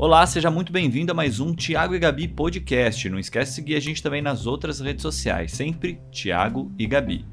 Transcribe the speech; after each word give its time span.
Olá, 0.00 0.24
seja 0.28 0.48
muito 0.48 0.70
bem-vindo 0.70 1.10
a 1.10 1.14
mais 1.14 1.40
um 1.40 1.52
Tiago 1.52 1.92
e 1.92 1.98
Gabi 1.98 2.28
podcast. 2.28 3.08
Não 3.08 3.18
esquece 3.18 3.50
de 3.50 3.54
seguir 3.56 3.74
a 3.74 3.80
gente 3.80 4.00
também 4.00 4.22
nas 4.22 4.46
outras 4.46 4.78
redes 4.78 5.02
sociais, 5.02 5.50
sempre 5.50 6.00
Tiago 6.12 6.70
e 6.78 6.86
Gabi. 6.86 7.26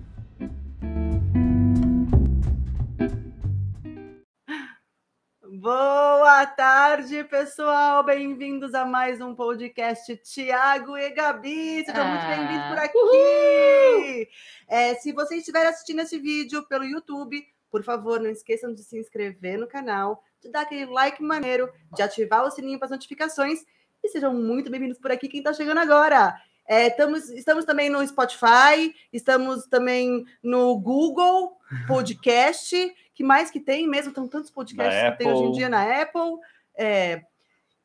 Boa 5.48 6.44
tarde, 6.48 7.24
pessoal. 7.26 8.04
Bem-vindos 8.04 8.74
a 8.74 8.84
mais 8.84 9.22
um 9.22 9.36
podcast 9.36 10.18
Tiago 10.18 10.98
e 10.98 11.12
Gabi. 11.12 11.86
Sejam 11.86 12.08
muito 12.08 12.26
bem-vindos 12.26 12.68
por 12.68 12.80
aqui. 12.80 14.28
É, 14.68 14.96
se 14.96 15.12
você 15.12 15.36
estiver 15.36 15.68
assistindo 15.68 16.00
esse 16.00 16.18
vídeo 16.18 16.68
pelo 16.68 16.84
YouTube, 16.84 17.46
por 17.70 17.84
favor, 17.84 18.20
não 18.20 18.32
esqueçam 18.32 18.74
de 18.74 18.84
se 18.84 18.98
inscrever 18.98 19.60
no 19.60 19.68
canal, 19.68 20.24
de 20.46 20.52
dar 20.52 20.62
aquele 20.62 20.86
like 20.86 21.22
maneiro, 21.24 21.72
de 21.96 22.04
ativar 22.04 22.44
o 22.46 22.52
sininho 22.52 22.78
para 22.78 22.86
as 22.86 22.92
notificações 22.92 23.66
e 24.04 24.10
sejam 24.10 24.32
muito 24.32 24.70
bem-vindos 24.70 25.00
por 25.00 25.12
aqui 25.12 25.28
quem 25.28 25.40
está 25.40 25.52
chegando 25.52 25.80
agora. 25.80 26.36
É, 26.68 26.88
estamos, 26.88 27.30
estamos 27.30 27.66
também 27.66 27.90
no 27.90 28.06
Spotify, 28.08 28.94
estamos 29.12 29.66
também 29.66 30.24
no 30.44 30.78
Google 30.80 31.58
Podcast. 31.88 32.76
que 33.16 33.24
mais 33.24 33.50
que 33.50 33.60
tem 33.60 33.88
mesmo? 33.88 34.10
Estão 34.10 34.28
tantos 34.28 34.52
podcasts 34.52 35.04
Na 35.04 35.12
que 35.12 35.18
tem 35.18 35.28
hoje 35.28 35.42
em 35.42 35.46
Apple. 35.46 35.58
dia 35.58 35.70
na 35.70 36.02
Apple. 36.02 36.40
É, 36.78 37.22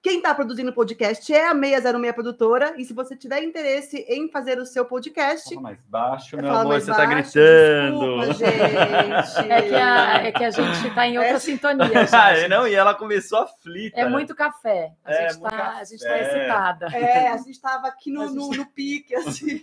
quem 0.03 0.17
está 0.17 0.35
produzindo 0.35 0.71
o 0.71 0.75
podcast 0.75 1.31
é 1.33 1.49
a 1.49 1.55
606 1.55 2.13
Produtora. 2.15 2.75
E 2.79 2.85
se 2.85 2.95
você 2.95 3.15
tiver 3.15 3.43
interesse 3.43 3.99
em 4.09 4.31
fazer 4.31 4.59
o 4.59 4.65
seu 4.65 4.85
podcast, 4.87 5.49
Fala 5.51 5.61
mais 5.61 5.79
baixo, 5.87 6.37
Eu 6.37 6.43
meu 6.43 6.55
amor, 6.55 6.81
você 6.81 6.87
tá 6.91 7.07
baixo, 7.07 7.33
gritando. 7.33 8.21
desculpa, 8.21 8.33
gente. 9.41 9.53
É 9.53 9.63
que, 9.63 9.75
a, 9.75 10.27
é 10.27 10.33
que 10.33 10.45
a 10.45 10.51
gente 10.51 10.89
está 10.89 11.07
em 11.07 11.19
outra 11.19 11.35
É. 11.35 11.39
sintonia. 11.39 12.09
Ah, 12.13 12.35
gente. 12.37 12.49
não, 12.49 12.67
e 12.67 12.75
ela 12.75 12.95
começou 12.95 13.41
aflita. 13.41 14.01
É 14.01 14.05
né? 14.05 14.11
muito 14.11 14.35
café. 14.35 14.93
A 15.05 15.13
É, 15.13 15.29
gente 15.29 15.31
está 15.33 15.51
tá 15.51 16.19
excitada. 16.21 16.87
É, 16.97 17.29
a 17.29 17.37
gente 17.37 17.51
estava 17.51 17.89
aqui 17.89 18.11
no, 18.11 18.23
gente- 18.27 18.37
no, 18.37 18.51
no 18.51 18.67
pique, 18.67 19.15
assim. 19.15 19.63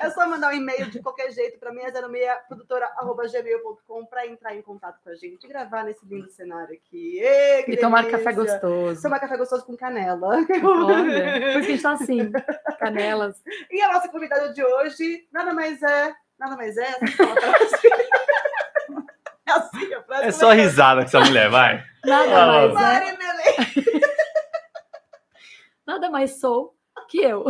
É 0.00 0.10
só 0.10 0.28
mandar 0.28 0.50
um 0.50 0.56
e-mail 0.56 0.88
de 0.90 1.00
qualquer 1.00 1.32
jeito 1.32 1.58
para 1.58 1.72
606 1.72 2.28
produtora.gmail.com 2.46 4.04
para 4.06 4.26
entrar 4.26 4.54
em 4.54 4.62
contato 4.62 5.00
com 5.02 5.10
a 5.10 5.14
gente 5.14 5.44
e 5.44 5.48
gravar 5.48 5.82
nesse 5.84 6.04
lindo 6.06 6.30
cenário 6.30 6.74
aqui. 6.74 7.18
Ê, 7.18 7.62
que 7.64 7.72
E 7.72 7.76
tomar 7.78 8.04
café 8.08 8.32
gostoso. 8.32 9.02
Tomar 9.02 9.18
café 9.18 9.36
gostoso 9.36 9.43
com 9.64 9.76
canela. 9.76 10.28
Olha, 10.28 10.46
por 10.60 10.60
isso 10.60 10.60
que 10.60 11.58
a 11.58 11.60
gente 11.62 11.82
tá 11.82 11.92
assim, 11.92 12.32
canelas. 12.78 13.36
E 13.70 13.80
a 13.80 13.92
nossa 13.92 14.08
convidada 14.08 14.52
de 14.52 14.62
hoje, 14.64 15.26
nada 15.32 15.52
mais 15.52 15.82
é, 15.82 16.14
nada 16.38 16.56
mais 16.56 16.76
é, 16.76 16.88
assim. 16.88 17.88
É 19.46 19.52
assim. 19.52 19.90
É 20.22 20.30
só 20.30 20.52
risada 20.52 21.02
com 21.02 21.06
essa 21.06 21.20
mulher, 21.20 21.50
vai. 21.50 21.84
Nada 22.02 22.42
Ah, 22.42 22.68
mais, 22.72 23.04
é, 23.04 23.18
nada 25.86 26.10
mais 26.10 26.40
sou 26.40 26.74
que 27.08 27.18
eu. 27.18 27.44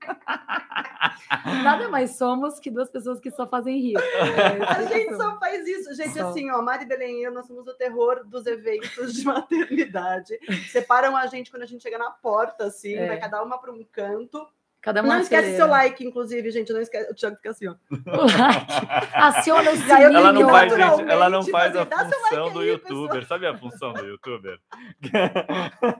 Nada 1.62 1.88
mais 1.88 2.16
somos 2.16 2.58
que 2.58 2.70
duas 2.70 2.90
pessoas 2.90 3.20
que 3.20 3.30
só 3.30 3.46
fazem 3.46 3.78
rir. 3.80 3.94
É, 4.20 4.64
A 4.64 4.82
isso 4.82 4.92
gente 4.94 5.16
só 5.16 5.38
faz 5.38 5.66
isso, 5.66 5.94
gente. 5.94 6.18
Só. 6.18 6.28
Assim, 6.28 6.50
ó, 6.50 6.60
Mari 6.62 6.84
Belém 6.86 7.20
e 7.20 7.24
eu, 7.24 7.32
nós 7.32 7.46
somos 7.46 7.66
o 7.66 7.74
terror 7.74 8.22
dos 8.26 8.46
eventos 8.46 9.14
de 9.14 9.24
maternidade. 9.26 10.38
Separam 10.70 11.16
a 11.16 11.26
gente 11.26 11.50
quando 11.50 11.62
a 11.62 11.66
gente 11.66 11.82
chega 11.82 11.98
na 11.98 12.10
porta, 12.10 12.64
assim, 12.64 12.94
É. 12.94 13.06
vai 13.06 13.18
cada 13.20 13.42
uma 13.42 13.58
para 13.58 13.72
um 13.72 13.84
canto. 13.84 14.46
Cada 14.82 15.02
uma 15.02 15.14
não 15.14 15.20
esquece 15.20 15.56
seu 15.56 15.66
like, 15.66 16.06
inclusive, 16.06 16.50
gente. 16.50 16.72
Não 16.72 16.80
esquece. 16.80 17.10
O 17.10 17.14
Thiago 17.14 17.36
fica 17.36 17.50
assim, 17.50 17.68
ó. 17.68 17.74
O 17.90 17.96
like. 18.24 19.14
Aciona 19.14 19.70
o 19.70 19.76
sininho. 19.76 20.16
Ela 20.16 20.32
não 20.32 20.48
faz, 20.48 20.72
gente, 20.72 21.10
ela 21.10 21.30
não 21.30 21.42
faz 21.44 21.76
a 21.76 21.86
função 21.86 22.44
like 22.44 22.54
do 22.54 22.60
aí, 22.60 22.68
youtuber. 22.68 23.26
Sabe 23.26 23.46
a 23.46 23.56
função 23.56 23.92
do 23.92 24.06
youtuber? 24.06 24.58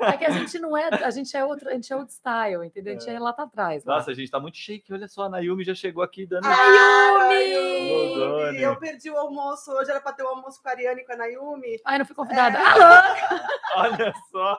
É 0.00 0.16
que 0.16 0.24
a 0.24 0.30
gente 0.30 0.58
não 0.58 0.76
é, 0.76 0.88
a 0.88 1.10
gente 1.10 1.36
é 1.36 1.44
outra, 1.44 1.70
a 1.70 1.74
gente 1.74 1.92
é 1.92 1.96
old 1.96 2.10
style, 2.10 2.64
entendeu? 2.64 2.96
A 2.96 2.98
gente 2.98 3.10
é 3.10 3.18
lá 3.18 3.32
tá 3.32 3.42
atrás. 3.42 3.84
lá. 3.84 3.96
Nossa, 3.96 4.10
a 4.10 4.14
gente 4.14 4.30
tá 4.30 4.40
muito 4.40 4.56
chique. 4.56 4.92
Olha 4.92 5.08
só, 5.08 5.24
a 5.24 5.28
Nayumi 5.28 5.62
já 5.62 5.74
chegou 5.74 6.02
aqui 6.02 6.26
dando. 6.26 6.48
Doni. 8.14 8.62
Eu 8.62 8.76
perdi 8.76 9.10
o 9.10 9.16
almoço. 9.16 9.70
Hoje 9.72 9.90
era 9.90 10.00
para 10.00 10.12
ter 10.12 10.22
o 10.22 10.28
almoço 10.28 10.62
com 10.62 10.68
a 10.68 10.72
Ariane 10.72 11.02
e 11.02 11.04
com 11.04 11.12
a 11.12 11.16
Naomi. 11.16 11.80
Ai, 11.84 11.98
não 11.98 12.06
fui 12.06 12.16
convidada. 12.16 12.58
É. 12.58 12.62
Alô! 12.62 13.40
Olha 13.76 14.12
só, 14.30 14.58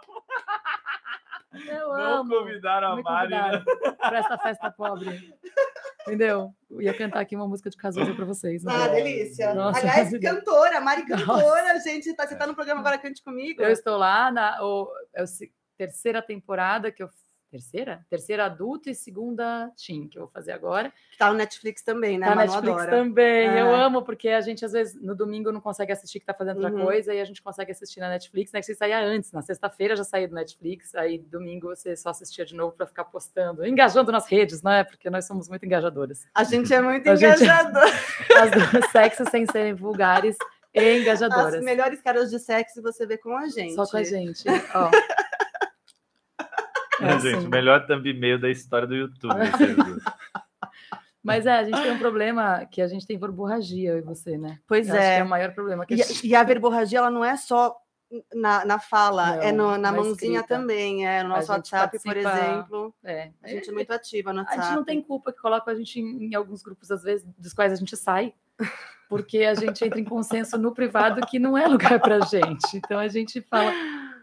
Eu 1.53 1.89
não 1.89 1.93
amo. 2.19 2.37
convidaram 2.39 2.93
a 2.93 3.01
Mari. 3.01 3.31
né? 3.31 3.63
convidaram 3.63 3.95
pra 3.97 4.17
esta 4.19 4.37
festa 4.37 4.71
pobre. 4.71 5.35
Entendeu? 6.01 6.53
Eu 6.69 6.81
ia 6.81 6.93
cantar 6.97 7.19
aqui 7.19 7.35
uma 7.35 7.47
música 7.47 7.69
de 7.69 7.77
Cazuza 7.77 8.13
pra 8.15 8.25
vocês. 8.25 8.63
né? 8.63 8.71
Ah, 8.73 8.87
delícia. 8.87 9.53
Nossa, 9.53 9.79
Aliás, 9.79 10.09
cantora, 10.19 10.81
Mari 10.81 11.05
cantora, 11.05 11.79
gente. 11.79 12.13
Tá, 12.15 12.25
você 12.27 12.35
tá 12.35 12.47
no 12.47 12.55
programa 12.55 12.79
agora 12.79 12.97
Cante 12.97 13.23
Comigo? 13.23 13.61
Eu 13.61 13.69
estou 13.69 13.97
lá 13.97 14.31
na 14.31 14.63
o, 14.63 14.87
é 15.13 15.21
a 15.21 15.25
terceira 15.77 16.21
temporada 16.21 16.91
que 16.91 17.03
eu. 17.03 17.09
Terceira? 17.51 18.05
Terceira 18.09 18.45
adulto 18.45 18.89
e 18.89 18.95
segunda 18.95 19.69
teen, 19.75 20.07
que 20.07 20.17
eu 20.17 20.21
vou 20.23 20.31
fazer 20.31 20.53
agora. 20.53 20.91
Que 21.11 21.17
tá 21.17 21.29
no 21.29 21.37
Netflix 21.37 21.81
também, 21.83 22.17
né? 22.17 22.25
Tá 22.27 22.33
Manu 22.35 22.47
Netflix 22.53 22.77
adora. 22.81 22.91
também. 22.91 23.49
É. 23.49 23.61
Eu 23.61 23.75
amo, 23.75 24.01
porque 24.03 24.29
a 24.29 24.39
gente, 24.39 24.63
às 24.63 24.71
vezes, 24.71 24.95
no 25.01 25.13
domingo 25.13 25.51
não 25.51 25.59
consegue 25.59 25.91
assistir 25.91 26.21
que 26.21 26.25
tá 26.25 26.33
fazendo 26.33 26.57
outra 26.63 26.71
Uhum. 26.73 26.85
coisa, 26.85 27.13
e 27.13 27.19
a 27.19 27.25
gente 27.25 27.41
consegue 27.41 27.71
assistir 27.73 27.99
na 27.99 28.07
Netflix. 28.07 28.53
Netflix 28.53 28.77
saía 28.79 28.99
antes, 29.03 29.33
na 29.33 29.41
sexta-feira 29.41 29.97
já 29.97 30.03
saía 30.05 30.29
do 30.29 30.33
Netflix, 30.35 30.95
aí 30.95 31.17
domingo 31.17 31.67
você 31.75 31.93
só 31.97 32.11
assistia 32.11 32.45
de 32.45 32.55
novo 32.55 32.71
para 32.73 32.87
ficar 32.87 33.03
postando, 33.03 33.65
engajando 33.65 34.11
nas 34.13 34.25
redes, 34.27 34.61
não 34.61 34.71
é? 34.71 34.85
Porque 34.85 35.09
nós 35.09 35.25
somos 35.25 35.49
muito 35.49 35.65
engajadoras. 35.65 36.25
A 36.33 36.45
gente 36.45 36.73
é 36.73 36.81
muito 36.81 37.05
A 37.11 37.15
gente- 37.17 37.43
engajador. 37.43 37.83
As 38.41 38.51
duas 38.51 38.91
sexos 38.91 39.27
sem 39.29 39.45
serem 39.45 39.73
vulgares 39.73 40.37
e 40.73 40.99
engajadoras. 40.99 41.55
As 41.55 41.61
melhores 41.63 42.01
caras 42.01 42.29
de 42.31 42.39
sexo 42.39 42.81
você 42.81 43.05
vê 43.05 43.17
com 43.17 43.35
a 43.35 43.47
gente. 43.49 43.73
Só 43.75 43.85
com 43.85 43.97
a 43.97 44.03
gente. 44.03 44.45
Ó. 44.73 44.89
É 47.01 47.05
Né, 47.05 47.13
assim. 47.15 47.29
gente, 47.31 47.45
o 47.47 47.49
melhor 47.49 47.85
thumbnail 47.85 48.39
da 48.39 48.49
história 48.49 48.87
do 48.87 48.95
YouTube. 48.95 49.33
duas. 49.33 50.03
Mas 51.23 51.45
é, 51.45 51.51
a 51.59 51.63
gente 51.63 51.79
tem 51.79 51.91
um 51.91 51.99
problema 51.99 52.65
que 52.65 52.81
a 52.81 52.87
gente 52.87 53.05
tem 53.05 53.17
verborragia, 53.17 53.91
eu 53.91 53.97
e 53.99 54.01
você, 54.01 54.37
né? 54.37 54.57
Pois 54.67 54.87
Eu 54.89 54.95
acho 54.95 55.03
que 55.03 55.07
é. 55.07 55.19
é 55.19 55.23
o 55.23 55.29
maior 55.29 55.53
problema. 55.53 55.85
Que 55.85 55.93
a 55.93 55.97
E, 55.97 55.99
gente- 56.03 56.27
e 56.27 56.35
a 56.35 56.43
verborragia, 56.43 56.97
ela 56.97 57.11
não 57.11 57.23
é 57.23 57.37
só 57.37 57.75
na, 58.33 58.65
na 58.65 58.79
fala, 58.79 59.35
Não, 59.35 59.41
é 59.43 59.51
no- 59.51 59.71
na 59.71 59.77
na 59.77 59.91
mãozinha 59.91 60.39
escrita. 60.39 60.47
também. 60.47 61.07
É, 61.07 61.21
no 61.23 61.31
A 61.33 61.37
nosso 61.37 61.51
WhatsApp, 61.51 61.97
por 61.99 62.05
participa- 62.13 62.37
exemplo. 62.39 62.93
é, 63.03 63.31
A 63.43 63.47
gente 63.49 63.69
é 63.69 63.71
muito 63.71 63.91
ativa 63.91 64.33
no 64.33 64.39
A 64.39 64.43
WhatsApp. 64.43 64.63
gente 64.67 64.75
não 64.75 64.83
tem 64.83 65.01
culpa 65.01 65.31
que 65.31 65.39
coloca 65.39 65.69
a 65.71 65.75
gente 65.75 65.99
em, 65.99 66.25
em 66.25 66.35
alguns 66.35 66.63
grupos, 66.63 66.89
às 66.89 67.03
vezes, 67.03 67.25
dos 67.37 67.53
quais 67.53 67.71
a 67.71 67.75
gente 67.75 67.95
sai, 67.95 68.33
porque 69.07 69.43
a 69.43 69.53
gente 69.53 69.85
entra 69.85 69.99
em 69.99 70.03
consenso 70.03 70.57
no 70.57 70.73
privado 70.73 71.21
que 71.27 71.37
não 71.37 71.55
é 71.57 71.67
lugar 71.67 71.99
pra 71.99 72.19
gente. 72.21 72.75
Então 72.77 72.97
a 72.99 73.07
gente 73.07 73.41
fala: 73.43 73.71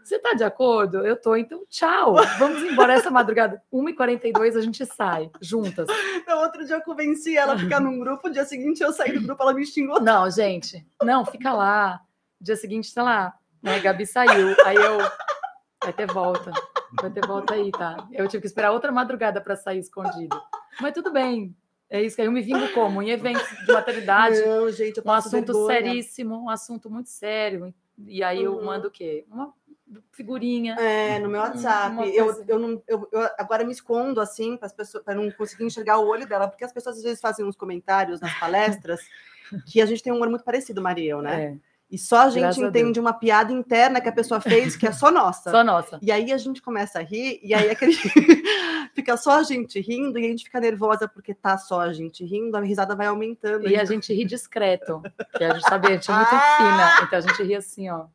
você 0.09 0.19
tá 0.19 0.33
de 0.33 0.43
acordo? 0.43 1.05
Eu 1.05 1.15
tô, 1.19 1.35
então 1.35 1.63
tchau. 1.69 2.15
Vamos 2.37 2.61
embora 2.63 2.93
essa 2.93 3.09
madrugada. 3.11 3.61
1h42 3.71 4.57
a 4.57 4.61
gente 4.61 4.85
sai, 4.85 5.29
juntas. 5.41 5.87
Então, 6.15 6.41
outro 6.41 6.65
dia 6.65 6.75
eu 6.75 6.81
convenci 6.81 7.37
ela 7.37 7.53
a 7.53 7.57
ficar 7.57 7.79
num 7.79 7.99
grupo, 7.99 8.27
no 8.27 8.33
dia 8.33 8.45
seguinte 8.45 8.81
eu 8.81 8.91
saí 8.91 9.13
do 9.13 9.21
grupo, 9.21 9.41
ela 9.41 9.53
me 9.53 9.65
xingou. 9.65 10.01
Não, 10.01 10.29
gente, 10.29 10.85
não, 11.01 11.23
fica 11.25 11.53
lá. 11.53 12.01
Dia 12.41 12.55
seguinte, 12.55 12.87
sei 12.87 13.03
lá, 13.03 13.33
né? 13.61 13.79
Gabi 13.79 14.05
saiu. 14.05 14.55
Aí 14.65 14.75
eu. 14.75 14.97
Vai 15.83 15.93
ter 15.93 16.07
volta. 16.07 16.51
Vai 17.01 17.09
ter 17.11 17.25
volta 17.25 17.53
aí, 17.53 17.71
tá? 17.71 18.07
Eu 18.11 18.27
tive 18.27 18.41
que 18.41 18.47
esperar 18.47 18.71
outra 18.71 18.91
madrugada 18.91 19.39
para 19.41 19.55
sair 19.55 19.79
escondido. 19.79 20.35
Mas 20.81 20.93
tudo 20.93 21.11
bem. 21.11 21.55
É 21.89 22.01
isso 22.03 22.15
que 22.15 22.21
aí 22.21 22.27
eu 22.27 22.31
me 22.31 22.41
vingo 22.41 22.71
como? 22.73 23.01
Em 23.01 23.09
eventos 23.09 23.43
de 23.65 23.71
maternidade, 23.71 24.39
Não, 24.45 24.69
gente, 24.71 24.97
eu 24.97 25.03
um 25.05 25.11
assunto 25.11 25.53
vergonha. 25.53 25.67
seríssimo, 25.67 26.43
um 26.43 26.49
assunto 26.49 26.89
muito 26.89 27.09
sério. 27.09 27.73
E 28.07 28.23
aí 28.23 28.43
eu 28.43 28.55
Uhum. 28.57 28.65
mando 28.65 28.87
o 28.89 28.91
quê? 28.91 29.25
Uma 29.29 29.51
figurinha. 30.11 30.75
É, 30.75 31.19
no 31.19 31.29
meu 31.29 31.41
WhatsApp. 31.41 31.95
Eu, 32.15 32.43
eu, 32.47 32.59
não, 32.59 32.81
eu, 32.87 33.07
eu 33.11 33.29
agora 33.37 33.63
me 33.63 33.71
escondo 33.71 34.21
assim 34.21 34.57
para 34.57 34.67
as 34.67 34.73
pessoas 34.73 35.03
para 35.03 35.15
não 35.15 35.29
conseguir 35.31 35.65
enxergar 35.65 35.97
o 35.97 36.07
olho 36.07 36.27
dela, 36.27 36.47
porque 36.47 36.63
as 36.63 36.73
pessoas 36.73 36.97
às 36.97 37.03
vezes 37.03 37.21
fazem 37.21 37.45
uns 37.45 37.55
comentários 37.55 38.19
nas 38.19 38.33
palestras 38.39 38.99
que 39.65 39.81
a 39.81 39.85
gente 39.85 40.03
tem 40.03 40.13
um 40.13 40.17
humor 40.17 40.29
muito 40.29 40.43
parecido, 40.43 40.81
Maria 40.81 41.11
eu, 41.11 41.21
né? 41.21 41.43
É, 41.43 41.57
E 41.89 41.97
só 41.97 42.21
a 42.21 42.29
gente 42.29 42.41
Graças 42.41 42.63
a 42.63 42.67
entende 42.67 42.99
uma 42.99 43.13
piada 43.13 43.51
interna 43.51 43.99
que 43.99 44.09
a 44.09 44.11
pessoa 44.11 44.39
fez 44.39 44.75
que 44.75 44.85
é 44.87 44.91
só 44.91 45.11
nossa. 45.11 45.49
só 45.49 45.63
nossa. 45.63 45.99
E 46.01 46.11
aí 46.11 46.31
a 46.31 46.37
gente 46.37 46.61
começa 46.61 46.99
a 46.99 47.01
rir, 47.01 47.39
e 47.41 47.53
aí 47.53 47.69
aquele... 47.69 47.93
fica 48.93 49.17
só 49.17 49.39
a 49.39 49.43
gente 49.43 49.79
rindo, 49.79 50.19
e 50.19 50.25
a 50.25 50.29
gente 50.29 50.43
fica 50.43 50.59
nervosa 50.59 51.07
porque 51.07 51.33
tá 51.33 51.57
só 51.57 51.81
a 51.81 51.93
gente 51.93 52.23
rindo, 52.23 52.55
a 52.55 52.61
risada 52.61 52.95
vai 52.95 53.07
aumentando. 53.07 53.67
E 53.67 53.75
a 53.75 53.85
gente 53.85 54.13
ri 54.13 54.25
discreto, 54.25 55.01
que 55.35 55.43
a 55.43 55.53
gente 55.53 55.67
sabe, 55.67 55.87
a 55.87 55.91
gente 55.91 56.11
é 56.11 56.13
muito 56.13 56.29
Ah! 56.31 56.57
fina, 56.57 57.07
então 57.07 57.17
a 57.17 57.21
gente 57.21 57.43
ri 57.43 57.55
assim, 57.55 57.89
ó. 57.89 58.05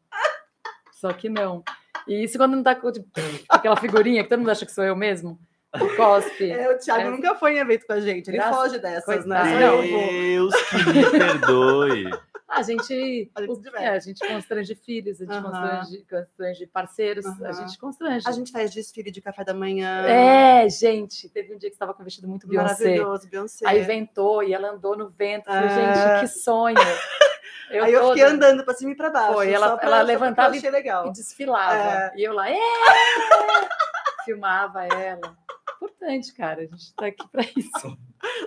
Só 1.04 1.12
que 1.12 1.28
não. 1.28 1.62
E 2.08 2.24
isso 2.24 2.38
quando 2.38 2.56
não 2.56 2.62
tá 2.62 2.74
com 2.74 2.90
tipo, 2.90 3.06
aquela 3.46 3.76
figurinha 3.76 4.22
que 4.22 4.28
todo 4.30 4.38
mundo 4.38 4.50
acha 4.50 4.64
que 4.64 4.72
sou 4.72 4.82
eu 4.84 4.96
mesmo, 4.96 5.38
o 5.78 5.96
cospe. 5.96 6.50
É, 6.50 6.70
o 6.70 6.78
Thiago 6.78 7.02
É. 7.08 7.10
nunca 7.10 7.34
foi 7.34 7.56
em 7.56 7.58
evento 7.58 7.86
com 7.86 7.92
a 7.92 8.00
gente, 8.00 8.28
ele 8.30 8.38
Graças- 8.38 8.56
foge 8.56 8.78
dessas, 8.78 9.04
Coitado. 9.04 9.28
né? 9.28 9.60
Não, 9.60 9.84
eu 9.84 9.90
vou. 9.90 10.08
Deus 10.08 10.54
que 10.62 10.76
me 10.94 11.10
perdoe. 11.10 12.10
A 12.54 12.62
gente, 12.62 13.30
A 13.34 13.40
gente 13.42 13.50
o- 13.68 13.76
é, 13.76 13.88
a 13.88 13.98
gente 13.98 14.26
constrange 14.26 14.74
filhos, 14.74 15.20
a 15.20 15.24
gente 15.24 15.34
Aham. 15.34 15.42
constrange, 15.50 16.06
constrange 16.08 16.66
parceiros, 16.66 17.26
a 17.26 17.30
Aham. 17.30 17.52
gente 17.52 17.78
constrange. 17.78 18.28
A 18.28 18.32
gente 18.32 18.52
faz 18.52 18.70
desfile 18.72 19.10
de 19.10 19.20
café 19.20 19.44
da 19.44 19.52
manhã. 19.54 20.06
É, 20.06 20.68
gente, 20.68 21.28
teve 21.28 21.54
um 21.54 21.58
dia 21.58 21.68
que 21.70 21.74
estava 21.74 21.92
com 21.92 22.02
um 22.02 22.04
vestido 22.04 22.28
muito 22.28 22.46
Beyoncé. 22.46 22.84
Maravilhoso, 22.84 23.28
Beyoncé. 23.28 23.66
Aí 23.66 23.82
ventou 23.82 24.42
e 24.42 24.52
ela 24.54 24.70
andou 24.70 24.96
no 24.96 25.08
vento. 25.10 25.50
É. 25.50 25.68
gente, 25.68 26.20
que 26.20 26.38
sonho. 26.40 26.76
Eu 27.70 27.84
Aí 27.84 27.92
eu 27.94 28.08
fiquei 28.08 28.22
toda- 28.24 28.34
andando 28.36 28.62
pra 28.64 28.74
cima 28.74 28.92
e 28.92 28.94
pra 28.94 29.08
baixo. 29.10 29.32
Foi, 29.32 29.50
ela- 29.50 29.76
pra- 29.78 29.86
ela 29.86 30.02
levantava 30.02 30.54
legal. 30.54 31.08
e 31.08 31.12
desfilava. 31.12 31.74
É. 31.74 32.12
E 32.14 32.22
eu 32.22 32.32
lá, 32.34 32.48
"É!" 32.50 32.54
filmava 34.24 34.84
ela. 34.86 35.36
Importante, 35.84 36.32
cara. 36.34 36.62
A 36.62 36.66
gente 36.66 36.94
tá 36.94 37.06
aqui 37.06 37.28
pra 37.28 37.42
isso. 37.56 37.98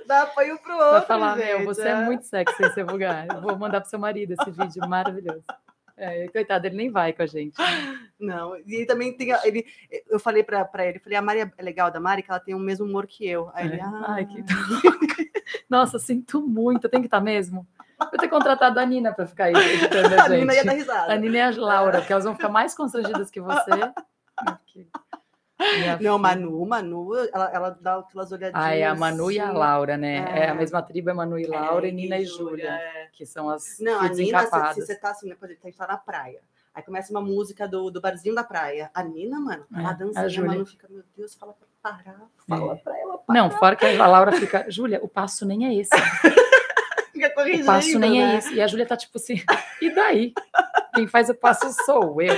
Dá 0.07 0.23
apoio 0.23 0.57
pro 0.59 0.75
Pra 0.75 0.91
outro, 0.91 1.07
falar, 1.07 1.37
gente. 1.37 1.45
meu, 1.47 1.65
você 1.65 1.87
é 1.87 1.95
muito 1.95 2.25
sexy 2.25 2.55
sem 2.55 2.71
ser 2.73 2.83
vulgar. 2.85 3.27
Eu 3.27 3.41
vou 3.41 3.57
mandar 3.57 3.81
pro 3.81 3.89
seu 3.89 3.99
marido 3.99 4.33
esse 4.33 4.51
vídeo 4.51 4.87
maravilhoso. 4.87 5.43
É, 5.99 6.27
coitado, 6.27 6.67
ele 6.67 6.75
nem 6.77 6.91
vai 6.91 7.11
com 7.11 7.23
a 7.23 7.25
gente. 7.25 7.55
Não, 8.19 8.55
e 8.67 8.85
também 8.85 9.13
tem. 9.17 9.31
Ele, 9.43 9.65
eu 10.07 10.19
falei 10.19 10.43
pra, 10.43 10.63
pra 10.63 10.85
ele, 10.85 10.99
falei, 10.99 11.17
a 11.17 11.21
Mari 11.23 11.39
é 11.57 11.61
legal 11.63 11.89
da 11.89 11.99
Mari, 11.99 12.21
que 12.21 12.29
ela 12.29 12.39
tem 12.39 12.53
o 12.53 12.59
mesmo 12.59 12.85
humor 12.85 13.07
que 13.07 13.27
eu. 13.27 13.49
Aí 13.53 13.65
ele, 13.65 13.77
É. 13.77 13.81
ah, 13.83 14.05
Ai, 14.09 14.25
que... 14.27 14.43
Nossa, 15.69 15.97
sinto 15.97 16.39
muito. 16.41 16.87
Tem 16.89 17.01
que 17.01 17.07
estar 17.07 17.19
mesmo. 17.21 17.67
Vou 17.99 18.09
ter 18.11 18.27
contratado 18.27 18.79
a 18.79 18.85
Nina 18.85 19.11
para 19.11 19.25
ficar 19.25 19.45
aí 19.45 19.53
a 19.55 19.57
a 20.25 20.29
Nina 20.29 20.53
ia 20.53 20.63
dar 20.63 20.73
risada. 20.73 21.13
A 21.13 21.15
Nina 21.15 21.37
e 21.37 21.41
a 21.41 21.49
Laura, 21.57 21.97
porque 21.99 22.13
elas 22.13 22.25
vão 22.25 22.35
ficar 22.35 22.49
mais 22.49 22.75
constrangidas 22.75 23.31
que 23.31 23.41
você. 23.41 23.71
Porque- 24.45 24.87
Não. 26.01 26.19
Manu, 26.19 26.65
Manu, 26.65 27.15
ela, 27.33 27.51
ela 27.51 27.69
dá 27.81 27.97
aquelas 27.97 28.31
olhadinhas. 28.31 28.63
Ah, 28.63 28.75
é 28.75 28.83
a 28.85 28.93
Manu 28.95 29.31
e 29.31 29.39
a. 29.39 29.51
Laura, 29.51 29.97
né? 29.97 30.17
É, 30.31 30.39
É. 30.45 30.49
a 30.49 30.53
mesma 30.53 30.81
tribo, 30.83 31.09
é 31.09 31.13
Manu 31.13 31.37
e 31.39 31.47
Laura, 31.47 31.87
É, 31.87 31.89
e 31.89 31.91
Nina 31.93 32.17
e 32.19 32.25
Júlia, 32.25 32.69
é. 32.69 33.07
que 33.11 33.25
são 33.25 33.49
as 33.49 33.79
Não, 33.79 33.99
a 33.99 34.07
Nina, 34.09 34.41
se, 34.45 34.73
se 34.75 34.85
você 34.85 34.95
tá 34.95 35.11
assim, 35.11 35.29
né, 35.29 35.35
por 35.35 35.45
exemplo, 35.45 35.61
a 35.63 35.67
gente 35.69 35.77
tá 35.77 35.87
na 35.87 35.97
praia. 35.97 36.39
Aí 36.75 36.83
começa 36.83 37.09
uma 37.11 37.21
música 37.21 37.67
do, 37.67 37.89
do 37.89 37.99
barzinho 37.99 38.35
da 38.35 38.43
praia. 38.43 38.91
A 38.93 39.01
Nina, 39.03 39.39
mano, 39.39 39.65
É, 39.75 39.79
ela 39.79 39.89
a 39.89 39.93
dança, 39.93 40.19
a 40.21 40.27
Júlia. 40.27 40.51
Manu 40.51 40.65
fica, 40.67 40.87
meu 40.89 41.03
Deus, 41.17 41.33
fala 41.33 41.53
pra 41.53 41.67
parar, 41.81 42.21
fala 42.47 42.75
pra 42.75 42.99
ela 42.99 43.17
parar. 43.17 43.39
Não, 43.41 43.49
fora 43.49 43.75
que 43.75 43.85
a 43.85 44.05
Laura 44.07 44.31
fica, 44.33 44.65
Júlia, 44.69 44.99
o 45.01 45.07
passo 45.07 45.43
nem 45.45 45.65
é 45.65 45.73
esse. 45.73 45.89
Fica 47.17 47.29
O 47.29 47.33
corrigindo, 47.33 47.65
passo 47.65 47.97
nem 47.97 48.21
né? 48.23 48.35
é 48.35 48.37
esse. 48.37 48.53
E 48.53 48.61
a 48.61 48.67
Júlia 48.67 48.85
tá 48.85 48.95
tipo 48.95 49.17
assim, 49.17 49.41
e 49.81 49.89
daí? 49.89 50.33
Quem 50.93 51.07
faz 51.07 51.29
o 51.29 51.33
passo 51.33 51.71
sou 51.83 52.21
eu. 52.21 52.35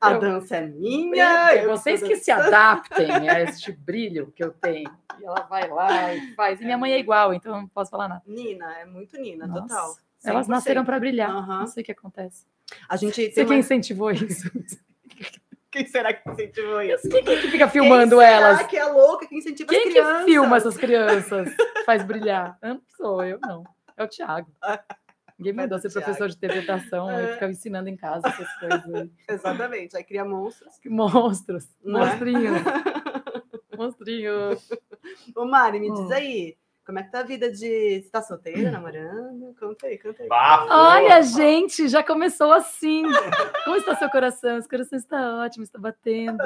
A 0.00 0.12
Eu- 0.12 0.18
dança 0.20 0.56
é 0.56 0.66
minha. 0.66 1.54
Eu 1.54 1.70
vocês 1.70 2.02
que 2.02 2.16
se 2.16 2.30
adaptem 2.30 3.10
a 3.28 3.40
este 3.40 3.72
brilho 3.72 4.32
que 4.34 4.42
eu 4.44 4.50
tenho. 4.52 4.90
E 5.20 5.24
ela 5.24 5.40
vai 5.48 5.68
lá 5.68 6.14
e 6.14 6.34
faz. 6.34 6.60
E 6.60 6.64
minha 6.64 6.78
mãe 6.78 6.92
é 6.92 6.98
igual, 6.98 7.32
então 7.34 7.52
não 7.60 7.68
posso 7.68 7.90
falar 7.90 8.08
nada. 8.08 8.22
Nina, 8.26 8.78
é 8.78 8.84
muito 8.84 9.16
Nina, 9.18 9.46
Nossa, 9.46 9.62
total. 9.62 9.96
Elas 10.24 10.46
100%. 10.46 10.48
nasceram 10.48 10.84
para 10.84 10.98
brilhar. 10.98 11.30
Aham. 11.30 11.60
Não 11.60 11.66
sei 11.66 11.82
o 11.82 11.86
que 11.86 11.92
acontece. 11.92 12.46
A 12.88 12.96
gente 12.96 13.14
Sei 13.16 13.26
tem 13.30 13.44
quem 13.44 13.54
uma... 13.56 13.60
incentivou 13.60 14.10
isso. 14.10 14.50
Quem 15.70 15.86
será 15.88 16.12
que 16.12 16.30
incentivou 16.30 16.80
isso? 16.82 17.08
Quem, 17.08 17.24
quem 17.24 17.40
que 17.40 17.48
fica 17.48 17.66
filmando 17.68 18.18
Quem 18.18 18.26
elas? 18.28 18.58
Será 18.58 18.68
que 18.68 18.76
é 18.76 18.84
louca? 18.84 19.26
Quem 19.26 19.38
incentiva 19.38 19.68
Quem 19.70 19.78
as 19.80 19.84
que 19.86 19.90
crianças? 19.90 20.24
filma 20.24 20.56
essas 20.56 20.76
crianças? 20.76 21.48
Faz 21.84 22.02
brilhar? 22.04 22.56
Eu 22.62 22.74
Não 22.74 22.82
sou 22.96 23.24
eu, 23.24 23.40
não. 23.42 23.64
É 23.96 24.04
o 24.04 24.08
Thiago. 24.08 24.48
Ninguém 25.38 25.52
mandou 25.52 25.78
do 25.78 25.82
ser 25.82 25.88
Thiago. 25.90 26.04
professor 26.04 26.28
de 26.28 26.36
interpretação 26.36 27.10
É. 27.10 27.24
e 27.24 27.32
ficava 27.34 27.52
ensinando 27.52 27.88
em 27.88 27.96
casa 27.96 28.28
essas 28.28 28.48
coisas. 28.58 29.10
Exatamente. 29.28 29.96
Aí 29.96 30.04
cria 30.04 30.24
monstros. 30.24 30.74
Monstros. 30.86 31.68
Não 31.82 32.00
é? 32.02 32.06
Monstrinhos. 32.10 32.58
Monstrinhos. 33.76 34.70
Ô, 35.36 35.44
Mari, 35.44 35.80
me 35.80 35.90
Hum. 35.90 35.94
diz 35.94 36.10
aí. 36.12 36.56
Como 36.86 36.98
é 36.98 37.02
que 37.02 37.10
tá 37.10 37.20
a 37.20 37.24
vida 37.24 37.50
de. 37.50 38.02
Você 38.02 38.10
tá 38.12 38.20
solteira, 38.20 38.70
namorando? 38.70 39.54
Conta 39.58 39.86
aí, 39.86 39.98
conta 39.98 40.22
aí. 40.22 40.28
Bafo. 40.28 40.68
Olha, 40.70 41.22
gente, 41.22 41.88
já 41.88 42.02
começou 42.04 42.52
assim. 42.52 43.04
Como 43.64 43.76
está 43.76 43.96
seu 43.96 44.10
coração? 44.10 44.60
Seu 44.60 44.68
coração 44.68 44.98
está 44.98 45.38
ótimo, 45.42 45.64
está 45.64 45.78
batendo. 45.78 46.36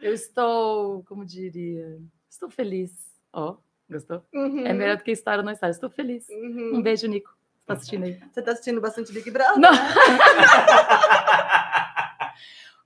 Eu 0.00 0.14
estou, 0.14 1.02
como 1.08 1.24
diria, 1.26 1.98
estou 2.30 2.48
feliz. 2.48 2.92
Ó, 3.32 3.56
gostou? 3.90 4.22
Uhum, 4.32 4.64
É 4.64 4.72
melhor 4.72 4.96
do 4.96 5.02
que 5.02 5.10
estar 5.10 5.38
ou 5.40 5.44
não 5.44 5.50
estar. 5.52 5.70
Estou 5.70 5.90
feliz. 5.90 6.28
uhum. 6.28 6.76
Um 6.76 6.82
beijo, 6.82 7.08
Nico. 7.08 7.36
Você 7.68 7.74
tá 7.74 7.74
assistindo 7.74 8.04
aí? 8.04 8.20
Você 8.32 8.42
tá 8.42 8.52
assistindo 8.52 8.80
bastante 8.80 9.12
Big 9.12 9.30
Brother? 9.30 9.58
Não. 9.58 9.70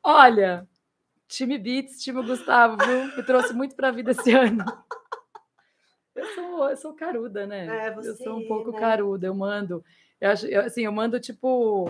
Olha, 0.03 0.67
time 1.29 1.57
Beats, 1.57 2.03
time 2.03 2.21
Gustavo, 2.23 2.77
viu? 2.85 3.17
Me 3.17 3.23
trouxe 3.23 3.55
muito 3.55 3.77
para 3.77 3.89
a 3.89 3.93
vida 3.93 4.11
esse 4.11 4.33
ano. 4.33 4.65
Eu 6.17 6.27
sou, 6.35 6.71
eu 6.71 6.77
sou 6.77 6.95
caruda, 6.95 7.47
né? 7.47 7.87
É, 7.87 7.89
eu 7.97 8.17
sou 8.17 8.37
um 8.37 8.41
você, 8.41 8.49
pouco 8.49 8.73
né? 8.73 8.81
caruda. 8.81 9.29
Eu 9.29 9.35
mando, 9.35 9.85
eu 10.21 10.31
acho, 10.31 10.47
eu, 10.47 10.63
assim, 10.63 10.85
eu 10.85 10.91
mando 10.91 11.21
tipo 11.21 11.85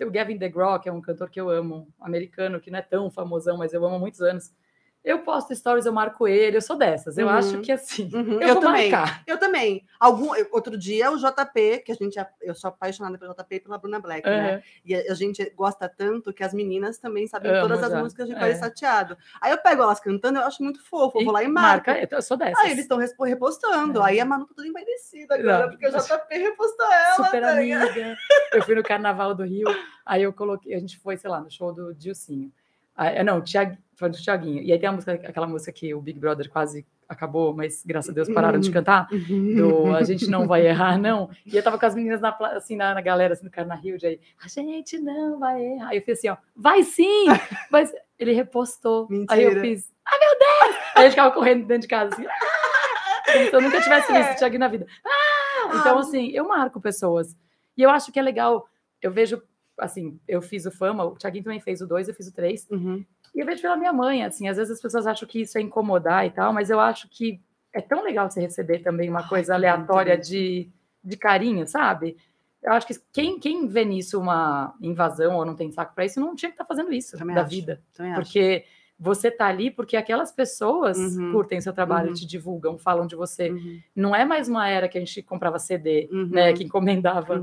o 0.00 0.10
Gavin 0.10 0.36
DeGraw, 0.36 0.78
que 0.78 0.88
é 0.88 0.92
um 0.92 1.00
cantor 1.00 1.28
que 1.28 1.40
eu 1.40 1.50
amo, 1.50 1.92
americano, 2.00 2.60
que 2.60 2.70
não 2.70 2.78
é 2.78 2.82
tão 2.82 3.10
famosão, 3.10 3.58
mas 3.58 3.72
eu 3.72 3.84
amo 3.84 3.96
há 3.96 3.98
muitos 3.98 4.20
anos. 4.20 4.54
Eu 5.04 5.20
posto 5.20 5.54
stories, 5.54 5.86
eu 5.86 5.92
marco 5.92 6.26
ele, 6.28 6.56
eu 6.56 6.60
sou 6.60 6.76
dessas. 6.76 7.16
Eu 7.16 7.26
Uhum. 7.28 7.32
acho 7.32 7.60
que 7.60 7.70
assim, 7.72 8.10
Uhum, 8.12 8.42
eu, 8.42 8.48
eu 8.48 8.60
também. 8.60 8.90
marcar. 8.90 9.22
Eu 9.26 9.38
também. 9.38 9.86
Algum, 9.98 10.34
eu- 10.34 10.48
outro 10.52 10.76
dia, 10.76 11.10
o 11.10 11.16
JP, 11.16 11.78
que 11.78 11.92
a 11.92 11.94
gente. 11.94 12.18
é- 12.18 12.28
Eu 12.42 12.54
sou 12.54 12.68
apaixonada 12.68 13.16
pelo 13.16 13.32
JP 13.32 13.54
e 13.56 13.60
pela 13.60 13.78
Bruna 13.78 14.00
Black, 14.00 14.28
né? 14.28 14.62
E 14.84 14.94
a, 14.94 15.14
gente 15.14 15.48
gosta 15.56 15.88
tanto 15.88 16.32
que 16.32 16.42
as 16.42 16.52
meninas 16.52 16.98
também 16.98 17.26
sabem 17.26 17.50
Amo 17.52 17.60
todas 17.68 17.82
as 17.82 17.90
já. 17.92 17.98
músicas 18.02 18.26
de 18.28 18.34
É. 18.34 18.38
Paris 18.38 18.58
Sateado. 18.58 19.16
Aí 19.40 19.52
eu 19.52 19.58
pego 19.58 19.82
elas 19.82 20.00
cantando, 20.00 20.40
eu 20.40 20.44
acho 20.44 20.62
muito 20.62 20.82
fofo. 20.84 21.18
Eu 21.20 21.24
vou 21.24 21.32
lá 21.32 21.42
e 21.42 21.48
marco. 21.48 21.88
marca. 21.90 22.08
Eu 22.14 22.20
sou 22.20 22.36
dessas. 22.36 22.58
Aí 22.64 22.72
eles 22.72 22.82
estão 22.82 22.98
repostando. 22.98 24.00
É. 24.02 24.04
Aí 24.10 24.20
a 24.20 24.24
Manu 24.24 24.46
tá 24.46 24.54
toda 24.56 24.66
envelhecida 24.68 25.36
agora, 25.36 25.62
Não. 25.64 25.70
porque 25.70 25.86
o 25.86 25.90
JP 25.90 26.36
repostou 26.38 26.92
ela. 26.92 27.14
super 27.14 27.40
tá 27.40 27.50
amiga. 27.52 28.16
Eu 28.52 28.62
fui 28.62 28.74
no 28.74 28.82
Carnaval 28.82 29.34
do 29.34 29.44
Rio, 29.44 29.68
aí 30.04 30.22
eu 30.24 30.32
coloquei, 30.32 30.74
a 30.74 30.78
gente 30.78 30.98
foi, 30.98 31.16
sei 31.16 31.30
lá, 31.30 31.40
no 31.40 31.50
show 31.50 31.72
do 31.72 31.94
Dilcinho. 31.94 32.52
Aí, 32.96 33.22
não, 33.22 33.40
Thiag, 33.40 33.78
foi 33.98 34.08
do 34.08 34.16
Thiaguinho. 34.16 34.62
E 34.62 34.72
aí 34.72 34.78
tem 34.78 34.88
a 34.88 34.92
música, 34.92 35.12
aquela 35.12 35.46
música 35.46 35.72
que 35.72 35.92
o 35.92 36.00
Big 36.00 36.18
Brother 36.20 36.48
quase 36.48 36.86
acabou, 37.08 37.52
mas 37.54 37.82
graças 37.84 38.10
a 38.10 38.12
Deus 38.14 38.28
pararam 38.28 38.60
de 38.60 38.70
cantar, 38.70 39.08
do 39.08 39.94
A 39.94 40.02
gente 40.04 40.28
não 40.30 40.46
vai 40.46 40.66
errar, 40.66 40.96
não. 40.98 41.30
E 41.44 41.56
eu 41.56 41.62
tava 41.62 41.78
com 41.78 41.86
as 41.86 41.94
meninas 41.94 42.20
na, 42.20 42.30
assim, 42.54 42.76
na, 42.76 42.94
na 42.94 43.00
galera, 43.00 43.32
assim, 43.32 43.44
no 43.44 43.50
Carna 43.50 43.74
Rio, 43.74 43.98
de 43.98 44.06
aí, 44.06 44.20
a 44.44 44.48
gente 44.48 44.98
não 44.98 45.38
vai 45.40 45.60
errar. 45.60 45.88
Aí 45.88 45.96
eu 45.98 46.02
fiz 46.02 46.18
assim, 46.18 46.28
ó, 46.28 46.36
vai 46.54 46.82
sim! 46.84 47.26
Mas 47.72 47.92
ele 48.18 48.32
repostou. 48.32 49.08
Aí 49.28 49.42
eu 49.42 49.50
Mentira. 49.50 49.60
fiz, 49.60 49.92
ai 50.06 50.18
meu 50.18 50.38
Deus! 50.38 50.76
Aí 50.94 51.02
gente 51.04 51.10
ficava 51.10 51.34
correndo 51.34 51.66
dentro 51.66 51.82
de 51.82 51.88
casa, 51.88 52.12
assim, 52.14 52.26
"Ah!" 52.26 53.32
como 53.32 53.44
se 53.50 53.54
eu 53.56 53.60
nunca 53.60 53.80
tivesse 53.82 54.12
visto 54.12 54.32
o 54.32 54.36
Thiaguinho 54.36 54.60
na 54.60 54.68
vida. 54.68 54.86
Ah! 55.04 55.76
Então, 55.80 55.96
Ah. 55.96 56.00
assim, 56.00 56.28
eu 56.30 56.46
marco 56.46 56.80
pessoas. 56.80 57.36
E 57.76 57.82
eu 57.82 57.90
acho 57.90 58.10
que 58.12 58.18
é 58.18 58.22
legal, 58.22 58.66
eu 59.02 59.10
vejo, 59.10 59.42
assim, 59.78 60.18
eu 60.26 60.40
fiz 60.42 60.66
o 60.66 60.70
Fama, 60.70 61.04
o 61.04 61.16
Thiaguinho 61.16 61.44
também 61.44 61.60
fez 61.60 61.80
o 61.80 61.86
2, 61.86 62.08
eu 62.08 62.14
fiz 62.14 62.28
o 62.28 62.32
3, 62.34 62.66
Uhum. 62.70 63.04
e 63.34 63.40
eu 63.40 63.46
vejo 63.46 63.62
pela 63.62 63.76
minha 63.76 63.92
mãe, 63.92 64.24
assim, 64.24 64.48
às 64.48 64.56
vezes 64.56 64.72
as 64.72 64.80
pessoas 64.80 65.06
acham 65.06 65.26
que 65.28 65.40
isso 65.42 65.56
é 65.58 65.60
incomodar 65.60 66.26
e 66.26 66.30
tal, 66.30 66.52
mas 66.52 66.70
eu 66.70 66.80
acho 66.80 67.08
que 67.08 67.40
é 67.72 67.80
tão 67.80 68.02
legal 68.02 68.28
você 68.30 68.40
receber 68.40 68.80
também 68.80 69.08
uma 69.10 69.20
Ai, 69.22 69.28
coisa 69.28 69.54
aleatória 69.54 70.14
bonito. 70.14 70.28
de, 70.28 70.68
de 71.04 71.16
carinho, 71.16 71.66
sabe? 71.66 72.16
Eu 72.62 72.72
acho 72.72 72.86
que 72.88 72.94
quem, 73.12 73.38
quem 73.38 73.68
vê 73.68 73.84
nisso 73.84 74.18
uma 74.20 74.74
invasão 74.80 75.36
ou 75.36 75.44
não 75.44 75.54
tem 75.54 75.70
saco 75.70 75.94
para 75.94 76.04
isso, 76.04 76.18
não 76.18 76.34
tinha 76.34 76.50
que 76.50 76.54
estar 76.54 76.64
fazendo 76.64 76.92
isso 76.92 77.16
Também 77.16 77.34
da 77.36 77.42
acho. 77.42 77.50
vida. 77.50 77.80
Também 77.94 78.12
acho. 78.12 78.20
Porque 78.22 78.64
você 78.98 79.30
tá 79.30 79.46
ali 79.46 79.70
porque 79.70 79.96
aquelas 79.96 80.32
pessoas 80.32 80.98
Uhum. 80.98 81.30
curtem 81.30 81.60
seu 81.60 81.72
trabalho, 81.72 82.08
Uhum. 82.08 82.14
te 82.14 82.26
divulgam, 82.26 82.76
falam 82.76 83.06
de 83.06 83.14
você. 83.14 83.50
Uhum. 83.50 83.78
Não 83.94 84.16
é 84.16 84.24
mais 84.24 84.48
uma 84.48 84.68
era 84.68 84.88
que 84.88 84.98
a 84.98 85.00
gente 85.00 85.22
comprava 85.22 85.56
CD, 85.60 86.08
Uhum. 86.10 86.26
né? 86.32 86.52
Que 86.52 86.64
encomendava. 86.64 87.40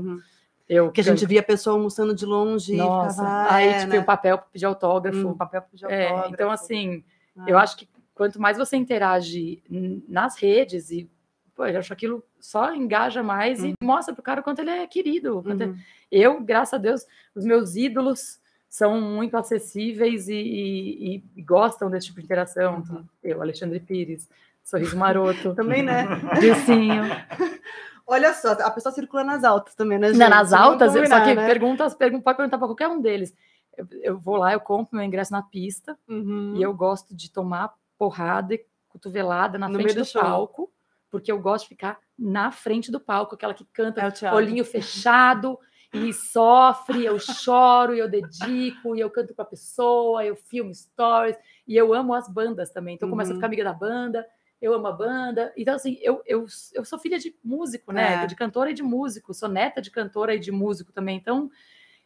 Uhum. 0.68 0.76
Eu 0.76 0.90
Que 0.90 1.00
a 1.00 1.04
gente 1.04 1.24
via 1.26 1.40
a 1.40 1.44
pessoa 1.44 1.76
almoçando 1.76 2.14
de 2.14 2.26
longe 2.26 2.74
e 2.74 2.76
Nossa, 2.76 3.22
ficava. 3.22 3.54
aí 3.54 3.68
é, 3.68 3.78
tipo, 3.80 3.92
né? 3.92 3.98
o 4.00 4.04
papel 4.04 4.38
para 4.38 4.46
pedir 4.48 4.64
autógrafo. 4.66 5.28
Hum, 5.28 5.34
papel 5.36 5.62
de 5.72 5.84
É, 5.86 6.04
autógrafo. 6.08 6.34
então, 6.34 6.50
assim, 6.50 7.04
Ah. 7.38 7.44
eu 7.46 7.56
acho 7.58 7.76
que 7.76 7.88
quanto 8.14 8.40
mais 8.40 8.56
você 8.58 8.76
interage 8.76 9.62
nas 10.08 10.36
redes 10.36 10.90
e 10.90 11.08
pô, 11.54 11.64
eu 11.66 11.78
acho 11.78 11.92
aquilo 11.92 12.22
só 12.40 12.74
engaja 12.74 13.22
mais 13.22 13.62
e 13.64 13.72
mostra 13.82 14.12
pro 14.14 14.22
cara 14.22 14.40
o 14.40 14.44
quanto 14.44 14.58
ele 14.60 14.70
é 14.70 14.86
querido. 14.86 15.38
o 15.40 15.50
é- 15.50 15.54
Uhum. 15.66 15.76
Eu, 16.10 16.40
graças 16.40 16.74
a 16.74 16.78
Deus, 16.78 17.06
os 17.34 17.44
meus 17.44 17.76
ídolos 17.76 18.38
são 18.68 19.00
muito 19.00 19.36
acessíveis 19.36 20.28
e, 20.28 20.34
e- 20.34 21.14
e- 21.16 21.24
e 21.36 21.42
gostam 21.42 21.88
desse 21.90 22.06
tipo 22.08 22.18
de 22.20 22.24
interação. 22.26 22.84
Uhum. 22.90 23.04
Eu, 23.22 23.40
Alexandre 23.40 23.78
Pires, 23.80 24.28
Sorriso 24.64 24.96
Maroto, 24.96 25.54
Também, 25.56 25.82
né? 25.82 26.06
Dilcinho. 26.40 27.04
Olha 28.06 28.32
só, 28.34 28.52
a 28.52 28.70
pessoa 28.70 28.92
circula 28.92 29.24
nas 29.24 29.42
altas 29.42 29.74
também, 29.74 29.98
né, 29.98 30.08
gente? 30.08 30.18
Não, 30.18 30.28
nas 30.30 30.52
altas, 30.52 30.94
eu- 30.94 31.02
só 31.06 31.16
combinar, 31.16 31.24
que 31.24 31.34
né? 31.34 31.46
perguntas, 31.46 31.94
pergun 31.94 32.20
pode 32.20 32.36
perguntar 32.36 32.58
para 32.58 32.68
qualquer 32.68 32.88
um 32.88 33.00
deles. 33.00 33.34
Eu, 33.76 33.86
eu 34.02 34.18
vou 34.18 34.36
lá, 34.36 34.52
eu 34.52 34.60
compro 34.60 34.96
meu 34.96 35.04
ingresso 35.04 35.32
na 35.32 35.42
pista 35.42 35.98
Uhum. 36.08 36.54
e 36.56 36.62
eu 36.62 36.72
gosto 36.72 37.14
de 37.14 37.30
tomar 37.30 37.72
porrada 37.98 38.54
e 38.54 38.64
cotovelada 38.88 39.58
na 39.58 39.68
No 39.68 39.74
frente 39.74 39.94
do 39.94 40.04
do, 40.04 40.12
palco, 40.12 40.72
porque 41.10 41.30
eu 41.32 41.38
gosto 41.40 41.64
de 41.64 41.70
ficar 41.70 41.98
na 42.18 42.50
frente 42.52 42.90
do 42.92 43.00
palco, 43.00 43.34
aquela 43.34 43.52
que 43.52 43.64
canta 43.66 44.00
É 44.00 44.32
olhinho 44.32 44.64
fechado 44.64 45.58
e 45.92 46.12
sofre, 46.12 47.04
eu 47.04 47.18
choro, 47.18 47.94
e 47.94 47.98
eu 47.98 48.08
dedico, 48.08 48.94
e 48.96 49.00
eu 49.00 49.10
canto 49.10 49.34
para 49.34 49.44
a 49.44 49.48
pessoa, 49.48 50.24
eu 50.24 50.36
filmo 50.36 50.74
stories, 50.74 51.36
e 51.66 51.76
eu 51.76 51.92
amo 51.92 52.14
as 52.14 52.28
bandas 52.28 52.70
também. 52.70 52.94
Então, 52.94 53.08
eu 53.08 53.10
começo 53.10 53.30
a 53.30 53.34
Uhum. 53.34 53.38
ficar 53.38 53.46
amiga 53.46 53.64
da 53.64 53.72
banda, 53.72 54.26
eu 54.60 54.72
amo 54.74 54.86
a 54.86 54.92
banda. 54.92 55.52
Então, 55.56 55.74
assim, 55.74 55.98
eu, 56.00 56.22
eu, 56.26 56.46
eu 56.74 56.84
sou 56.84 56.98
filha 56.98 57.18
de 57.18 57.34
músico, 57.44 57.92
né? 57.92 58.24
É. 58.24 58.26
De 58.26 58.34
cantora 58.34 58.70
e 58.70 58.74
de 58.74 58.82
músico, 58.82 59.34
sou 59.34 59.48
neta 59.48 59.80
de 59.82 59.90
cantora 59.90 60.34
e 60.34 60.38
de 60.38 60.50
músico 60.50 60.92
também. 60.92 61.16
Então, 61.16 61.50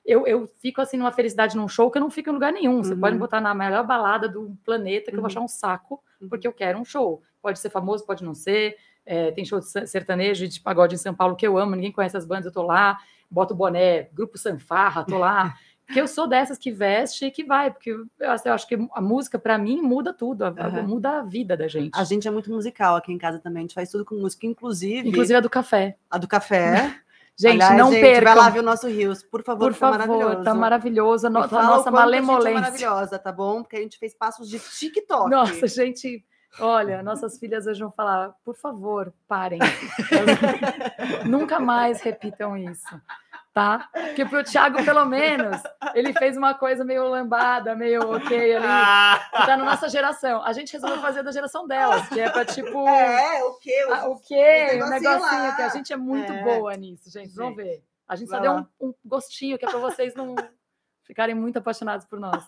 eu, 0.04 0.26
eu 0.26 0.46
fico 0.60 0.80
assim 0.80 0.96
numa 0.96 1.12
felicidade 1.12 1.56
num 1.56 1.68
show 1.68 1.90
que 1.90 1.98
eu 1.98 2.00
não 2.02 2.10
fico 2.10 2.30
em 2.30 2.32
lugar 2.32 2.52
nenhum. 2.52 2.82
Você 2.82 2.94
Uhum. 2.94 3.00
pode 3.00 3.14
me 3.14 3.20
botar 3.20 3.40
na 3.40 3.54
melhor 3.54 3.86
balada 3.86 4.28
do 4.28 4.56
planeta 4.64 5.10
que 5.10 5.16
eu 5.16 5.20
vou 5.20 5.22
Uhum. 5.22 5.26
achar 5.26 5.40
um 5.40 5.48
saco, 5.48 6.02
Uhum. 6.20 6.28
porque 6.28 6.46
eu 6.46 6.52
quero 6.52 6.78
um 6.78 6.84
show. 6.84 7.22
Pode 7.42 7.58
ser 7.58 7.70
famoso, 7.70 8.04
pode 8.06 8.24
não 8.24 8.34
ser. 8.34 8.76
É, 9.06 9.30
tem 9.32 9.44
show 9.44 9.58
de 9.60 9.66
ser- 9.68 9.86
sertanejo 9.86 10.44
e 10.44 10.48
de 10.48 10.60
pagode 10.60 10.94
em 10.94 10.98
São 10.98 11.14
Paulo 11.14 11.34
que 11.36 11.46
eu 11.46 11.56
amo, 11.58 11.74
ninguém 11.74 11.90
conhece 11.92 12.16
as 12.16 12.24
bandas, 12.24 12.46
eu 12.46 12.52
tô 12.52 12.62
lá. 12.62 12.98
boto 13.32 13.54
boné, 13.54 14.08
grupo 14.12 14.36
Sanfarra, 14.36 15.04
tô 15.04 15.16
lá. 15.16 15.54
Porque 15.90 16.00
eu 16.00 16.06
sou 16.06 16.28
dessas 16.28 16.56
que 16.56 16.70
veste 16.70 17.24
e 17.24 17.30
que 17.32 17.42
vai, 17.42 17.68
porque 17.72 17.90
eu, 17.90 18.06
eu 18.20 18.52
acho 18.54 18.64
que 18.68 18.78
a 18.94 19.00
música, 19.00 19.40
para 19.40 19.58
mim, 19.58 19.82
muda 19.82 20.12
tudo, 20.14 20.44
Aham. 20.44 20.82
muda 20.84 21.18
a 21.18 21.22
vida 21.22 21.56
da 21.56 21.66
gente. 21.66 21.90
A 21.98 22.04
gente 22.04 22.28
é 22.28 22.30
muito 22.30 22.48
musical 22.48 22.94
aqui 22.94 23.12
em 23.12 23.18
casa 23.18 23.40
também. 23.40 23.58
A 23.58 23.62
gente 23.62 23.74
faz 23.74 23.90
tudo 23.90 24.04
com 24.04 24.14
música, 24.14 24.46
inclusive, 24.46 25.08
Inclusive 25.08 25.34
a 25.36 25.40
do 25.40 25.50
café. 25.50 25.96
a 26.08 26.16
do 26.16 26.28
café. 26.28 26.94
Gente, 27.38 27.52
Aliás, 27.62 27.78
não 27.78 27.90
gente, 27.90 28.02
percam. 28.02 28.34
Vai 28.34 28.44
lá 28.44 28.50
ver 28.50 28.58
o 28.58 28.62
nosso 28.62 28.86
Rios, 28.86 29.22
por 29.22 29.42
favor, 29.42 29.68
Por 29.68 29.72
que 29.72 29.80
tá 29.80 29.90
favor, 29.92 30.06
maravilhoso. 30.08 30.44
tá 30.44 30.54
maravilhoso. 30.54 31.26
A, 31.26 31.30
no- 31.30 31.38
a 31.38 31.42
nossa 31.42 31.50
quanto 31.54 31.66
a 31.66 31.72
gente 31.78 31.88
é 31.88 31.90
malemolência. 32.20 32.52
maravilhosa, 32.60 33.18
tá 33.18 33.32
bom? 33.32 33.62
Porque 33.62 33.76
a 33.76 33.80
gente 33.80 33.98
fez 33.98 34.12
passos 34.14 34.46
de 34.46 34.58
TikTok. 34.58 35.30
Nossa, 35.30 35.66
gente, 35.66 36.22
olha, 36.58 37.02
nossas 37.02 37.38
filhas 37.38 37.66
hoje 37.66 37.80
vão 37.80 37.90
falar, 37.90 38.34
por 38.44 38.54
favor, 38.56 39.10
parem. 39.26 39.58
Nunca 41.26 41.58
mais 41.58 42.02
repitam 42.02 42.56
isso, 42.58 43.00
tá? 43.52 43.88
Porque 43.92 44.24
pro 44.24 44.44
Thiago, 44.44 44.84
pelo 44.84 45.04
menos, 45.04 45.60
ele 45.94 46.12
fez 46.12 46.36
uma 46.36 46.54
coisa 46.54 46.84
meio 46.84 47.08
lambada, 47.08 47.74
meio 47.74 48.14
ok 48.14 48.56
ali, 48.56 49.20
que 49.30 49.46
tá 49.46 49.56
na 49.56 49.64
nossa 49.64 49.88
geração. 49.88 50.42
A 50.44 50.52
gente 50.52 50.72
resolveu 50.72 51.00
fazer 51.00 51.22
da 51.22 51.32
geração 51.32 51.66
delas, 51.66 52.08
que 52.08 52.20
é 52.20 52.30
pra 52.30 52.44
tipo. 52.44 52.70
É, 52.88 53.42
o 53.44 53.54
quê? 53.58 53.86
ah, 53.92 54.08
o 54.08 54.14
Os- 54.14 54.26
quê? 54.26 54.80
O 54.82 54.86
negocinho 54.88 55.56
que 55.56 55.62
a 55.62 55.68
gente 55.68 55.92
é 55.92 55.96
muito 55.96 56.32
É. 56.32 56.42
boa 56.44 56.74
nisso, 56.76 57.10
gente. 57.10 57.34
Vamos 57.34 57.56
Gente, 57.56 57.64
ver. 57.64 57.84
A 58.08 58.16
gente 58.16 58.28
só 58.28 58.38
deu 58.40 58.52
um, 58.52 58.66
um 58.80 58.94
gostinho, 59.04 59.56
que 59.58 59.64
é 59.64 59.68
pra 59.70 59.78
vocês 59.78 60.14
não 60.14 60.34
ficarem 61.04 61.34
muito 61.34 61.58
apaixonados 61.58 62.06
por 62.06 62.18
nós. 62.18 62.44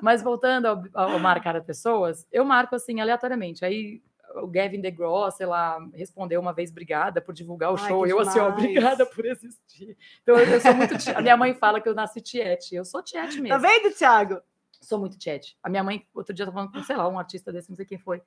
Mas 0.00 0.22
voltando 0.22 0.66
ao, 0.66 0.82
ao 0.94 1.18
marcar 1.18 1.56
as 1.56 1.64
pessoas, 1.64 2.26
eu 2.30 2.44
marco 2.44 2.76
assim, 2.76 3.00
aleatoriamente. 3.00 3.64
Aí 3.64 4.00
o 4.36 4.46
Gavin 4.46 4.80
DeGraw, 4.80 5.30
sei 5.30 5.46
lá, 5.46 5.78
respondeu 5.94 6.40
uma 6.40 6.52
vez, 6.52 6.70
obrigada 6.70 7.20
por 7.20 7.32
divulgar 7.34 7.72
o 7.72 7.76
Ai, 7.78 7.88
show. 7.88 8.06
Eu 8.06 8.20
assim, 8.20 8.34
demais. 8.34 8.52
obrigada 8.54 9.06
por 9.06 9.24
existir. 9.24 9.96
Então 10.22 10.36
eu, 10.38 10.46
eu 10.46 10.60
sou 10.60 10.74
muito. 10.74 10.96
ti- 10.98 11.10
A 11.10 11.20
minha 11.20 11.36
mãe 11.36 11.54
fala 11.54 11.80
que 11.80 11.88
eu 11.88 11.94
nasci 11.94 12.20
tiete. 12.20 12.74
Eu 12.74 12.84
sou 12.84 13.02
tiete 13.02 13.40
mesmo. 13.40 13.48
Tá 13.48 13.58
vendo, 13.58 13.92
Thiago? 13.94 14.40
Sou 14.80 14.98
muito 14.98 15.18
tiete. 15.18 15.56
A 15.62 15.68
minha 15.68 15.82
mãe, 15.82 16.06
outro 16.14 16.32
dia, 16.34 16.44
tava 16.44 16.54
falando 16.56 16.72
com, 16.72 16.82
sei 16.84 16.96
lá, 16.96 17.08
um 17.08 17.18
artista 17.18 17.52
desse, 17.52 17.68
não 17.68 17.76
sei 17.76 17.84
quem 17.86 17.98
foi. 17.98 18.22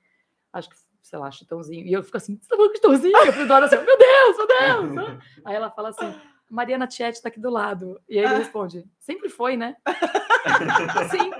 Acho 0.52 0.68
que, 0.68 0.76
sei 1.02 1.18
lá, 1.18 1.30
Chitãozinho. 1.30 1.86
E 1.86 1.92
eu 1.92 2.02
fico 2.02 2.16
assim, 2.16 2.38
você 2.40 2.48
tá 2.48 2.56
falando 2.56 2.70
com 2.70 2.76
Chitãozinho? 2.76 3.16
Eu 3.16 3.32
fico 3.32 3.46
do 3.46 3.52
lado 3.52 3.64
assim, 3.64 3.76
meu 3.76 3.98
Deus, 3.98 4.36
meu 4.36 4.46
Deus! 5.06 5.18
Aí 5.46 5.54
ela 5.54 5.70
fala 5.70 5.88
assim, 5.88 6.14
Mariana 6.50 6.86
Tiete 6.86 7.22
tá 7.22 7.28
aqui 7.28 7.40
do 7.40 7.48
lado. 7.48 7.98
E 8.08 8.18
aí 8.18 8.24
ele 8.26 8.34
Ah. 8.34 8.38
responde, 8.38 8.84
sempre 8.98 9.30
foi, 9.30 9.56
né? 9.56 9.76
Sim, 11.10 11.30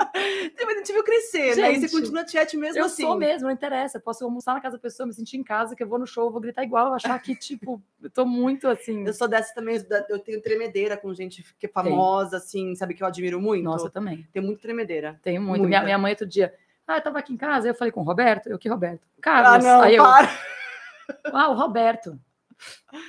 A 0.67 0.75
gente 0.75 0.93
viu 0.93 1.05
crescer, 1.05 1.57
né? 1.57 1.73
E 1.73 1.75
você 1.75 1.81
Gente, 1.89 1.91
continua 1.91 2.27
chat 2.27 2.57
mesmo 2.57 2.79
eu 2.79 2.87
assim. 2.87 3.03
sou 3.03 3.17
mesmo, 3.17 3.47
não 3.47 3.55
interessa. 3.55 3.99
Eu 3.99 4.03
Posso 4.03 4.25
almoçar 4.25 4.55
na 4.55 4.61
casa 4.61 4.77
da 4.77 4.83
pessoa, 4.83 5.07
me 5.07 5.13
sentir 5.13 5.37
em 5.37 5.43
casa, 5.43 5.75
que 5.77 5.83
eu 5.83 5.89
vou 5.89 5.99
no 5.99 6.07
show, 6.07 6.27
eu 6.27 6.31
vou 6.31 6.41
gritar 6.41 6.63
igual, 6.65 6.95
achar 6.95 7.19
que, 7.21 7.35
tipo, 7.35 7.83
eu 8.03 8.11
tô 8.11 8.25
muito 8.25 8.69
assim. 8.69 9.07
Eu 9.07 9.13
sou 9.13 9.29
dessa 9.29 9.55
também, 9.55 9.81
eu 10.09 10.19
tenho 10.19 10.41
tremedeira 10.41 10.97
com 10.97 11.13
gente 11.15 11.45
que 11.59 11.67
é 11.67 11.69
famosa, 11.69 12.37
assim, 12.37 12.75
sabe 12.75 12.95
que 12.95 13.03
eu 13.03 13.07
admiro 13.07 13.41
muito? 13.41 13.65
Nossa, 13.65 13.87
eu 13.87 13.91
também. 13.91 14.27
Tenho 14.33 14.45
muito 14.45 14.61
tremedeira. 14.61 15.19
Tenho 15.23 15.41
muito. 15.41 15.63
Muita. 15.63 15.69
Minha, 15.69 15.83
minha 15.83 15.99
mãe 15.99 16.13
outro 16.13 16.27
dia. 16.27 16.55
Ah, 16.87 16.97
eu 16.97 17.03
tava 17.03 17.19
aqui 17.19 17.33
em 17.33 17.37
casa, 17.37 17.69
eu 17.69 17.75
falei 17.75 17.93
com 17.93 18.01
o 18.01 18.05
Roberto. 18.05 18.49
Eu 18.49 18.59
que 18.59 18.69
Roberto? 18.69 19.07
Carlos. 19.21 19.65
ah, 19.65 19.77
não, 19.77 19.83
aí 19.83 19.97
eu, 19.97 20.05
para. 20.05 20.29
ah, 21.33 21.49
o 21.51 21.55
Roberto. 21.55 22.19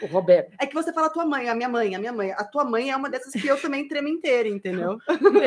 O 0.01 0.05
Roberto. 0.07 0.55
É 0.60 0.65
que 0.65 0.74
você 0.74 0.91
fala 0.93 1.07
a 1.07 1.10
tua 1.10 1.25
mãe, 1.25 1.50
a 1.50 1.55
minha 1.55 1.67
mãe, 1.69 1.95
a 1.95 2.00
minha 2.00 2.12
mãe. 2.13 2.31
A 2.31 2.43
tua 2.43 2.63
mãe 2.63 2.89
é 2.91 2.95
uma 2.95 3.10
dessas 3.10 3.33
que 3.33 3.45
eu 3.48 3.60
também 3.62 3.88
tremo 3.88 4.07
inteira, 4.07 4.48
entendeu? 4.50 4.98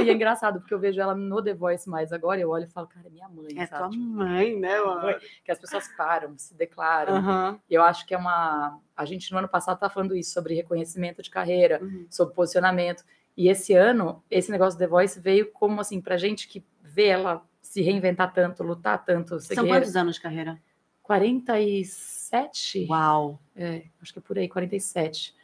E 0.05 0.11
é 0.11 0.13
engraçado, 0.13 0.61
porque 0.61 0.75
eu 0.75 0.79
vejo 0.79 1.01
ela 1.01 1.15
no 1.15 1.43
The 1.43 1.55
Voice 1.55 1.89
mais 1.89 2.13
agora, 2.13 2.41
eu 2.41 2.51
olho 2.51 2.65
e 2.65 2.71
falo, 2.71 2.87
cara, 2.87 3.07
é 3.07 3.11
minha 3.11 3.29
mãe, 3.29 3.49
É 3.57 3.67
tua 3.67 3.79
sabe? 3.79 3.93
Tipo, 3.93 4.05
mãe, 4.05 4.59
né, 4.59 4.79
mano? 4.81 5.19
que 5.45 5.51
as 5.51 5.59
pessoas 5.59 5.89
param, 5.97 6.37
se 6.37 6.55
declaram. 6.55 7.59
E 7.69 7.75
eu 7.75 7.83
acho 7.83 8.07
que 8.07 8.15
é 8.15 8.19
uma. 8.19 8.79
A 8.97 9.05
gente 9.05 9.31
no 9.33 9.39
ano 9.39 9.49
passado 9.49 9.79
tá 9.79 9.89
falando 9.91 10.15
isso 10.17 10.33
sobre 10.33 10.55
reconhecimento 10.55 11.23
de 11.23 11.31
carreira, 11.31 11.79
Uhum. 11.83 12.07
sobre 12.11 12.35
posicionamento. 12.35 13.05
E 13.37 13.49
esse 13.49 13.75
ano, 13.75 14.23
esse 14.31 14.51
negócio 14.51 14.79
do 14.79 14.83
The 14.83 14.87
Voice 14.87 15.21
veio 15.21 15.51
como 15.53 15.81
assim, 15.81 16.01
pra 16.01 16.17
gente 16.17 16.49
que 16.49 16.65
vê 16.83 17.07
ela 17.09 17.43
se 17.61 17.83
reinventar 17.83 18.33
tanto, 18.33 18.63
lutar 18.63 19.05
tanto, 19.05 19.39
São 19.41 19.57
guerreira. 19.57 19.81
quantos 19.81 19.97
anos 19.97 20.15
de 20.15 20.21
carreira? 20.23 20.59
47? 21.07 22.87
Uau. 22.89 23.39
É, 23.57 23.83
acho 24.03 24.13
que 24.13 24.19
é 24.19 24.23
por 24.23 24.39
aí, 24.39 24.49
47. 24.49 25.35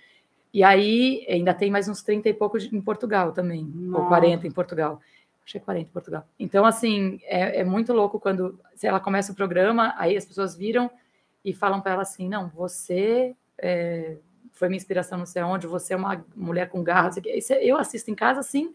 E 0.53 0.63
aí 0.63 1.25
ainda 1.29 1.55
tem 1.55 1.71
mais 1.71 1.89
uns 1.89 2.03
30 2.03 2.29
e 2.29 2.35
pouco 2.35 2.59
de- 2.59 2.75
em 2.75 2.81
Portugal 2.81 3.33
também, 3.33 3.65
Nossa. 3.65 4.03
ou 4.03 4.09
40 4.09 4.47
em 4.47 4.51
Portugal. 4.51 5.01
Acho 5.45 5.53
que 5.53 5.59
é 5.59 5.61
40 5.61 5.89
em 5.89 5.93
Portugal. 5.93 6.27
Então, 6.39 6.65
assim, 6.65 7.19
é, 7.25 7.61
é 7.61 7.65
muito 7.65 7.93
louco 7.93 8.21
quando 8.21 8.59
se 8.75 8.87
ela 8.87 9.01
começa 9.01 9.33
o 9.33 9.35
programa, 9.35 9.95
aí 9.97 10.17
as 10.17 10.25
pessoas 10.25 10.55
viram 10.55 10.91
e 11.45 11.53
falam 11.53 11.81
para 11.81 11.93
ela 11.93 12.03
assim: 12.03 12.29
não, 12.29 12.49
você 12.49 13.35
é, 13.59 14.17
foi 14.53 14.69
minha 14.69 14.77
inspiração, 14.77 15.19
não 15.19 15.27
sei 15.27 15.41
aonde, 15.43 15.67
você 15.67 15.95
é 15.95 15.97
uma 15.97 16.25
mulher 16.37 16.69
com 16.69 16.83
garra. 16.83 17.11
você- 17.11 17.59
Eu 17.63 17.77
assisto 17.79 18.11
em 18.11 18.15
casa 18.15 18.41
assim, 18.41 18.73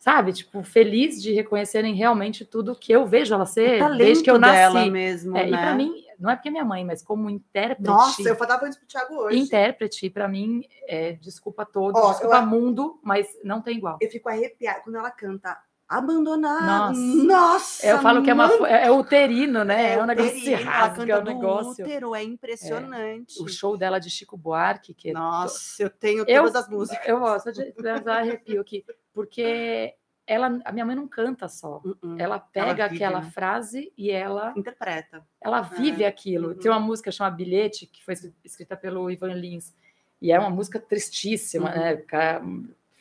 sabe? 0.00 0.32
Tipo, 0.32 0.62
feliz 0.64 1.22
de 1.22 1.32
reconhecerem 1.32 1.94
realmente 1.94 2.44
tudo 2.44 2.74
que 2.74 2.90
eu 2.90 3.06
vejo 3.06 3.32
ela 3.34 3.46
ser 3.46 3.78
desde 3.96 4.24
que 4.24 4.30
eu 4.30 4.38
nasci. 4.40 4.90
mesmo, 4.90 5.36
É, 5.36 5.42
né? 5.44 5.48
E 5.48 5.52
para 5.52 5.74
mim, 5.74 5.92
não 6.18 6.30
é 6.30 6.34
porque 6.34 6.48
é 6.48 6.50
minha 6.50 6.64
mãe, 6.64 6.84
mas 6.84 7.02
como 7.02 7.30
intérprete. 7.30 7.82
Nossa, 7.88 8.22
eu 8.28 8.34
falando 8.34 8.66
isso 8.66 8.78
pro 8.78 8.88
Thiago 8.88 9.14
hoje. 9.14 9.38
Intérprete, 9.38 10.10
para 10.10 10.26
mim, 10.26 10.64
é, 10.88 11.12
desculpa 11.12 11.64
todos, 11.64 12.00
Ó, 12.02 12.10
desculpa 12.10 12.36
eu- 12.38 12.46
mundo, 12.46 12.98
mas 13.04 13.28
não 13.44 13.60
tem 13.60 13.76
igual. 13.76 13.98
Eu 14.00 14.10
fico 14.10 14.28
arrepiada 14.28 14.80
quando 14.80 14.96
ela 14.96 15.10
canta 15.12 15.56
Abandonado. 15.88 16.94
Nossa. 16.96 17.24
Nossa, 17.24 17.86
Eu 17.86 17.98
falo 17.98 18.22
que 18.22 18.30
é, 18.30 18.32
uma, 18.34 18.46
é 18.68 18.86
é 18.86 18.90
uterino, 18.92 19.64
né? 19.64 19.94
É, 19.94 19.98
um 19.98 20.02
o 20.04 20.06
negócio 20.06 20.32
que 20.32 20.40
se 20.40 20.54
rasga, 20.54 21.18
o 21.18 21.22
do 21.22 21.30
negócio. 21.30 21.84
útero, 21.84 22.14
é 22.14 22.22
impressionante. 22.22 23.42
O 23.42 23.48
show 23.48 23.76
dela 23.76 23.98
de 23.98 24.08
Chico 24.08 24.36
Buarque, 24.36 24.94
que 24.94 25.10
é 25.10 25.12
Nossa, 25.12 25.82
eu 25.82 25.90
tenho 25.90 26.24
Eu- 26.28 26.44
todas 26.44 26.54
as 26.54 26.68
músicas. 26.68 27.06
eu 27.08 27.18
gosto 27.18 27.52
de 27.52 27.72
dar 28.04 28.18
arrepio 28.20 28.60
aqui, 28.60 28.84
porque 29.12 29.94
ela, 30.26 30.60
a 30.64 30.72
minha 30.72 30.86
mãe 30.86 30.94
não 30.94 31.08
canta 31.08 31.48
só. 31.48 31.80
Uh-uh. 31.84 32.16
Ela 32.18 32.38
pega 32.38 32.86
vive, 32.88 33.02
aquela 33.04 33.20
né? 33.20 33.30
frase 33.30 33.92
e 33.98 34.10
ela, 34.10 34.52
Interpreta. 34.56 35.26
ela 35.40 35.60
vive 35.60 36.04
aquilo. 36.04 36.48
uhum. 36.50 36.54
Tem 36.54 36.70
uma 36.70 36.78
música 36.80 37.10
chamada 37.10 37.34
Bilhete, 37.36 37.86
que 37.86 38.04
foi 38.04 38.14
escrita 38.44 38.76
pelo 38.76 39.10
Ivan 39.10 39.34
Lins, 39.34 39.74
e 40.22 40.30
é 40.30 40.38
uma 40.38 40.50
música 40.50 40.78
tristíssima, 40.78 41.70
Uhum. 41.70 41.78
né? 41.80 42.02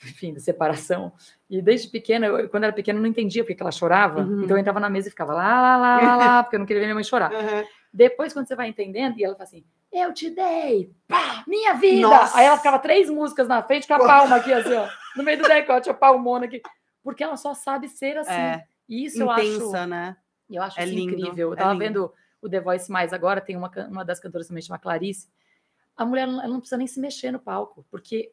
Enfim, 0.01 0.33
de 0.33 0.39
separação. 0.39 1.11
E 1.49 1.61
desde 1.61 1.89
pequena, 1.89 2.25
eu, 2.25 2.47
quando 2.49 2.63
era 2.63 2.71
pequena, 2.71 2.97
eu 2.97 3.01
não 3.03 3.09
entendia 3.09 3.43
porque 3.43 3.53
que 3.53 3.61
ela 3.61 3.71
chorava. 3.71 4.21
Uhum. 4.21 4.43
Então 4.45 4.55
eu 4.55 4.61
entrava 4.61 4.79
na 4.79 4.89
mesa 4.89 5.09
e 5.09 5.11
ficava 5.11 5.33
lá, 5.33 5.61
lá, 5.61 5.77
lá, 5.77 6.01
lá, 6.01 6.15
lá, 6.15 6.43
porque 6.43 6.55
eu 6.55 6.59
não 6.59 6.65
queria 6.65 6.79
ver 6.79 6.85
minha 6.85 6.95
mãe 6.95 7.03
chorar. 7.03 7.31
Uhum. 7.33 7.65
Depois, 7.93 8.31
quando 8.31 8.47
você 8.47 8.55
vai 8.55 8.69
entendendo, 8.69 9.17
e 9.19 9.23
ela 9.25 9.33
fala 9.35 9.43
assim: 9.43 9.65
Eu 9.91 10.13
te 10.13 10.29
dei, 10.29 10.93
pá, 11.07 11.43
minha 11.47 11.73
vida. 11.73 12.07
Nossa. 12.07 12.37
Aí 12.37 12.45
ela 12.45 12.57
ficava 12.57 12.77
três 12.77 13.09
músicas 13.09 13.47
na 13.47 13.63
frente 13.63 13.87
com 13.87 13.95
a 13.95 13.99
palma 13.99 14.35
aqui, 14.35 14.53
assim, 14.53 14.73
ó, 14.73 14.87
no 15.15 15.23
meio 15.23 15.39
do 15.39 15.47
decote, 15.47 15.89
a 15.89 15.93
palmona 15.93 16.45
aqui. 16.45 16.61
Porque 17.03 17.23
ela 17.23 17.35
só 17.37 17.53
sabe 17.53 17.87
ser 17.89 18.17
assim. 18.17 18.31
É, 18.31 18.65
E 18.87 19.05
isso 19.05 19.21
eu 19.21 19.31
acho, 19.31 19.43
intensa, 19.43 19.87
né? 19.87 20.15
eu 20.49 20.61
acho 20.61 20.79
É 20.79 20.85
isso 20.85 20.93
lindo, 20.93 21.13
incrível. 21.13 21.49
Eu 21.49 21.53
é 21.53 21.57
tava 21.57 21.71
lindo. 21.73 21.83
vendo 21.83 22.13
o 22.41 22.49
The 22.49 22.59
Voice 22.59 22.91
Mais 22.91 23.13
agora, 23.13 23.41
tem 23.41 23.55
uma, 23.55 23.71
uma 23.89 24.05
das 24.05 24.19
cantoras 24.19 24.47
também, 24.47 24.61
chama 24.61 24.77
Clarice. 24.77 25.27
A 25.97 26.05
mulher 26.05 26.27
ela 26.27 26.47
não 26.47 26.59
precisa 26.59 26.77
nem 26.77 26.87
se 26.87 26.99
mexer 26.99 27.31
no 27.31 27.39
palco, 27.39 27.85
porque 27.89 28.31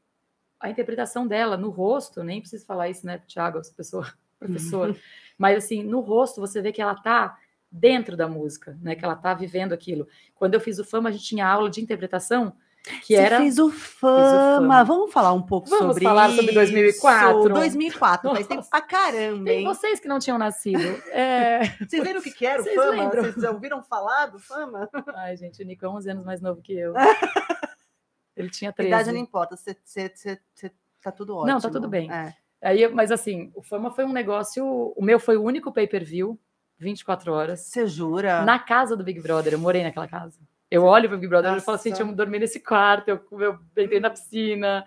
a 0.60 0.70
interpretação 0.70 1.26
dela 1.26 1.56
no 1.56 1.70
rosto, 1.70 2.22
nem 2.22 2.40
preciso 2.40 2.64
falar 2.64 2.88
isso, 2.88 3.04
né, 3.04 3.18
Thiago, 3.26 3.58
essa 3.58 3.74
pessoa, 3.74 4.06
professor, 4.38 4.96
mas 5.36 5.58
assim, 5.58 5.82
no 5.82 6.00
rosto 6.00 6.40
você 6.40 6.60
vê 6.60 6.72
que 6.72 6.80
ela 6.80 6.94
tá 6.94 7.38
dentro 7.76 8.16
da 8.16 8.26
música, 8.26 8.76
né, 8.80 8.94
que 8.94 9.04
ela 9.04 9.14
tá 9.14 9.34
vivendo 9.34 9.72
aquilo. 9.72 10.08
Quando 10.34 10.54
eu 10.54 10.60
fiz 10.60 10.78
o 10.78 10.84
Fama, 10.84 11.08
a 11.08 11.12
gente 11.12 11.24
tinha 11.24 11.46
aula 11.46 11.70
de 11.70 11.80
interpretação, 11.80 12.54
que 13.02 13.14
Você 13.14 13.20
era 13.20 13.38
fez 13.38 13.58
o 13.58 13.70
fama. 13.70 14.60
Fama. 14.60 14.84
Vamos 14.84 15.12
falar 15.12 15.32
um 15.32 15.42
pouco 15.42 15.68
Vamos 15.68 15.86
sobre 15.88 16.04
falar 16.04 16.28
sobre 16.30 16.46
isso. 16.46 16.54
2004? 16.54 17.48
2004, 17.52 18.30
faz 18.30 18.46
tempo 18.46 18.60
Nossa. 18.60 18.70
pra 18.70 18.80
caramba, 18.80 19.44
tem 19.44 19.58
hein? 19.58 19.64
vocês 19.64 19.98
que 19.98 20.06
não 20.06 20.18
tinham 20.18 20.38
nascido. 20.38 20.76
É... 21.10 21.64
Vocês 21.80 22.02
viram 22.02 22.20
o 22.20 22.22
que, 22.22 22.30
que 22.30 22.46
era 22.46 22.60
o 22.60 22.64
Vocês 22.64 22.76
fama? 22.76 22.90
lembram? 22.90 23.24
Vocês 23.24 23.42
já 23.42 23.50
ouviram 23.50 23.82
falar 23.82 24.26
do 24.26 24.38
fama? 24.38 24.88
Ai, 25.14 25.36
gente, 25.36 25.62
o 25.62 25.66
Nico 25.66 25.84
é 25.84 25.88
11 25.88 26.10
anos 26.10 26.24
mais 26.24 26.40
novo 26.40 26.60
que 26.60 26.74
eu. 26.74 26.92
Ele 28.36 28.50
tinha 28.50 28.72
13. 28.72 28.88
Idade 28.88 29.12
não 29.12 29.18
importa, 29.18 29.56
você, 29.56 29.76
você, 29.82 30.12
você, 30.14 30.38
você 30.54 30.70
tá 31.02 31.10
tudo 31.10 31.34
ótimo. 31.36 31.52
Não, 31.52 31.60
tá 31.60 31.70
tudo 31.70 31.88
bem. 31.88 32.12
É. 32.12 32.34
Aí, 32.62 32.86
mas 32.88 33.10
assim, 33.10 33.50
o 33.54 33.62
Fama 33.62 33.90
foi 33.90 34.04
um 34.04 34.12
negócio. 34.12 34.64
O 34.96 35.02
meu 35.02 35.18
foi 35.18 35.36
o 35.36 35.42
único 35.42 35.72
pay-per-view, 35.72 36.38
24 36.78 37.32
horas, 37.32 37.60
Você 37.60 37.86
jura? 37.86 38.42
na 38.42 38.58
casa 38.58 38.96
do 38.96 39.02
Big 39.04 39.20
Brother. 39.20 39.52
Eu 39.54 39.58
morei 39.58 39.82
naquela 39.82 40.06
casa. 40.08 40.38
Eu 40.70 40.84
olho 40.84 41.08
pro 41.08 41.16
Big 41.18 41.28
Brother 41.28 41.56
e 41.56 41.60
falo 41.60 41.76
assim: 41.76 41.92
eu 41.98 42.12
dormi 42.12 42.38
nesse 42.38 42.60
quarto, 42.60 43.08
eu, 43.08 43.20
eu 43.40 43.58
entrei 43.76 44.00
na 44.00 44.10
piscina. 44.10 44.84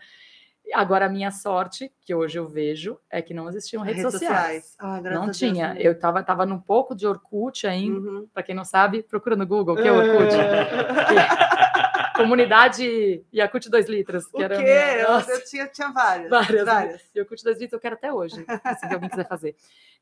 Agora, 0.74 1.06
a 1.08 1.10
minha 1.10 1.32
sorte, 1.32 1.92
que 2.02 2.14
hoje 2.14 2.38
eu 2.38 2.48
vejo, 2.48 3.00
é 3.10 3.24
que 3.24 3.34
não 3.34 3.50
existiam 3.50 3.82
redes, 3.82 4.04
sociais. 4.04 4.76
Ah, 4.78 5.00
graças 5.00 5.06
a 5.08 5.20
Não 5.20 5.26
Deus, 5.26 5.38
tinha. 5.38 5.74
né? 5.74 5.80
Eu 5.80 5.98
tava, 5.98 6.22
tava 6.22 6.46
num 6.46 6.60
pouco 6.60 6.94
de 6.94 7.08
Orkut 7.08 7.66
ainda. 7.66 7.98
Uhum. 8.08 8.28
Pra 8.32 8.44
quem 8.44 8.54
não 8.54 8.64
sabe, 8.66 9.02
procura 9.02 9.36
no 9.36 9.48
Google, 9.48 9.74
o 9.74 9.82
que 9.82 9.88
é 9.88 9.92
Orkut? 9.92 10.36
Comunidade 12.16 13.24
Yakut 13.34 13.70
2 13.70 13.88
litros. 13.88 14.26
O 14.34 14.38
Que 14.38 14.44
era 14.44 14.60
a 14.60 14.64
quê? 14.64 15.04
Nossa. 15.08 15.32
eu 15.32 15.44
tinha, 15.46 15.68
tinha 15.68 15.90
várias. 15.92 16.30
Várias. 16.30 16.66
várias. 16.66 17.02
E 17.16 17.20
o 17.20 17.22
Yakut 17.22 17.44
2 17.44 17.58
litros 17.60 17.74
eu 17.74 17.80
quero 17.80 17.96
até 17.96 18.12
hoje, 18.14 18.36
se 18.36 18.94
alguém 18.94 19.10
quiser 19.10 19.28
fazer. 19.28 19.56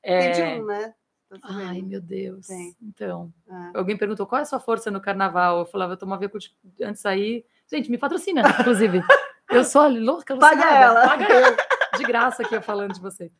É, 0.03 0.31
Tem 0.31 0.31
de 0.31 0.61
um, 0.61 0.65
né? 0.65 0.93
Tá 1.29 1.37
Ai, 1.43 1.81
meu 1.81 1.99
Deus. 2.01 2.47
Tem. 2.47 2.75
Então, 2.81 3.31
É. 3.49 3.77
alguém 3.77 3.97
perguntou 3.97 4.25
qual 4.25 4.39
é 4.39 4.41
a 4.43 4.45
sua 4.45 4.59
força 4.59 4.89
no 4.89 5.01
carnaval. 5.01 5.59
Eu 5.59 5.65
falava, 5.65 5.93
eu 5.93 5.97
tomava 5.97 6.23
Yakult 6.23 6.49
antes 6.81 6.95
de 6.95 7.01
sair. 7.01 7.45
Gente, 7.69 7.91
me 7.91 7.97
patrocina, 7.97 8.41
inclusive. 8.59 9.01
Eu 9.49 9.63
sou 9.63 9.87
louca, 9.87 10.35
Paga 10.37 10.65
ela. 10.69 11.07
Paga 11.07 11.25
eu. 11.29 11.97
De 11.97 12.03
graça 12.03 12.43
aqui 12.43 12.53
eu 12.53 12.61
falando 12.61 12.93
de 12.93 12.99
você. 12.99 13.31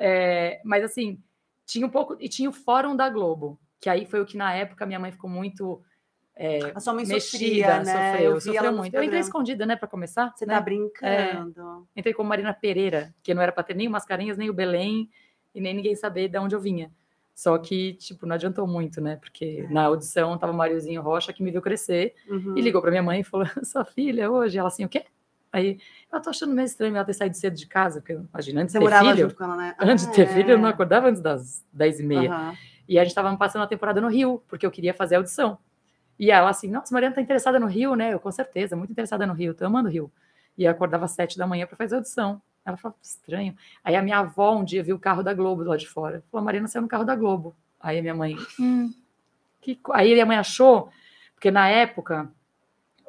É, 0.00 0.58
mas 0.64 0.82
assim, 0.82 1.22
tinha 1.66 1.86
um 1.86 1.90
pouco. 1.90 2.16
E 2.18 2.30
tinha 2.30 2.48
o 2.48 2.52
Fórum 2.52 2.96
da 2.96 3.10
Globo, 3.10 3.60
que 3.78 3.90
aí 3.90 4.06
foi 4.06 4.22
o 4.22 4.24
que 4.24 4.38
na 4.38 4.54
época 4.54 4.86
minha 4.86 4.98
mãe 4.98 5.12
ficou 5.12 5.28
muito. 5.28 5.82
É, 6.34 6.72
A 6.74 6.80
sua 6.80 6.94
mãe 6.94 7.04
mexida, 7.04 7.20
sofria, 7.20 7.82
né? 7.82 8.12
sofreu, 8.12 8.34
vi 8.36 8.40
sofreu 8.40 8.72
muito. 8.72 8.94
Eu 8.94 9.02
entrei 9.02 9.20
escondida, 9.20 9.66
né, 9.66 9.76
para 9.76 9.86
começar. 9.86 10.32
Você 10.34 10.46
né? 10.46 10.54
tá 10.54 10.60
brincando. 10.62 11.86
Entrei 11.94 12.14
com 12.14 12.24
Marina 12.24 12.54
Pereira, 12.54 13.14
que 13.22 13.34
não 13.34 13.42
era 13.42 13.52
para 13.52 13.62
ter 13.62 13.76
nem 13.76 13.86
o 13.86 13.90
Mascarenhas, 13.90 14.38
nem 14.38 14.48
o 14.48 14.54
Belém, 14.54 15.10
e 15.54 15.60
nem 15.60 15.74
ninguém 15.74 15.94
saber 15.94 16.28
de 16.28 16.38
onde 16.38 16.54
eu 16.54 16.60
vinha. 16.60 16.90
Só 17.40 17.56
que, 17.56 17.94
tipo, 17.94 18.26
não 18.26 18.34
adiantou 18.34 18.66
muito, 18.66 19.00
né? 19.00 19.16
Porque 19.16 19.66
na 19.70 19.84
audição 19.84 20.36
tava 20.36 20.52
o 20.52 20.54
Mariozinho 20.54 21.00
Rocha, 21.00 21.32
que 21.32 21.42
me 21.42 21.50
viu 21.50 21.62
crescer, 21.62 22.14
Uhum. 22.28 22.52
e 22.54 22.60
ligou 22.60 22.82
para 22.82 22.90
minha 22.90 23.02
mãe 23.02 23.20
e 23.20 23.24
falou: 23.24 23.46
Sua 23.64 23.82
filha 23.82 24.30
hoje? 24.30 24.58
Ela 24.58 24.68
assim, 24.68 24.84
o 24.84 24.88
quê? 24.90 25.06
Aí, 25.50 25.78
eu 26.12 26.20
tô 26.20 26.28
achando 26.28 26.52
meio 26.52 26.66
estranho 26.66 26.94
ela 26.94 27.04
ter 27.04 27.14
saído 27.14 27.34
cedo 27.34 27.56
de 27.56 27.66
casa, 27.66 28.02
porque 28.02 28.12
imagina, 28.12 28.60
antes 28.60 28.74
de 28.74 28.78
ter 28.78 28.94
filho, 28.98 29.16
junto 29.16 29.34
com 29.36 29.44
ela, 29.44 29.56
né? 29.56 29.74
antes 29.80 30.06
de 30.06 30.12
ter 30.12 30.24
Ah, 30.24 30.26
filho, 30.34 30.50
eu 30.50 30.58
não 30.58 30.68
é. 30.68 30.70
acordava 30.70 31.08
antes 31.08 31.22
das 31.22 31.64
10 31.72 31.98
e 32.00 32.02
meia. 32.02 32.28
Aham. 32.30 32.54
E 32.86 32.98
a 32.98 33.04
gente 33.04 33.12
estava 33.12 33.34
passando 33.38 33.62
a 33.62 33.66
temporada 33.66 34.02
no 34.02 34.08
Rio, 34.08 34.42
porque 34.46 34.66
eu 34.66 34.70
queria 34.70 34.92
fazer 34.92 35.16
audição. 35.16 35.56
E 36.18 36.30
ela 36.30 36.50
assim, 36.50 36.68
nossa, 36.70 36.92
Mariana 36.92 37.14
tá 37.14 37.22
interessada 37.22 37.58
no 37.58 37.66
Rio, 37.66 37.94
né? 37.94 38.12
Eu, 38.12 38.20
com 38.20 38.30
certeza, 38.30 38.76
muito 38.76 38.90
interessada 38.92 39.26
no 39.26 39.32
Rio, 39.32 39.54
tô 39.54 39.64
amando 39.64 39.88
o 39.88 39.90
Rio. 39.92 40.12
E 40.58 40.64
eu 40.64 40.70
acordava 40.70 41.06
às 41.06 41.12
sete 41.12 41.38
da 41.38 41.46
manhã 41.46 41.66
para 41.66 41.74
fazer 41.76 41.94
audição. 41.94 42.42
Ela 42.70 42.76
falou, 42.78 42.96
estranho. 43.02 43.54
Aí 43.84 43.94
a 43.96 44.02
minha 44.02 44.18
avó 44.18 44.56
um 44.56 44.64
dia 44.64 44.82
viu 44.82 44.96
o 44.96 45.00
carro 45.00 45.22
da 45.22 45.34
Globo 45.34 45.62
lado 45.62 45.78
de 45.78 45.88
fora. 45.88 46.22
Falou, 46.30 46.42
a 46.42 46.44
Mariana 46.44 46.68
saiu 46.68 46.82
no 46.82 46.88
carro 46.88 47.04
da 47.04 47.14
Globo. 47.14 47.54
Aí 47.78 47.98
a 47.98 48.02
minha 48.02 48.14
mãe, 48.14 48.36
hum, 48.58 48.92
que... 49.60 49.76
co-" 49.76 49.92
Aí 49.92 50.10
a 50.10 50.14
minha 50.14 50.26
mãe 50.26 50.36
achou, 50.36 50.90
porque 51.34 51.50
na 51.50 51.68
época, 51.68 52.30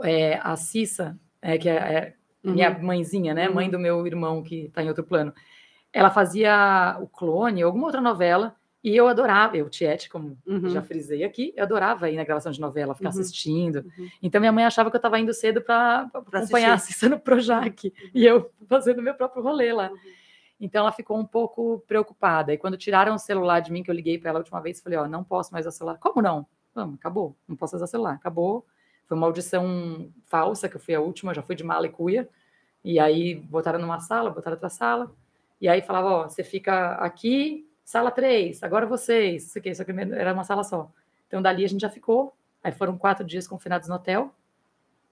é, 0.04 0.40
a 0.42 0.56
Cissa, 0.56 1.20
é, 1.42 1.58
que 1.58 1.70
é, 1.70 1.74
é 1.76 2.14
minha 2.44 2.72
Uhum. 2.72 2.84
mãezinha, 2.84 3.34
né? 3.34 3.48
Uhum. 3.48 3.56
Mãe 3.56 3.70
do 3.70 3.78
meu 3.80 4.06
irmão 4.08 4.42
que 4.44 4.66
está 4.66 4.82
em 4.84 4.88
outro 4.88 5.04
plano. 5.04 5.34
Ela 5.94 6.10
fazia 6.10 6.98
o 7.02 7.08
Clone, 7.08 7.62
alguma 7.62 7.86
outra 7.86 8.02
novela, 8.02 8.56
e 8.84 8.96
eu 8.96 9.08
adorava, 9.08 9.56
eu, 9.58 9.70
Tiete, 9.70 10.10
como 10.10 10.38
Uhum. 10.46 10.70
já 10.70 10.82
frisei 10.82 11.24
aqui, 11.24 11.54
eu 11.56 11.64
adorava 11.64 12.10
ir 12.10 12.16
na 12.16 12.24
gravação 12.24 12.52
de 12.52 12.60
novela, 12.60 12.96
ficar 12.96 13.14
Uhum. 13.14 13.20
assistindo. 13.22 13.86
Uhum. 13.98 14.10
Então 14.24 14.40
minha 14.42 14.52
mãe 14.52 14.66
achava 14.66 14.90
que 14.90 14.96
eu 14.96 15.00
estava 15.00 15.20
indo 15.20 15.34
cedo 15.34 15.62
para 15.62 16.10
acompanhar 16.14 16.72
a 16.72 16.74
assistir. 16.76 16.94
Cissa 16.94 17.10
no 17.10 17.20
Projac, 17.20 17.94
e 18.14 18.26
eu 18.26 18.52
fazendo 18.68 19.02
meu 19.02 19.14
próprio 19.14 19.44
rolê 19.44 19.72
lá. 19.72 19.90
Uhum. 19.92 19.98
Então 20.60 20.82
ela 20.82 20.92
ficou 20.92 21.18
um 21.18 21.26
pouco 21.26 21.84
preocupada. 21.88 22.54
E 22.54 22.58
quando 22.58 22.78
tiraram 22.78 23.16
o 23.16 23.20
celular 23.20 23.60
de 23.62 23.72
mim, 23.72 23.82
que 23.82 23.90
eu 23.90 23.96
liguei 23.96 24.18
para 24.20 24.30
ela 24.30 24.40
a 24.40 24.42
última 24.42 24.62
vez, 24.62 24.80
falei: 24.80 25.00
Ó, 25.00 25.08
não 25.08 25.24
posso 25.24 25.52
mais 25.52 25.66
usar 25.66 25.76
celular. 25.76 25.98
Como 25.98 26.22
não? 26.22 26.46
Vamos, 26.74 26.96
acabou. 26.96 27.36
Não 27.48 27.56
posso 27.56 27.76
usar 27.76 27.88
celular. 27.88 28.14
Acabou. 28.14 28.64
Foi 29.08 29.18
uma 29.18 29.26
audição 29.28 30.10
falsa, 30.26 30.70
que 30.70 30.76
eu 30.76 30.80
fui 30.80 30.94
a 30.96 31.02
última, 31.02 31.34
já 31.34 31.42
fui 31.42 31.56
de 31.56 31.64
mala 31.64 31.88
e 31.88 31.90
cuia. 31.90 32.30
E 32.84 33.00
aí 33.00 33.36
botaram 33.36 33.80
numa 33.80 34.00
sala, 34.00 34.30
botaram 34.30 34.56
outra 34.56 34.70
sala. 34.70 35.12
E 35.60 35.68
aí 35.68 35.82
falava: 35.82 36.08
Ó, 36.10 36.24
você 36.30 36.44
fica 36.44 36.92
aqui, 36.94 37.68
sala 37.84 38.12
3, 38.12 38.64
agora 38.64 38.86
vocês. 38.86 39.48
Isso 39.48 39.58
aqui, 39.58 39.70
isso 39.70 39.82
aqui 39.82 39.92
era 40.16 40.34
uma 40.34 40.44
sala 40.44 40.64
só. 40.64 40.92
Então 41.28 41.42
dali 41.42 41.64
a 41.64 41.68
gente 41.68 41.82
já 41.82 41.90
ficou. 41.90 42.34
Aí 42.64 42.72
foram 42.72 42.98
quatro 42.98 43.26
dias 43.26 43.48
confinados 43.48 43.88
no 43.88 43.96
hotel, 43.96 44.34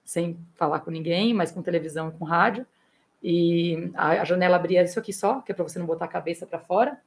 sem 0.04 0.38
falar 0.54 0.80
com 0.80 0.90
ninguém, 0.90 1.34
mas 1.34 1.50
com 1.50 1.62
televisão 1.62 2.08
e 2.08 2.12
com 2.12 2.24
rádio. 2.24 2.64
E 3.22 3.90
a, 3.94 4.22
a 4.22 4.24
janela 4.24 4.56
abria 4.56 4.82
isso 4.82 4.98
aqui 4.98 5.12
só, 5.12 5.40
que 5.40 5.52
é 5.52 5.54
para 5.54 5.64
você 5.64 5.78
não 5.78 5.86
botar 5.86 6.04
a 6.04 6.08
cabeça 6.08 6.46
para 6.46 6.58
fora. 6.58 6.98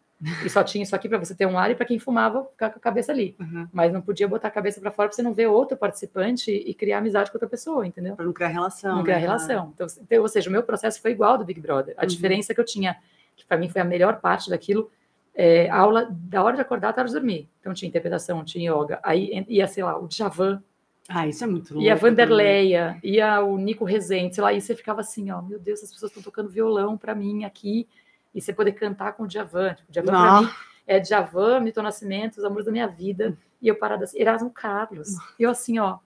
E 0.45 0.49
só 0.49 0.63
tinha 0.63 0.83
isso 0.83 0.95
aqui 0.95 1.09
para 1.09 1.17
você 1.17 1.35
ter 1.35 1.45
um 1.45 1.57
ar 1.57 1.69
e 1.71 1.75
para 1.75 1.85
quem 1.85 1.99
fumava 1.99 2.45
ficar 2.45 2.69
com 2.69 2.77
a 2.77 2.81
cabeça 2.81 3.11
ali. 3.11 3.35
Uhum. 3.39 3.67
Mas 3.73 3.91
não 3.91 4.01
podia 4.01 4.25
botar 4.27 4.47
a 4.47 4.51
cabeça 4.51 4.79
para 4.79 4.89
fora 4.91 5.09
para 5.09 5.15
você 5.15 5.21
não 5.21 5.33
ver 5.33 5.47
outro 5.47 5.75
participante 5.75 6.49
e 6.49 6.73
criar 6.73 6.99
amizade 6.99 7.29
com 7.29 7.35
outra 7.35 7.49
pessoa, 7.49 7.85
entendeu? 7.85 8.15
Pra 8.15 8.23
não 8.23 8.31
criar 8.31 8.47
relação. 8.49 8.95
Não 8.97 9.03
criar 9.03 9.15
né? 9.15 9.21
relação. 9.21 9.71
Então, 9.73 9.87
então, 10.01 10.21
ou 10.21 10.27
seja, 10.29 10.49
o 10.49 10.51
meu 10.53 10.63
processo 10.63 11.01
foi 11.01 11.11
igual 11.11 11.31
ao 11.31 11.37
do 11.39 11.45
Big 11.45 11.59
Brother. 11.59 11.93
A 11.97 12.01
Uhum. 12.03 12.07
diferença 12.07 12.53
que 12.53 12.59
eu 12.59 12.63
tinha, 12.63 12.95
que 13.35 13.45
para 13.45 13.57
mim 13.57 13.67
foi 13.67 13.81
a 13.81 13.85
melhor 13.85 14.21
parte 14.21 14.49
daquilo, 14.49 14.89
é 15.35 15.69
aula 15.69 16.07
da 16.09 16.43
hora 16.43 16.55
de 16.55 16.61
acordar 16.61 16.89
até 16.89 17.01
a 17.01 17.03
hora 17.03 17.07
de 17.07 17.15
dormir. 17.15 17.49
Então 17.59 17.73
tinha 17.73 17.89
interpretação, 17.89 18.43
tinha 18.43 18.71
yoga. 18.71 18.99
Aí 19.03 19.45
ia, 19.47 19.67
sei 19.67 19.83
lá, 19.83 19.97
o 19.97 20.07
Djavan, 20.07 20.61
Ah, 21.07 21.27
isso 21.27 21.43
é 21.43 21.47
muito 21.47 21.73
louco. 21.73 21.85
ia 21.85 21.93
a 21.93 21.97
também. 21.97 22.11
Vanderleia, 22.11 22.99
ia 23.03 23.41
o 23.43 23.57
Nico 23.57 23.83
Rezende, 23.83 24.35
sei 24.35 24.43
lá, 24.43 24.53
e 24.53 24.61
você 24.61 24.75
ficava 24.75 25.01
assim, 25.01 25.31
ó, 25.31 25.41
meu 25.41 25.59
Deus, 25.59 25.83
as 25.83 25.91
pessoas 25.91 26.11
estão 26.11 26.23
tocando 26.23 26.49
violão 26.49 26.97
para 26.97 27.13
mim 27.13 27.43
aqui, 27.43 27.87
e 28.33 28.41
você 28.41 28.53
poder 28.53 28.71
cantar 28.73 29.13
com 29.13 29.23
o 29.23 29.27
Djavan. 29.27 29.73
Tipo, 29.73 29.89
o 29.89 29.91
Djavan 29.91 30.11
para 30.11 30.41
mim 30.41 30.49
é 30.87 30.99
Djavan, 30.99 31.59
Milton 31.59 31.81
Nascimento, 31.81 32.37
os 32.37 32.43
amores 32.43 32.65
da 32.65 32.71
minha 32.71 32.87
vida, 32.87 33.37
e 33.61 33.67
eu 33.67 33.75
parada 33.75 34.05
assim, 34.05 34.19
Erasmo 34.19 34.49
Carlos, 34.49 35.15
e 35.39 35.43
eu 35.43 35.49
assim, 35.49 35.77
ó, 35.79 35.99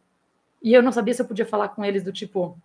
e 0.61 0.73
eu 0.73 0.81
não 0.81 0.91
sabia 0.91 1.13
se 1.13 1.21
eu 1.21 1.27
podia 1.27 1.45
falar 1.45 1.69
com 1.69 1.85
eles 1.85 2.03
do 2.03 2.11
tipo, 2.11 2.57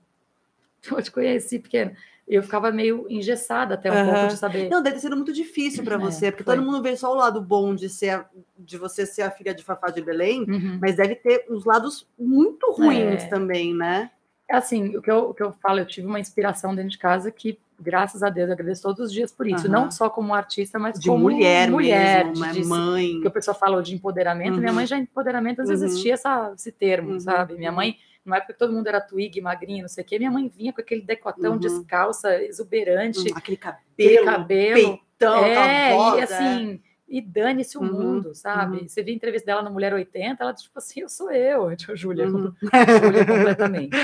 eu 0.90 1.02
te 1.02 1.10
conheci 1.10 1.58
pequena, 1.58 1.94
eu 2.26 2.42
ficava 2.42 2.70
meio 2.70 3.06
engessada 3.10 3.74
até 3.74 3.90
um 3.90 3.94
Aham. 3.96 4.04
pouco 4.12 4.26
de 4.28 4.36
saber. 4.36 4.70
Não, 4.70 4.82
deve 4.82 4.96
ter 4.96 5.02
sido 5.02 5.16
muito 5.16 5.32
difícil 5.32 5.82
pra 5.84 5.96
É, 5.96 5.98
você, 5.98 6.30
porque 6.30 6.44
foi. 6.44 6.56
todo 6.56 6.64
mundo 6.64 6.82
vê 6.82 6.96
só 6.96 7.12
o 7.12 7.16
lado 7.16 7.40
bom 7.40 7.74
de 7.74 7.88
ser 7.88 8.10
a- 8.10 8.26
de 8.58 8.78
você 8.78 9.04
ser 9.04 9.22
a 9.22 9.30
filha 9.30 9.54
de 9.54 9.62
Fafá 9.64 9.88
de 9.90 10.00
Belém, 10.00 10.42
Uhum. 10.48 10.78
mas 10.80 10.96
deve 10.96 11.14
ter 11.16 11.44
uns 11.50 11.64
lados 11.64 12.06
muito 12.18 12.70
ruins 12.72 13.24
É. 13.24 13.28
também, 13.28 13.74
né? 13.74 14.10
Assim, 14.50 14.96
o 14.96 15.02
que, 15.02 15.10
eu, 15.10 15.30
o 15.30 15.34
que 15.34 15.42
eu 15.42 15.52
falo, 15.52 15.78
eu 15.78 15.86
tive 15.86 16.06
uma 16.06 16.20
inspiração 16.20 16.74
dentro 16.74 16.90
de 16.90 16.98
casa 16.98 17.30
que, 17.30 17.58
graças 17.80 18.22
a 18.22 18.28
Deus, 18.28 18.48
eu 18.48 18.52
agradeço 18.52 18.82
todos 18.82 19.00
os 19.06 19.12
dias 19.12 19.32
por 19.32 19.46
isso. 19.46 19.66
Aham. 19.66 19.72
Não 19.84 19.90
só 19.90 20.10
como 20.10 20.34
artista, 20.34 20.78
mas 20.78 20.98
De 21.00 21.08
como 21.08 21.22
mulher, 21.30 21.70
mulher 21.70 22.26
mesmo, 22.26 22.40
né? 22.44 22.52
de- 22.52 22.64
mãe. 22.64 23.20
que 23.20 23.28
o 23.28 23.30
pessoal 23.30 23.58
fala 23.58 23.82
de 23.82 23.94
empoderamento, 23.94 24.58
minha 24.58 24.68
Uhum. 24.70 24.74
mãe 24.76 24.86
já 24.86 24.98
empoderamento, 24.98 25.62
às 25.62 25.68
vezes 25.68 25.82
Uhum. 25.82 25.88
existia 25.88 26.14
essa, 26.14 26.52
esse 26.54 26.70
termo, 26.70 27.12
Uhum, 27.12 27.20
sabe? 27.20 27.54
Minha 27.54 27.70
uhum. 27.70 27.76
mãe, 27.76 27.96
numa 28.24 28.36
época 28.36 28.52
que 28.52 28.58
todo 28.58 28.72
mundo 28.72 28.86
era 28.86 29.00
twig, 29.00 29.40
magrinha, 29.40 29.82
não 29.82 29.88
sei 29.88 30.04
o 30.04 30.06
quê, 30.06 30.18
minha 30.18 30.30
mãe 30.30 30.48
vinha 30.48 30.72
com 30.72 30.80
aquele 30.80 31.02
decotão 31.02 31.52
Uhum. 31.52 31.58
descalça, 31.58 32.42
exuberante, 32.42 33.18
Hum, 33.18 33.22
Aquele 33.22 33.36
aquele 33.36 33.56
cabelo, 33.56 34.24
cabelo. 34.26 34.74
peitão, 34.98 35.44
é, 35.44 35.94
voz, 35.94 36.14
e 36.14 36.20
é. 36.20 36.22
assim, 36.22 36.82
e 37.08 37.20
dane-se 37.20 37.76
o 37.76 37.82
Uhum, 37.82 37.92
mundo, 37.92 38.34
sabe? 38.34 38.78
uhum. 38.78 38.88
Você 38.88 39.02
via 39.02 39.12
a 39.12 39.16
entrevista 39.16 39.46
dela 39.46 39.62
no 39.62 39.70
Mulher 39.70 39.92
80, 39.92 40.42
ela, 40.42 40.54
tipo 40.54 40.78
assim, 40.78 41.00
eu 41.00 41.08
sou 41.08 41.30
eu, 41.30 41.68
a 41.68 41.74
Júlia, 41.94 42.26
Uhum. 42.28 42.52
Júlia 43.02 43.26
completamente. 43.26 43.96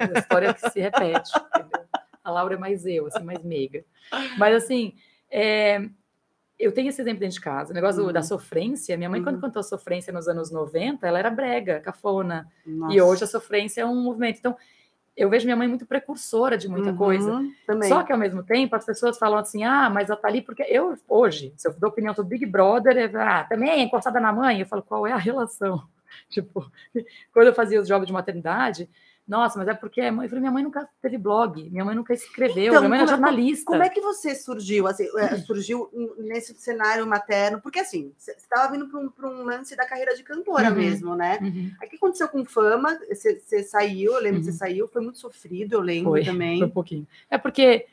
É 0.00 0.04
uma 0.04 0.18
história 0.18 0.52
que 0.54 0.68
se 0.70 0.80
repete, 0.80 1.30
entendeu? 1.54 1.84
A 2.24 2.30
Laura 2.30 2.54
é 2.54 2.58
mais 2.58 2.84
eu, 2.84 3.06
assim, 3.06 3.22
mais 3.22 3.42
meiga. 3.44 3.84
Mas, 4.36 4.54
assim, 4.64 4.94
é, 5.30 5.88
eu 6.58 6.72
tenho 6.72 6.88
esse 6.88 7.00
exemplo 7.00 7.20
dentro 7.20 7.34
de 7.34 7.40
casa. 7.40 7.70
O 7.70 7.74
negócio 7.74 8.00
do- 8.02 8.06
Uhum. 8.08 8.12
da 8.12 8.22
sofrência, 8.22 8.96
minha 8.96 9.08
mãe, 9.08 9.22
quando 9.22 9.36
Uhum. 9.36 9.40
cantou 9.42 9.62
sofrência 9.62 10.12
nos 10.12 10.26
anos 10.28 10.50
90, 10.50 11.06
ela 11.06 11.18
era 11.18 11.30
brega, 11.30 11.80
cafona. 11.80 12.48
E 12.66 12.70
Nossa. 12.70 13.04
hoje 13.04 13.24
a 13.24 13.26
sofrência 13.26 13.82
é 13.82 13.86
um 13.86 14.02
movimento. 14.02 14.38
Então, 14.38 14.56
eu 15.16 15.28
vejo 15.28 15.44
minha 15.46 15.56
mãe 15.56 15.66
muito 15.68 15.84
precursora 15.86 16.56
de 16.56 16.68
muita 16.68 16.90
Uhum, 16.90 16.96
coisa. 16.96 17.44
Também. 17.66 17.88
Só 17.88 18.02
que, 18.02 18.12
ao 18.12 18.18
mesmo 18.18 18.42
tempo, 18.42 18.74
as 18.76 18.84
pessoas 18.84 19.18
falam 19.18 19.38
assim, 19.38 19.64
ah, 19.64 19.90
mas 19.90 20.08
ela 20.10 20.18
tá 20.18 20.28
ali 20.28 20.42
porque... 20.42 20.62
Eu, 20.62 20.96
hoje, 21.08 21.52
se 21.56 21.66
eu 21.68 21.74
dou 21.78 21.90
opinião 21.90 22.14
sobre 22.14 22.38
Big 22.38 22.46
Brother, 22.46 22.96
é, 22.96 23.10
ah, 23.16 23.44
também 23.44 23.70
é 23.70 23.78
encostada 23.82 24.20
na 24.20 24.32
mãe. 24.32 24.60
Eu 24.60 24.66
falo, 24.66 24.82
qual 24.82 25.06
é 25.06 25.12
a 25.12 25.16
relação? 25.18 25.82
Tipo, 26.30 26.70
quando 27.32 27.48
eu 27.48 27.54
fazia 27.54 27.80
os 27.80 27.86
jogos 27.88 28.06
de 28.06 28.12
maternidade, 28.12 28.88
nossa, 29.28 29.58
mas 29.58 29.68
é 29.68 29.74
porque 29.74 30.00
a 30.00 30.10
mãe, 30.10 30.24
eu 30.24 30.30
falei, 30.30 30.40
minha 30.40 30.50
mãe 30.50 30.62
nunca 30.64 30.88
teve 31.02 31.18
blog, 31.18 31.68
minha 31.70 31.84
mãe 31.84 31.94
nunca 31.94 32.14
escreveu, 32.14 32.72
Então, 32.72 32.80
minha 32.80 32.88
mãe 32.88 32.98
era 33.00 33.06
é- 33.06 33.10
jornalista. 33.10 33.66
Como 33.70 33.82
é 33.82 33.88
que 33.90 34.00
você 34.00 34.34
surgiu? 34.34 34.86
Assim, 34.86 35.06
é, 35.18 35.36
surgiu 35.36 35.90
nesse 36.16 36.54
cenário 36.54 37.06
materno? 37.06 37.60
Porque 37.60 37.78
assim, 37.80 38.10
você 38.16 38.32
estava 38.32 38.72
vindo 38.72 38.88
para 38.88 38.98
um, 38.98 39.08
pra 39.10 39.28
um 39.28 39.42
lance 39.44 39.76
da 39.76 39.86
carreira 39.86 40.16
de 40.16 40.22
cantora 40.22 40.70
Uhum. 40.70 40.76
mesmo, 40.76 41.14
né? 41.14 41.38
Uhum, 41.42 41.70
Aí 41.80 41.86
o 41.86 41.90
que 41.90 41.96
aconteceu 41.96 42.26
com 42.28 42.42
fama? 42.44 42.98
Você, 43.08 43.38
você 43.38 43.62
saiu, 43.62 44.14
eu 44.14 44.20
lembro 44.20 44.40
que 44.40 44.46
Uhum. 44.46 44.52
você 44.52 44.58
saiu, 44.58 44.88
foi 44.88 45.02
muito 45.02 45.18
sofrido, 45.18 45.74
eu 45.74 45.80
lembro 45.80 46.10
Foi, 46.12 46.24
também. 46.24 46.58
foi 46.58 46.66
um 46.66 46.70
pouquinho. 46.70 47.06
É 47.30 47.36
porque, 47.36 47.84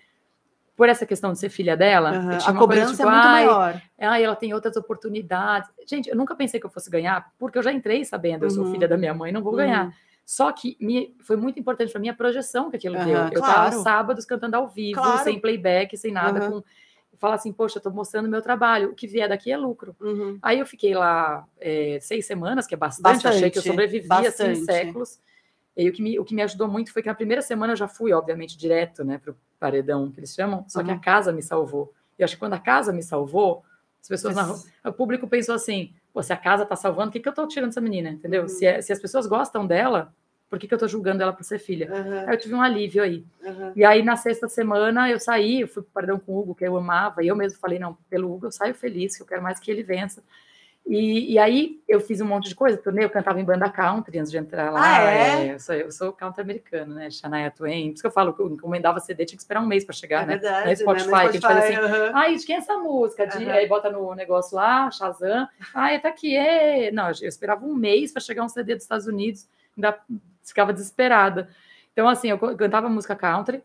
por 0.77 0.87
essa 0.87 1.05
questão 1.05 1.33
de 1.33 1.39
ser 1.39 1.49
filha 1.49 1.75
dela, 1.75 2.11
tinha 2.11 2.21
A 2.21 2.23
uma 2.23 2.37
coisa, 2.37 2.57
cobrança 2.59 2.91
tipo, 2.95 3.01
é 3.09 3.11
muito 3.11 3.27
"Ai, 3.27 3.45
maior. 3.45 3.81
Ai, 3.99 4.23
ela 4.23 4.35
tem 4.37 4.53
outras 4.53 4.77
oportunidades. 4.77 5.69
Gente, 5.85 6.09
eu 6.09 6.15
nunca 6.15 6.33
pensei 6.33 6.61
que 6.61 6.65
eu 6.65 6.69
fosse 6.69 6.89
ganhar, 6.89 7.29
porque 7.37 7.57
eu 7.57 7.63
já 7.63 7.73
entrei 7.73 8.05
sabendo, 8.05 8.45
eu 8.45 8.49
sou 8.49 8.63
Uhum. 8.63 8.71
filha 8.71 8.87
da 8.87 8.95
minha 8.97 9.13
mãe, 9.13 9.33
não 9.33 9.41
vou 9.43 9.51
Uhum. 9.51 9.57
ganhar. 9.57 9.93
Só 10.25 10.51
que 10.51 10.75
me, 10.79 11.15
foi 11.21 11.35
muito 11.37 11.59
importante 11.59 11.91
para 11.91 12.01
mim 12.01 12.09
a 12.09 12.13
projeção 12.13 12.69
que 12.71 12.77
aquilo 12.77 12.95
deu. 12.95 13.07
Eu 13.07 13.31
claro. 13.33 13.69
estava 13.69 13.71
sábados 13.83 14.25
cantando 14.25 14.55
ao 14.55 14.67
vivo, 14.67 14.99
Claro. 14.99 15.23
sem 15.23 15.39
playback, 15.39 15.95
sem 15.97 16.11
nada, 16.11 16.39
Aham. 16.39 16.51
com 16.61 16.63
falar 17.17 17.35
assim, 17.35 17.53
poxa, 17.53 17.77
eu 17.77 17.79
estou 17.79 17.93
mostrando 17.93 18.27
meu 18.27 18.41
trabalho, 18.41 18.89
o 18.89 18.93
que 18.93 19.07
vier 19.07 19.29
daqui 19.29 19.49
é 19.51 19.55
lucro. 19.55 19.95
Uhum. 20.01 20.37
Aí 20.41 20.59
eu 20.59 20.65
fiquei 20.65 20.93
lá 20.93 21.47
é, 21.59 21.97
seis 22.01 22.25
semanas, 22.25 22.67
que 22.67 22.73
é 22.73 22.77
bastante, 22.77 23.25
achei 23.27 23.49
que 23.49 23.57
eu 23.57 23.61
Bastante, 23.61 23.67
sobrevivi 23.67 24.07
bastante. 24.07 24.51
assim 24.51 24.65
séculos. 24.65 25.19
E 25.77 25.87
o 25.87 25.93
que, 25.93 26.01
me, 26.01 26.19
o 26.19 26.25
que 26.25 26.35
me 26.35 26.41
ajudou 26.41 26.67
muito 26.67 26.91
foi 26.91 27.01
que 27.01 27.07
na 27.07 27.15
primeira 27.15 27.41
semana 27.41 27.71
eu 27.73 27.77
já 27.77 27.87
fui, 27.87 28.11
obviamente, 28.11 28.57
direto 28.57 29.03
né, 29.05 29.17
para 29.17 29.31
o 29.31 29.35
paredão, 29.59 30.11
que 30.11 30.19
eles 30.19 30.33
chamam, 30.33 30.65
só 30.67 30.83
que 30.83 30.89
Uhum. 30.89 30.97
a 30.97 30.99
casa 30.99 31.31
me 31.31 31.41
salvou. 31.41 31.93
E 32.19 32.23
acho 32.23 32.33
que 32.35 32.39
quando 32.39 32.53
a 32.53 32.59
casa 32.59 32.91
me 32.91 33.01
salvou, 33.03 33.63
as 34.01 34.07
pessoas 34.09 34.35
na 34.35 34.43
rua, 34.43 34.59
o 34.85 34.91
público 34.91 35.27
pensou 35.27 35.55
assim: 35.55 35.93
Pô, 36.15 36.23
se 36.23 36.31
a 36.31 36.37
casa 36.37 36.63
está 36.63 36.77
salvando, 36.77 37.09
o 37.09 37.11
que, 37.11 37.19
que 37.19 37.27
eu 37.27 37.31
estou 37.31 37.45
tirando 37.45 37.71
dessa 37.71 37.81
menina? 37.81 38.07
Entendeu? 38.11 38.43
Uhum. 38.43 38.47
Se, 38.47 38.65
é- 38.65 38.81
se 38.81 38.93
as 38.93 38.99
pessoas 39.01 39.27
gostam 39.27 39.67
dela, 39.67 40.13
por 40.49 40.57
que, 40.57 40.65
que 40.65 40.73
eu 40.73 40.77
estou 40.77 40.87
julgando 40.87 41.21
ela 41.21 41.33
por 41.33 41.43
ser 41.43 41.59
filha? 41.59 41.91
Aham, 41.91 42.23
Aí 42.25 42.33
eu 42.35 42.39
tive 42.39 42.55
um 42.55 42.61
alívio 42.61 43.03
aí. 43.03 43.25
aham. 43.45 43.73
E 43.75 43.83
aí, 43.83 44.01
na 44.01 44.15
sexta 44.15 44.47
semana, 44.47 45.09
eu 45.09 45.19
saí, 45.19 45.59
eu 45.59 45.67
fui 45.67 45.83
pro 45.83 45.91
paredão 45.91 46.17
com 46.17 46.31
o 46.31 46.39
Hugo, 46.39 46.55
que 46.55 46.63
eu 46.65 46.77
amava, 46.77 47.21
e 47.21 47.27
eu 47.27 47.35
mesmo 47.35 47.59
falei: 47.59 47.79
não, 47.79 47.97
pelo 48.09 48.33
Hugo 48.33 48.45
eu 48.47 48.51
saio 48.53 48.73
feliz, 48.73 49.17
que 49.17 49.23
eu 49.23 49.27
quero 49.27 49.43
mais 49.43 49.59
que 49.59 49.69
ele 49.69 49.83
vença. 49.83 50.23
E, 50.87 51.33
e, 51.33 51.39
aí 51.39 51.81
eu 51.87 51.99
fiz 51.99 52.21
um 52.21 52.25
monte 52.25 52.47
de 52.47 52.53
coisa, 52.53 52.77
turnê, 52.77 53.03
eu 53.03 53.09
cantava 53.09 53.41
em 53.41 53.43
banda 53.43 53.67
country 53.69 54.19
antes 54.19 54.29
de 54.29 54.37
entrar 54.37 54.71
lá. 54.71 54.81
Ah, 54.83 55.01
é? 55.01 55.47
é 55.47 55.53
eu, 55.55 55.59
sou, 55.59 55.73
eu 55.73 55.91
sou 55.91 56.13
country 56.13 56.43
americano, 56.43 56.93
né? 56.93 57.09
Shania 57.09 57.49
Twain. 57.49 57.87
Por 57.87 57.93
isso 57.93 58.03
que 58.03 58.07
eu 58.07 58.11
falo 58.11 58.33
que 58.33 58.39
eu 58.39 58.51
encomendava 58.51 58.99
CD, 58.99 59.25
tinha 59.25 59.35
que 59.35 59.41
esperar 59.41 59.61
um 59.61 59.65
mês 59.65 59.83
para 59.83 59.95
chegar, 59.95 60.23
É 60.23 60.25
né? 60.27 60.33
verdade, 60.33 60.59
Na 60.59 60.65
né? 60.65 60.75
Spotify, 60.75 61.09
que 61.09 61.15
a 61.15 61.31
gente 61.31 61.41
faz 61.41 61.57
assim. 61.57 61.75
Ai, 62.13 62.35
de 62.35 62.45
quem 62.45 62.55
é 62.55 62.59
essa 62.59 62.77
música? 62.77 63.25
De. 63.25 63.49
Aí 63.49 63.67
bota 63.67 63.89
no 63.89 64.13
negócio 64.13 64.55
lá, 64.55 64.91
Shazam. 64.91 65.47
Ai, 65.73 65.99
tá 65.99 66.09
aqui, 66.09 66.35
é. 66.35 66.91
Não, 66.91 67.07
eu 67.07 67.27
esperava 67.27 67.65
um 67.65 67.73
mês 67.73 68.11
para 68.11 68.21
chegar 68.21 68.43
um 68.43 68.49
CD 68.49 68.75
dos 68.75 68.83
Estados 68.83 69.07
Unidos, 69.07 69.49
ainda 69.75 69.99
ficava 70.43 70.71
desesperada. 70.71 71.49
Então, 71.93 72.07
assim, 72.07 72.29
eu 72.29 72.37
cantava 72.37 72.87
música 72.89 73.15
country, 73.15 73.63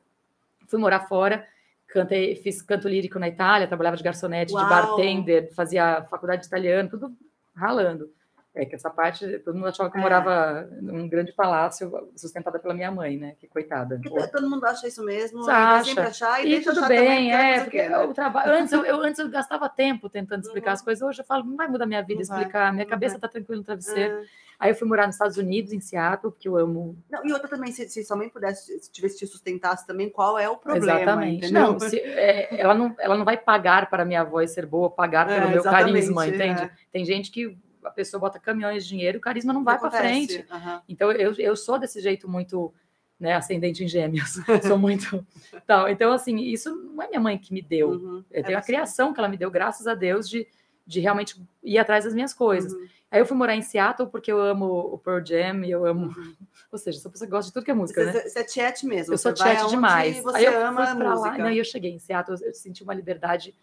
fui 0.68 0.80
morar 0.80 1.00
fora, 1.00 1.46
cantei, 1.92 2.36
fiz 2.36 2.62
canto 2.62 2.88
lírico 2.88 3.18
na 3.18 3.28
Itália, 3.28 3.66
trabalhava 3.66 3.96
de 3.96 4.02
garçonete, 4.02 4.52
Uau! 4.52 4.62
de 4.64 4.68
bartender, 4.70 5.52
fazia 5.54 6.02
faculdade 6.10 6.42
de 6.42 6.46
italiano, 6.48 6.88
tudo 6.88 7.12
ralando. 7.54 8.08
É 8.52 8.64
que 8.66 8.74
essa 8.74 8.90
parte, 8.90 9.38
todo 9.40 9.54
mundo 9.54 9.68
achava 9.68 9.88
que 9.88 9.96
eu 9.96 10.00
É. 10.00 10.02
morava 10.02 10.68
num 10.82 11.08
grande 11.08 11.32
palácio, 11.32 11.92
sustentada 12.16 12.58
pela 12.58 12.74
minha 12.74 12.90
mãe, 12.90 13.16
né? 13.16 13.36
Que 13.38 13.46
coitada. 13.46 14.00
Porque 14.02 14.26
todo 14.26 14.50
mundo 14.50 14.64
acha 14.64 14.88
isso 14.88 15.04
mesmo, 15.04 15.44
vai 15.44 15.54
acha? 15.54 15.84
sempre 15.84 16.02
achar, 16.02 16.40
e, 16.44 16.48
E 16.48 16.50
deixa 16.56 16.70
tudo 16.70 16.80
achar 16.80 16.88
bem, 16.88 17.32
é, 17.32 17.58
o 17.60 17.62
porque 17.62 17.88
né? 17.88 17.98
o 17.98 18.12
trabalho. 18.12 18.52
Antes 18.52 18.72
eu, 18.72 18.84
eu- 18.84 19.00
antes 19.04 19.20
eu 19.20 19.28
gastava 19.30 19.68
tempo 19.68 20.10
tentando 20.10 20.42
explicar 20.42 20.70
Uhum. 20.70 20.74
as 20.74 20.82
coisas. 20.82 21.00
Hoje 21.08 21.20
eu 21.20 21.24
falo, 21.24 21.44
não 21.44 21.56
vai 21.56 21.68
mudar 21.68 21.86
minha 21.86 22.02
vida 22.02 22.20
Não 22.22 22.26
vai, 22.26 22.38
explicar. 22.38 22.72
Minha 22.72 22.84
não 22.84 22.90
cabeça 22.90 23.12
vai. 23.14 23.20
tá 23.20 23.28
tranquila 23.28 23.58
no 23.58 23.64
travesseiro. 23.64 24.18
Ah. 24.20 24.24
Aí 24.60 24.70
eu 24.72 24.74
fui 24.74 24.86
morar 24.86 25.06
nos 25.06 25.14
Estados 25.16 25.38
Unidos, 25.38 25.72
em 25.72 25.80
Seattle, 25.80 26.30
porque 26.30 26.46
eu 26.46 26.54
amo. 26.56 26.94
Não, 27.10 27.24
e 27.26 27.32
outra 27.32 27.48
também, 27.48 27.72
se, 27.72 27.88
se 27.88 28.04
sua 28.04 28.14
mãe 28.14 28.28
pudesse, 28.28 28.78
se 28.78 28.92
tivesse 28.92 29.16
te 29.18 29.26
sustentasse 29.26 29.86
também, 29.86 30.10
qual 30.10 30.38
é 30.38 30.50
o 30.50 30.56
problema, 30.58 30.92
exatamente. 30.98 31.46
entendeu? 31.46 31.72
Não, 31.72 31.80
se- 31.80 31.98
é, 31.98 32.60
ela 32.60 32.74
não, 32.74 32.94
ela 32.98 33.16
não 33.16 33.24
vai 33.24 33.38
pagar 33.38 33.88
para 33.88 34.02
a 34.02 34.06
minha 34.06 34.22
voz 34.22 34.50
ser 34.50 34.66
boa, 34.66 34.90
pagar 34.90 35.30
É, 35.30 35.38
pelo 35.38 35.48
meu 35.50 35.60
exatamente, 35.60 35.92
carisma, 35.92 36.26
entende? 36.28 36.62
é. 36.64 36.70
Tem 36.92 37.04
gente 37.06 37.30
que 37.30 37.56
a 37.82 37.90
pessoa 37.90 38.20
bota 38.20 38.38
caminhões 38.38 38.82
de 38.84 38.90
dinheiro, 38.90 39.16
o 39.16 39.20
carisma 39.22 39.52
não 39.54 39.64
vai 39.64 39.78
para 39.78 39.90
frente. 39.90 40.44
aham. 40.50 40.82
Então 40.86 41.10
eu, 41.10 41.32
eu 41.38 41.56
sou 41.56 41.78
desse 41.78 41.98
jeito 42.02 42.28
muito 42.28 42.70
né, 43.18 43.32
ascendente 43.34 43.82
em 43.82 43.88
gêmeos. 43.88 44.34
sou 44.66 44.76
muito 44.78 45.26
tal. 45.66 45.88
Então 45.88 46.12
assim, 46.12 46.36
isso 46.36 46.74
não 46.74 47.02
é 47.02 47.08
minha 47.08 47.20
mãe 47.20 47.38
que 47.38 47.54
me 47.54 47.62
deu. 47.62 47.92
Uhum. 47.92 48.24
Eu 48.30 48.40
É 48.40 48.42
tenho 48.42 48.58
a 48.58 48.60
você. 48.60 48.66
criação 48.66 49.14
que 49.14 49.18
ela 49.20 49.28
me 49.28 49.38
deu, 49.38 49.50
graças 49.50 49.86
a 49.86 49.94
Deus, 49.94 50.28
de, 50.28 50.46
de 50.90 50.98
realmente 51.00 51.40
ir 51.62 51.78
atrás 51.78 52.04
das 52.04 52.12
minhas 52.12 52.34
coisas. 52.34 52.72
Uhum. 52.72 52.88
Aí 53.12 53.20
eu 53.20 53.26
fui 53.26 53.36
morar 53.36 53.54
em 53.54 53.62
Seattle 53.62 54.08
porque 54.08 54.30
eu 54.30 54.40
amo 54.40 54.66
o 54.92 54.98
Pearl 54.98 55.24
Jam 55.24 55.64
e 55.64 55.70
eu 55.70 55.86
amo. 55.86 56.06
Uhum. 56.08 56.34
Ou 56.72 56.78
seja, 56.78 56.98
sou 57.00 57.10
pessoa 57.10 57.26
que 57.26 57.30
gosta 57.30 57.48
de 57.48 57.52
tudo 57.54 57.64
que 57.64 57.70
é 57.70 57.74
música, 57.74 58.04
né? 58.04 58.12
Você, 58.12 58.28
você 58.28 58.38
é 58.40 58.44
tiete 58.44 58.86
mesmo. 58.86 59.14
Eu 59.14 59.18
sou 59.18 59.30
você 59.34 59.42
chat 59.42 59.68
demais. 59.68 60.22
Você 60.22 60.36
Aí 60.38 60.44
eu 60.44 60.66
ama 60.66 60.86
fui 60.86 60.96
pra 60.96 61.10
música. 61.10 61.28
lá, 61.30 61.38
não, 61.38 61.50
e 61.50 61.58
eu 61.58 61.64
cheguei 61.64 61.92
em 61.92 61.98
Seattle, 61.98 62.36
eu 62.42 62.52
senti 62.54 62.82
uma 62.82 62.94
liberdade, 62.94 63.54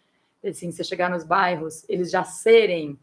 assim, 0.44 0.70
você 0.70 0.82
chegar 0.84 1.08
nos 1.10 1.24
bairros, 1.24 1.84
eles 1.88 2.10
já 2.10 2.24
serem 2.24 2.98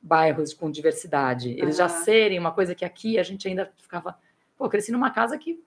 bairros 0.00 0.52
com 0.54 0.70
diversidade, 0.70 1.50
eles 1.50 1.76
já 1.76 1.84
Aham. 1.86 2.02
serem 2.04 2.38
uma 2.38 2.52
coisa 2.52 2.74
que 2.74 2.84
aqui 2.84 3.18
a 3.18 3.22
gente 3.22 3.46
ainda 3.48 3.70
ficava. 3.78 4.18
Pô, 4.56 4.68
cresci 4.68 4.90
numa 4.92 5.10
casa 5.10 5.38
que 5.38 5.62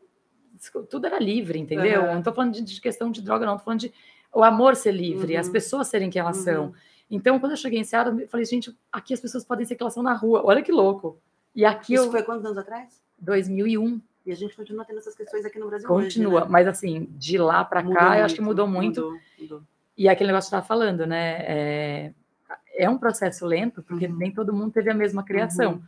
tudo 0.90 1.06
era 1.06 1.20
livre, 1.20 1.60
entendeu? 1.60 2.04
Não 2.14 2.22
tô 2.24 2.32
falando 2.34 2.54
de, 2.54 2.62
de 2.62 2.82
questão 2.82 3.12
de 3.12 3.22
droga, 3.22 3.46
não, 3.46 3.58
tô 3.58 3.64
falando 3.64 3.80
de 3.82 3.94
o 4.34 4.44
amor 4.44 4.76
ser 4.76 4.92
livre, 4.92 5.34
Uhum. 5.36 5.40
as 5.40 5.48
pessoas 5.50 5.88
serem 5.88 6.10
quem 6.10 6.20
elas 6.20 6.38
Uhum. 6.40 6.44
são. 6.44 6.74
Então, 7.10 7.40
quando 7.40 7.52
eu 7.52 7.58
cheguei 7.58 7.80
em 7.80 7.84
Seattle, 7.84 8.22
eu 8.22 8.28
falei, 8.28 8.46
gente, 8.46 8.76
aqui 8.92 9.14
as 9.14 9.20
pessoas 9.20 9.44
podem 9.46 9.66
ser 9.66 9.76
que 9.76 9.84
elas 9.84 9.94
são 9.94 10.02
na 10.04 10.14
rua, 10.14 10.42
olha 10.44 10.62
que 10.62 10.72
louco. 10.72 11.18
E 11.56 11.64
aqui 11.64 11.94
Isso 11.94 12.06
eu, 12.06 12.12
foi 12.12 12.24
quantos 12.24 12.46
anos 12.46 12.58
atrás? 12.58 13.02
2001, 13.20 14.02
E 14.26 14.32
a 14.32 14.36
gente 14.36 14.56
continua 14.56 14.84
tendo 14.84 14.98
essas 15.00 15.16
questões 15.16 15.46
aqui 15.46 15.60
no 15.60 15.68
Brasil 15.68 15.88
continua, 15.88 16.34
hoje, 16.34 16.46
né? 16.46 16.52
mas 16.52 16.68
assim, 16.68 17.08
de 17.12 17.38
lá 17.38 17.64
para 17.64 17.82
cá, 17.84 17.88
Mudou 17.88 18.14
eu 18.16 18.26
acho 18.26 18.36
que 18.36 18.42
mudou 18.42 18.68
muito. 18.68 19.02
Mudou, 19.02 19.20
mudou. 19.40 19.62
E 19.98 20.08
é 20.08 20.12
aquele 20.12 20.28
negócio 20.28 20.50
que 20.50 20.56
estava 20.56 20.66
falando, 20.68 21.06
né? 21.06 21.38
É, 21.48 22.14
é 22.76 22.90
um 22.90 22.98
processo 22.98 23.46
lento, 23.46 23.82
porque 23.84 24.08
Uhum. 24.08 24.16
nem 24.18 24.32
todo 24.32 24.52
mundo 24.54 24.72
teve 24.74 24.90
a 24.90 24.94
mesma 24.94 25.24
criação. 25.24 25.82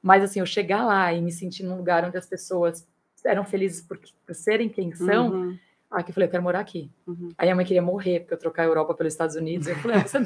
Mas, 0.00 0.22
assim, 0.22 0.38
eu 0.38 0.46
chegar 0.46 0.84
lá 0.84 1.12
e 1.12 1.20
me 1.20 1.32
sentir 1.32 1.64
num 1.64 1.76
lugar 1.76 2.04
onde 2.04 2.16
as 2.16 2.26
pessoas 2.26 2.86
eram 3.24 3.44
felizes 3.44 3.80
por, 3.82 3.98
por 3.98 4.34
serem 4.34 4.68
quem 4.68 4.92
são, 4.94 5.30
Uhum, 5.30 5.58
ah, 5.90 6.02
que 6.02 6.10
eu 6.10 6.14
falei, 6.14 6.26
eu 6.26 6.30
quero 6.30 6.42
morar 6.42 6.60
aqui. 6.60 6.90
uhum. 7.06 7.32
Aí 7.38 7.48
a 7.48 7.54
mãe 7.54 7.64
queria 7.64 7.80
morrer, 7.80 8.20
porque 8.20 8.34
eu 8.34 8.38
trocar 8.38 8.62
a 8.62 8.66
Europa 8.66 8.94
pelos 8.94 9.12
Estados 9.12 9.36
Unidos. 9.36 9.66
Eu 9.68 9.76
falei, 9.76 9.96
ah, 9.96 10.06
você, 10.06 10.18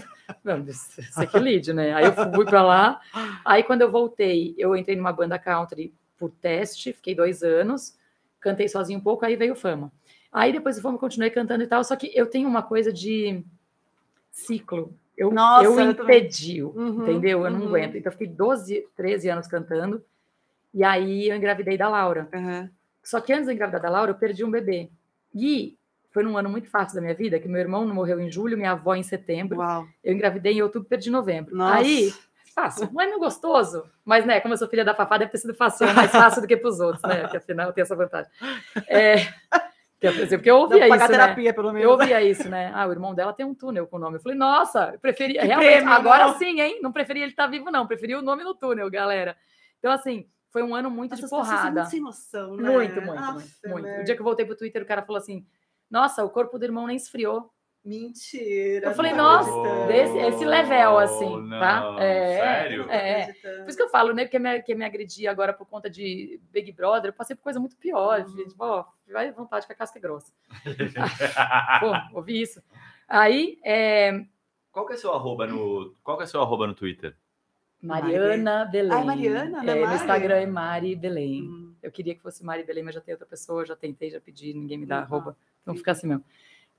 não, 0.42 0.64
você 0.66 1.26
que 1.26 1.38
lide, 1.38 1.72
né? 1.72 1.94
Aí 1.94 2.04
eu 2.04 2.12
fui 2.12 2.44
para 2.44 2.62
lá. 2.62 3.00
Aí, 3.44 3.62
quando 3.62 3.82
eu 3.82 3.90
voltei, 3.90 4.54
eu 4.58 4.74
entrei 4.76 4.96
numa 4.96 5.12
banda 5.12 5.38
country 5.38 5.94
por 6.18 6.30
teste, 6.30 6.92
fiquei 6.92 7.14
dois 7.14 7.42
anos, 7.42 7.96
cantei 8.40 8.68
sozinho 8.68 8.98
um 8.98 9.02
pouco, 9.02 9.24
aí 9.24 9.36
veio 9.36 9.54
fama. 9.54 9.92
Aí 10.32 10.52
depois 10.52 10.76
do 10.76 10.82
fama, 10.82 10.98
continuei 10.98 11.30
cantando 11.30 11.62
e 11.62 11.66
tal, 11.66 11.84
só 11.84 11.94
que 11.94 12.10
eu 12.14 12.26
tenho 12.26 12.48
uma 12.48 12.62
coisa 12.62 12.92
de 12.92 13.44
ciclo. 14.30 14.96
Eu, 15.16 15.30
Nossa, 15.30 15.64
eu 15.64 15.90
impedio, 15.90 16.72
Uhum, 16.74 17.02
entendeu? 17.02 17.44
Eu 17.44 17.50
não 17.50 17.60
uhum. 17.60 17.68
aguento. 17.68 17.96
Então, 17.96 18.10
eu 18.10 18.18
fiquei 18.18 18.26
12, 18.26 18.88
13 18.96 19.28
anos 19.28 19.46
cantando, 19.46 20.02
e 20.74 20.82
aí 20.82 21.28
eu 21.28 21.36
engravidei 21.36 21.76
da 21.76 21.88
Laura. 21.88 22.28
Só 23.02 23.20
que 23.20 23.32
antes 23.32 23.46
de 23.46 23.52
engravidar 23.52 23.82
da 23.82 23.90
Laura, 23.90 24.10
eu 24.10 24.16
perdi 24.16 24.42
um 24.42 24.50
bebê. 24.50 24.90
E 25.34 25.76
foi 26.10 26.22
num 26.22 26.36
ano 26.36 26.48
muito 26.48 26.68
fácil 26.68 26.94
da 26.94 27.00
minha 27.00 27.14
vida, 27.14 27.38
que 27.40 27.48
meu 27.48 27.60
irmão 27.60 27.84
não 27.84 27.94
morreu 27.94 28.20
em 28.20 28.30
julho, 28.30 28.56
minha 28.56 28.72
avó 28.72 28.94
em 28.94 29.02
setembro. 29.02 29.58
Uau. 29.58 29.86
Eu 30.04 30.12
engravidei 30.12 30.54
em 30.54 30.62
outubro, 30.62 30.88
perdi 30.88 31.08
em 31.08 31.12
novembro. 31.12 31.56
Nossa. 31.56 31.78
Aí, 31.78 32.12
fácil. 32.54 32.90
É 33.00 33.06
meu 33.06 33.18
gostoso. 33.18 33.84
Mas, 34.04 34.26
né, 34.26 34.40
como 34.40 34.54
eu 34.54 34.58
sou 34.58 34.68
filha 34.68 34.84
da 34.84 34.94
Fafá, 34.94 35.18
deve 35.18 35.30
ter 35.30 35.38
sido 35.38 35.54
fácil, 35.54 35.86
é 35.88 35.92
mais 35.92 36.10
fácil 36.10 36.42
do 36.42 36.48
que 36.48 36.56
para 36.56 36.68
os 36.68 36.80
outros, 36.80 37.02
né? 37.02 37.22
Porque 37.22 37.38
afinal 37.38 37.68
eu 37.68 37.72
tenho 37.72 37.84
essa 37.84 37.96
vantagem. 37.96 38.30
É, 38.88 39.16
porque 40.36 40.50
eu 40.50 40.56
ouvia 40.56 40.88
isso, 40.88 40.98
né? 40.98 41.06
terapia, 41.06 41.54
pelo 41.54 41.72
menos. 41.72 41.84
Eu 41.84 41.90
ouvia 41.90 42.20
isso, 42.22 42.48
né? 42.48 42.72
Ah, 42.74 42.86
o 42.86 42.92
irmão 42.92 43.14
dela 43.14 43.32
tem 43.32 43.46
um 43.46 43.54
túnel 43.54 43.86
com 43.86 43.96
o 43.96 44.00
nome. 44.00 44.16
Eu 44.16 44.20
falei, 44.20 44.36
nossa, 44.36 44.90
eu 44.94 44.98
preferia. 44.98 45.42
Realmente, 45.42 45.76
prêmio, 45.76 45.92
agora 45.92 46.26
não. 46.26 46.38
sim, 46.38 46.60
hein? 46.60 46.80
Não 46.82 46.90
preferia 46.90 47.22
ele 47.22 47.32
estar 47.32 47.46
vivo, 47.46 47.70
não. 47.70 47.86
Preferia 47.86 48.18
o 48.18 48.22
nome 48.22 48.42
no 48.42 48.54
túnel, 48.54 48.90
galera. 48.90 49.36
Então, 49.78 49.92
assim, 49.92 50.26
foi 50.52 50.62
um 50.62 50.74
ano 50.74 50.90
muito 50.90 51.14
Essas 51.14 51.24
de 51.24 51.30
porrada. 51.30 51.70
muito 51.80 51.90
sem 51.90 52.00
noção, 52.00 52.56
né? 52.56 52.70
Muito, 52.70 53.00
muito, 53.02 53.18
Aff, 53.18 53.32
muito, 53.34 53.68
muito. 53.68 53.84
merda. 53.84 54.02
O 54.02 54.04
dia 54.04 54.14
que 54.14 54.20
eu 54.20 54.24
voltei 54.24 54.44
pro 54.46 54.54
Twitter, 54.56 54.82
o 54.82 54.86
cara 54.86 55.02
falou 55.02 55.18
assim: 55.18 55.44
Nossa, 55.90 56.22
o 56.24 56.30
corpo 56.30 56.58
do 56.58 56.64
irmão 56.64 56.86
nem 56.86 56.96
esfriou. 56.96 57.50
Mentira. 57.84 58.90
Eu 58.90 58.94
falei, 58.94 59.12
nossa, 59.12 59.50
desse- 59.88 60.16
esse 60.16 60.44
level, 60.44 60.98
assim, 60.98 61.36
não, 61.42 61.58
tá? 61.58 61.96
É, 61.98 62.38
sério? 62.38 62.88
É. 62.88 63.22
acreditando. 63.22 63.56
Por 63.62 63.68
isso 63.68 63.76
que 63.76 63.82
eu 63.82 63.88
falo, 63.88 64.12
né? 64.14 64.24
Que 64.24 64.38
me, 64.38 64.62
que 64.62 64.72
me 64.72 64.84
agredir 64.84 65.28
agora 65.28 65.52
por 65.52 65.66
conta 65.66 65.90
de 65.90 66.40
Big 66.52 66.70
Brother, 66.70 67.08
eu 67.08 67.12
passei 67.12 67.34
por 67.34 67.42
coisa 67.42 67.58
muito 67.58 67.76
pior. 67.76 68.20
Uhum. 68.20 68.28
Gente, 68.36 68.54
ó, 68.56 68.84
vai 69.10 69.28
à 69.28 69.32
vontade 69.32 69.66
que 69.66 69.72
a 69.72 69.74
casca 69.76 69.98
é 69.98 70.00
grossa. 70.02 70.32
Pô, 71.80 72.18
ouvi 72.18 72.40
isso. 72.40 72.62
Aí, 73.08 73.58
é, 73.64 74.24
Qual 74.70 74.86
que 74.86 74.92
é 74.92 74.96
seu 74.96 75.12
arroba 75.12 75.46
no, 75.46 75.94
qual 76.04 76.16
que 76.16 76.22
é 76.22 76.26
seu 76.26 76.40
arroba 76.40 76.66
no 76.68 76.74
Twitter? 76.74 77.16
Mariana 77.82 78.64
Belém. 78.64 78.92
Ah, 78.92 79.04
Mariana, 79.04 79.62
né, 79.62 79.72
É, 79.72 79.74
no 79.80 79.86
Mari? 79.86 79.96
Instagram 79.96 80.36
é 80.36 80.46
Mari 80.46 80.96
Belém. 80.96 81.42
Hum. 81.42 81.72
Eu 81.82 81.90
queria 81.90 82.14
que 82.14 82.22
fosse 82.22 82.44
Mari 82.44 82.62
Belém, 82.62 82.84
mas 82.84 82.94
já 82.94 83.00
tem 83.00 83.12
outra 83.14 83.26
pessoa, 83.26 83.66
já 83.66 83.74
tentei, 83.74 84.10
já 84.10 84.20
pedi, 84.20 84.54
ninguém 84.54 84.78
me 84.78 84.86
dá 84.86 84.98
Uhum. 84.98 85.02
arroba. 85.02 85.36
Então 85.62 85.74
fica 85.74 85.92
assim 85.92 86.06
mesmo. 86.06 86.24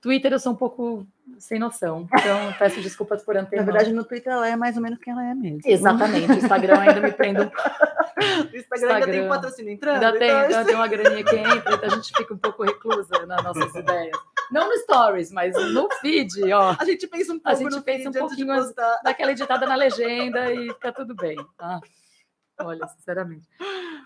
Twitter 0.00 0.30
eu 0.32 0.38
sou 0.38 0.52
um 0.52 0.56
pouco 0.56 1.06
sem 1.38 1.58
noção, 1.58 2.06
então 2.12 2.12
peço 2.58 2.80
desculpas 2.82 3.22
por 3.22 3.34
Na 3.34 3.40
antemão. 3.40 3.64
verdade, 3.64 3.90
no 3.92 4.04
Twitter 4.04 4.32
ela 4.32 4.46
é 4.46 4.54
mais 4.54 4.76
ou 4.76 4.82
menos 4.82 4.98
quem 4.98 5.12
ela 5.14 5.24
é 5.24 5.34
mesmo. 5.34 5.60
Exatamente, 5.64 6.30
o 6.30 6.34
Instagram 6.36 6.78
ainda 6.80 7.00
me 7.00 7.12
prende 7.12 7.40
um 7.40 7.44
O 8.52 8.56
Instagram, 8.56 8.94
ainda 8.94 9.06
tem 9.06 9.14
Instagram. 9.16 9.28
patrocínio 9.28 9.72
entrando. 9.72 9.94
Ainda 10.04 10.18
tem, 10.18 10.28
então- 10.28 10.40
ainda 10.42 10.64
tem 10.66 10.74
uma 10.74 10.86
graninha 10.88 11.24
que 11.24 11.36
entra, 11.36 11.74
então 11.74 11.90
a 11.90 11.94
gente 11.96 12.12
fica 12.16 12.34
um 12.34 12.38
pouco 12.38 12.62
reclusa 12.64 13.24
nas 13.26 13.42
nossas 13.42 13.74
ideias. 13.74 14.16
Não 14.50 14.68
no 14.68 14.76
stories, 14.78 15.30
mas 15.32 15.54
no 15.72 15.88
feed, 16.00 16.52
ó. 16.52 16.76
A 16.78 16.84
gente 16.84 17.06
pensa 17.06 17.32
um 17.32 17.36
A 17.36 17.50
pouco 17.50 17.62
gente 17.64 17.76
no 17.76 17.82
pensa 17.82 18.10
um 18.10 18.12
pouquinho 18.12 18.50
antes- 18.52 18.66
postar. 18.66 19.00
Dá 19.02 19.10
aquela 19.10 19.32
editada 19.32 19.66
na 19.66 19.74
legenda 19.74 20.52
e 20.52 20.72
fica 20.72 20.92
tudo 20.92 21.14
bem, 21.14 21.36
tá? 21.56 21.80
Olha, 22.60 22.86
sinceramente. 22.88 23.48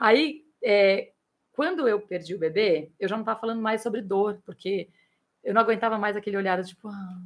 Aí, 0.01 0.45
é, 0.63 1.13
quando 1.53 1.87
eu 1.89 2.01
perdi 2.01 2.35
o 2.35 2.39
bebê, 2.39 2.91
eu 2.99 3.09
já 3.09 3.17
não 3.17 3.23
estava 3.23 3.39
falando 3.41 3.61
mais 3.61 3.83
sobre 3.83 4.01
dor, 4.01 4.41
porque 4.47 4.89
eu 5.43 5.53
não 5.53 5.61
aguentava 5.61 5.99
mais 5.99 6.17
aquele 6.17 6.37
olhar, 6.37 6.63
tipo, 6.65 6.89
ah. 6.89 7.19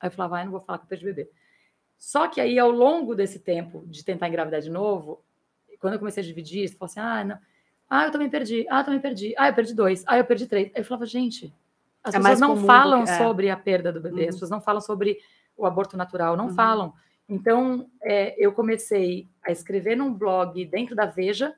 aí 0.00 0.08
eu 0.08 0.12
falava, 0.12 0.40
ah, 0.40 0.44
não 0.44 0.52
vou 0.52 0.60
falar 0.60 0.78
que 0.78 0.84
eu 0.84 0.88
perdi 0.88 1.04
o 1.04 1.14
bebê. 1.14 1.30
Só 1.98 2.26
que 2.28 2.40
aí, 2.40 2.58
ao 2.58 2.70
longo 2.70 3.14
desse 3.14 3.38
tempo 3.38 3.84
de 3.86 4.04
tentar 4.04 4.28
engravidar 4.28 4.60
de 4.60 4.70
novo, 4.70 5.24
quando 5.78 5.94
eu 5.94 5.98
comecei 5.98 6.22
a 6.22 6.26
dividir, 6.26 6.64
eu 6.64 6.76
falava 6.76 6.84
assim, 6.84 7.00
ah, 7.00 7.24
não. 7.24 7.38
Ah, 7.88 8.06
eu 8.06 8.10
também 8.10 8.28
perdi. 8.28 8.66
Ah, 8.68 8.80
eu 8.80 8.84
também 8.84 9.00
perdi. 9.00 9.34
Ah, 9.38 9.48
eu 9.48 9.54
perdi 9.54 9.72
dois. 9.74 10.02
Ah, 10.06 10.18
eu 10.18 10.24
perdi 10.24 10.46
três. 10.46 10.66
Aí 10.74 10.80
eu 10.80 10.84
falava, 10.84 11.06
gente, 11.06 11.54
as 12.08 12.14
É 12.14 12.18
pessoas 12.18 12.40
não 12.40 12.56
falam 12.66 13.04
que- 13.04 13.10
é. 13.10 13.18
sobre 13.18 13.50
a 13.50 13.56
perda 13.56 13.92
do 13.92 14.00
bebê, 14.00 14.22
Uhum. 14.22 14.28
as 14.28 14.34
pessoas 14.36 14.50
não 14.50 14.60
falam 14.60 14.80
sobre 14.80 15.18
o 15.56 15.66
aborto 15.66 15.96
natural, 15.96 16.36
não 16.36 16.46
Uhum. 16.48 16.54
falam. 16.54 16.92
Então, 17.28 17.88
é, 18.02 18.34
eu 18.38 18.52
comecei 18.52 19.26
a 19.44 19.50
escrever 19.50 19.96
num 19.96 20.12
blog 20.12 20.64
dentro 20.66 20.94
da 20.94 21.06
Veja 21.06 21.54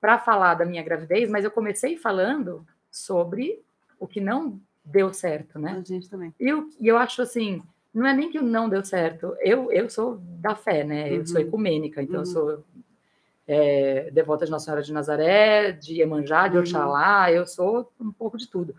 para 0.00 0.18
falar 0.18 0.54
da 0.54 0.64
minha 0.64 0.82
gravidez, 0.82 1.28
mas 1.28 1.44
eu 1.44 1.50
comecei 1.50 1.96
falando 1.96 2.64
sobre 2.90 3.60
o 3.98 4.06
que 4.06 4.20
não 4.20 4.60
deu 4.84 5.12
certo, 5.12 5.58
né? 5.58 5.76
A 5.78 5.82
gente 5.86 6.08
também. 6.08 6.32
E 6.38 6.48
eu, 6.48 6.68
eu 6.80 6.96
acho 6.96 7.20
assim, 7.22 7.62
não 7.92 8.06
é 8.06 8.14
nem 8.14 8.30
que 8.30 8.40
não 8.40 8.68
deu 8.68 8.84
certo. 8.84 9.36
Eu, 9.40 9.70
eu 9.72 9.90
sou 9.90 10.16
da 10.20 10.54
fé, 10.54 10.84
né? 10.84 11.12
Eu 11.12 11.26
sou 11.26 11.40
Uhum. 11.40 11.46
ecumênica, 11.48 12.00
então 12.02 12.16
eu 12.16 12.20
Uhum. 12.20 12.26
sou 12.26 12.64
é, 13.52 14.10
devota 14.12 14.44
de 14.44 14.50
Nossa 14.52 14.66
Senhora 14.66 14.82
de 14.82 14.92
Nazaré, 14.92 15.72
de 15.72 15.94
Iemanjá, 15.94 16.46
de 16.46 16.56
Uhum. 16.56 16.62
Oxalá, 16.62 17.32
eu 17.32 17.44
sou 17.46 17.90
um 18.00 18.12
pouco 18.12 18.38
de 18.38 18.46
tudo. 18.48 18.76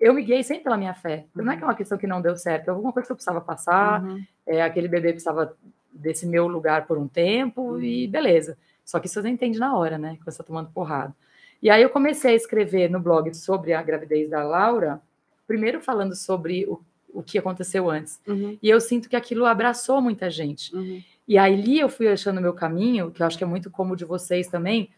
Eu 0.00 0.12
me 0.14 0.22
guiei 0.22 0.42
sempre 0.42 0.64
pela 0.64 0.76
minha 0.76 0.94
fé. 0.94 1.24
Então, 1.30 1.44
não 1.44 1.52
é 1.52 1.54
Uhum. 1.54 1.58
que 1.58 1.64
é 1.64 1.68
uma 1.68 1.74
questão 1.74 1.96
que 1.98 2.06
não 2.06 2.20
deu 2.20 2.36
certo, 2.36 2.68
é 2.68 2.70
alguma 2.70 2.92
coisa 2.92 3.06
que 3.06 3.12
eu 3.12 3.16
precisava 3.16 3.40
passar, 3.40 4.02
Uhum. 4.04 4.22
é, 4.46 4.62
aquele 4.62 4.88
bebê 4.88 5.10
precisava 5.12 5.56
desse 5.92 6.26
meu 6.26 6.46
lugar 6.46 6.86
por 6.86 6.98
um 6.98 7.08
tempo 7.08 7.80
e 7.80 8.06
beleza. 8.06 8.58
Só 8.84 9.00
que 9.00 9.06
isso 9.06 9.20
você 9.20 9.28
entende 9.28 9.58
na 9.58 9.76
hora, 9.76 9.96
né? 9.98 10.16
Que 10.18 10.24
você 10.24 10.38
tá 10.38 10.44
tomando 10.44 10.70
porrada. 10.70 11.14
E 11.62 11.70
aí 11.70 11.82
eu 11.82 11.88
comecei 11.90 12.32
a 12.32 12.36
escrever 12.36 12.90
no 12.90 13.00
blog 13.00 13.32
sobre 13.34 13.72
a 13.72 13.82
gravidez 13.82 14.28
da 14.28 14.42
Laura, 14.44 15.00
primeiro 15.46 15.80
falando 15.80 16.14
sobre 16.14 16.66
o, 16.66 16.80
o 17.12 17.22
que 17.22 17.38
aconteceu 17.38 17.88
antes. 17.90 18.20
Uhum, 18.28 18.58
E 18.62 18.68
eu 18.68 18.78
sinto 18.80 19.08
que 19.08 19.16
aquilo 19.16 19.46
abraçou 19.46 20.02
muita 20.02 20.28
gente. 20.28 20.74
uhum, 20.76 21.02
E 21.26 21.38
ali 21.38 21.80
eu 21.80 21.88
fui 21.88 22.06
achando 22.08 22.40
meu 22.40 22.52
caminho, 22.52 23.10
que 23.10 23.22
eu 23.22 23.26
acho 23.26 23.38
que 23.38 23.42
é 23.42 23.46
muito 23.46 23.70
como 23.70 23.94
o 23.94 23.96
de 23.96 24.04
vocês 24.04 24.46
também, 24.48 24.90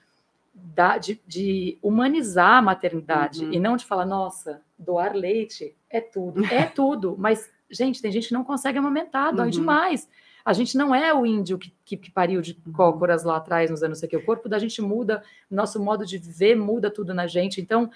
da- 0.63 0.99
de, 0.99 1.21
de 1.27 1.79
humanizar 1.83 2.59
a 2.59 2.63
maternidade 2.63 3.45
Uhum. 3.45 3.53
e 3.53 3.59
não 3.61 3.77
de 3.77 3.85
falar, 3.85 4.07
nossa, 4.07 4.61
doar 4.79 5.15
leite 5.15 5.75
é 5.91 6.01
tudo. 6.01 6.45
É 6.47 6.65
tudo, 6.75 7.17
mas, 7.19 7.51
gente, 7.71 8.01
tem 8.03 8.13
gente 8.13 8.29
que 8.29 8.35
não 8.35 8.45
consegue 8.45 8.79
amamentar, 8.79 9.35
dói 9.35 9.47
Uhum. 9.47 9.51
demais. 9.51 10.09
A 10.45 10.53
gente 10.53 10.79
não 10.79 10.95
é 10.95 11.13
o 11.13 11.27
índio 11.27 11.59
que, 11.59 11.75
que, 11.85 11.97
que 11.97 12.11
pariu 12.11 12.41
de 12.41 12.55
cócoras 12.75 13.23
lá 13.25 13.37
atrás, 13.37 13.71
nos 13.71 13.83
anos 13.83 13.99
sei 13.99 14.09
que. 14.09 14.17
O 14.17 14.25
corpo 14.25 14.49
da 14.49 14.59
gente 14.59 14.81
muda, 14.81 15.23
nosso 15.51 15.83
modo 15.83 16.07
de 16.07 16.17
viver 16.17 16.57
muda 16.57 16.91
tudo 16.91 17.13
na 17.13 17.27
gente. 17.27 17.61
Então, 17.61 17.91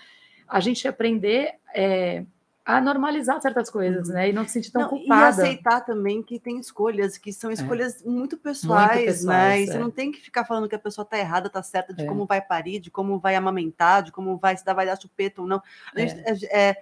a 0.47 0.61
gente 0.61 0.87
aprender 0.87 1.55
é, 1.75 2.25
a 2.65 2.81
normalizar 2.81 3.41
certas 3.43 3.69
coisas, 3.69 4.09
né? 4.09 4.29
E 4.29 4.33
não 4.33 4.45
se 4.47 4.53
sentir 4.53 4.71
tão 4.71 4.83
Não, 4.83 4.89
e 4.97 5.01
culpada. 5.01 5.29
aceitar 5.43 5.81
também 5.81 6.23
que 6.23 6.39
tem 6.39 6.59
escolhas, 6.61 7.19
que 7.19 7.33
são 7.33 7.51
escolhas 7.51 8.03
muito 8.05 8.37
pessoais, 8.37 9.01
né? 9.01 9.05
pessoais, 9.07 9.63
E 9.69 9.73
você 9.73 9.77
é. 9.79 9.81
não 9.81 9.91
tem 9.91 10.13
que 10.13 10.21
ficar 10.21 10.45
falando 10.45 10.69
que 10.69 10.75
a 10.75 10.79
pessoa 10.79 11.05
tá 11.05 11.19
errada, 11.19 11.51
tá 11.51 11.63
certa, 11.63 11.93
de 11.93 12.05
É. 12.05 12.07
como 12.07 12.25
vai 12.25 12.41
parir, 12.41 12.79
de 12.79 12.91
como 12.91 13.19
vai 13.19 13.35
amamentar, 13.35 14.03
de 14.05 14.13
como 14.13 14.37
vai 14.39 14.57
se 14.57 14.65
dar, 14.65 14.75
vai 14.75 14.87
dar 14.87 15.01
chupeta 15.01 15.41
ou 15.43 15.49
não. 15.49 15.61
A 15.95 15.99
gente- 16.01 16.47
é, 16.51 16.69
é, 16.71 16.77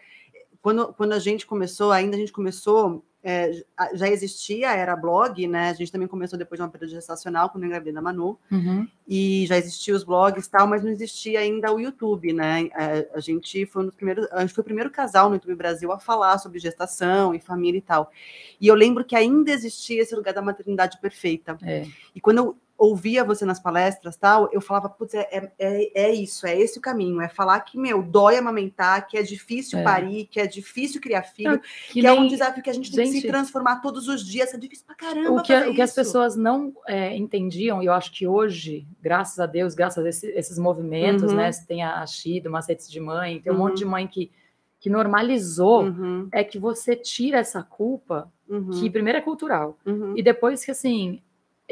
quando, 0.61 0.93
quando 0.93 1.13
a 1.13 1.19
gente 1.19 1.47
começou, 1.47 1.91
ainda 1.91 2.15
a 2.15 2.19
gente 2.21 2.33
começou, 2.33 3.03
é, 3.23 3.53
já- 3.95 4.09
existia, 4.09 4.73
era 4.73 4.97
blog, 4.97 5.47
né? 5.47 5.69
A 5.71 5.73
gente 5.75 5.93
também 5.93 6.09
começou 6.09 6.39
depois 6.39 6.59
de 6.59 6.63
uma 6.63 6.71
período 6.71 6.91
gestacional, 6.91 7.51
quando 7.51 7.65
eu 7.65 7.67
engravidei 7.67 7.93
da 7.93 8.01
Manu, 8.01 8.39
Uhum. 8.51 8.89
e 9.07 9.45
já 9.47 9.57
existiam 9.59 9.95
os 9.97 10.05
blogs 10.05 10.47
e 10.47 10.51
tal, 10.51 10.67
mas 10.67 10.83
não 10.83 10.91
existia 10.91 11.41
ainda 11.41 11.71
o 11.73 11.79
YouTube, 11.79 12.33
né? 12.33 12.71
É, 12.79 13.09
a 13.15 13.21
gente 13.21 13.67
foi 13.67 13.83
um 13.83 13.87
dos 13.87 13.95
primeiros, 13.95 14.27
a 14.33 14.41
gente 14.41 14.55
foi 14.55 14.63
o 14.63 14.65
primeiro 14.65 14.91
casal 14.91 15.29
no 15.29 15.35
YouTube 15.37 15.55
Brasil 15.55 15.93
a 15.93 15.99
falar 15.99 16.39
sobre 16.39 16.59
gestação 16.59 17.35
e 17.35 17.39
família 17.41 17.79
e 17.79 17.83
tal. 17.83 18.11
E 18.61 18.67
eu 18.67 18.75
lembro 18.75 19.05
que 19.05 19.15
ainda 19.15 19.51
existia 19.51 20.01
esse 20.03 20.15
lugar 20.15 20.33
da 20.33 20.41
maternidade 20.43 20.99
perfeita. 21.01 21.59
É. 21.63 21.87
E 22.15 22.21
quando 22.21 22.39
eu 22.39 22.57
ouvia 22.81 23.23
você 23.23 23.45
nas 23.45 23.61
palestras 23.61 24.17
tal, 24.17 24.49
eu 24.53 24.61
falava, 24.63 24.89
putz, 24.89 25.13
é, 25.13 25.29
é, 25.31 25.53
é- 25.59 25.91
é 26.07 26.15
isso, 26.15 26.47
é 26.47 26.59
esse 26.59 26.79
o 26.79 26.81
caminho, 26.81 27.21
é 27.21 27.29
falar 27.29 27.61
que, 27.61 27.77
meu, 27.77 28.03
dói 28.03 28.39
amamentar, 28.39 29.07
que 29.07 29.19
é 29.19 29.23
difícil 29.23 29.79
É. 29.81 29.83
parir, 29.83 30.25
que 30.31 30.41
é 30.41 30.47
difícil 30.47 30.99
criar 30.99 31.23
filho, 31.25 31.51
Não, 31.53 31.61
que, 31.93 32.07
é 32.07 32.11
um 32.11 32.21
nem- 32.21 32.29
desafio 32.31 32.63
que 32.63 32.71
a 32.71 32.73
gente, 32.73 32.91
tem 32.91 33.13
que 33.13 33.21
se 33.21 33.27
transformar 33.27 33.83
todos 33.83 34.09
os 34.09 34.25
dias, 34.27 34.55
é 34.55 34.57
difícil 34.57 34.87
pra 34.87 34.95
caramba 34.95 35.41
o 35.41 35.43
que, 35.43 35.55
o 35.55 35.75
que 35.75 35.83
as 35.83 35.93
pessoas 35.95 36.37
não 36.37 36.73
é, 36.89 37.15
entendiam, 37.15 37.83
e 37.83 37.87
eu 37.87 37.93
acho 37.93 38.11
que 38.13 38.27
hoje, 38.27 38.87
graças 39.03 39.39
a 39.39 39.45
Deus, 39.45 39.75
graças 39.75 40.03
a 40.03 40.09
esse- 40.09 40.31
esses 40.33 40.59
movimentos, 40.59 41.31
Uhum. 41.33 41.37
né? 41.37 41.51
Tem 41.69 41.83
a 41.83 42.07
Xi, 42.07 42.41
do 42.41 42.51
Macetes 42.51 42.91
de 42.91 42.99
Mãe, 42.99 43.41
tem 43.43 43.53
um 43.53 43.57
Uhum. 43.57 43.61
monte 43.69 43.77
de 43.77 43.85
mãe 43.85 44.07
que, 44.07 44.33
que 44.81 44.89
normalizou, 44.89 45.83
Uhum, 45.85 46.29
é 46.33 46.43
que 46.43 46.59
você 46.59 46.97
tira 46.97 47.37
essa 47.37 47.63
culpa, 47.63 48.33
uhum, 48.49 48.71
que 48.71 48.89
primeiro 48.89 49.19
é 49.19 49.21
cultural, 49.21 49.77
uhum. 49.85 50.15
e 50.17 50.23
depois 50.23 50.65
que, 50.65 50.71
assim, 50.71 51.21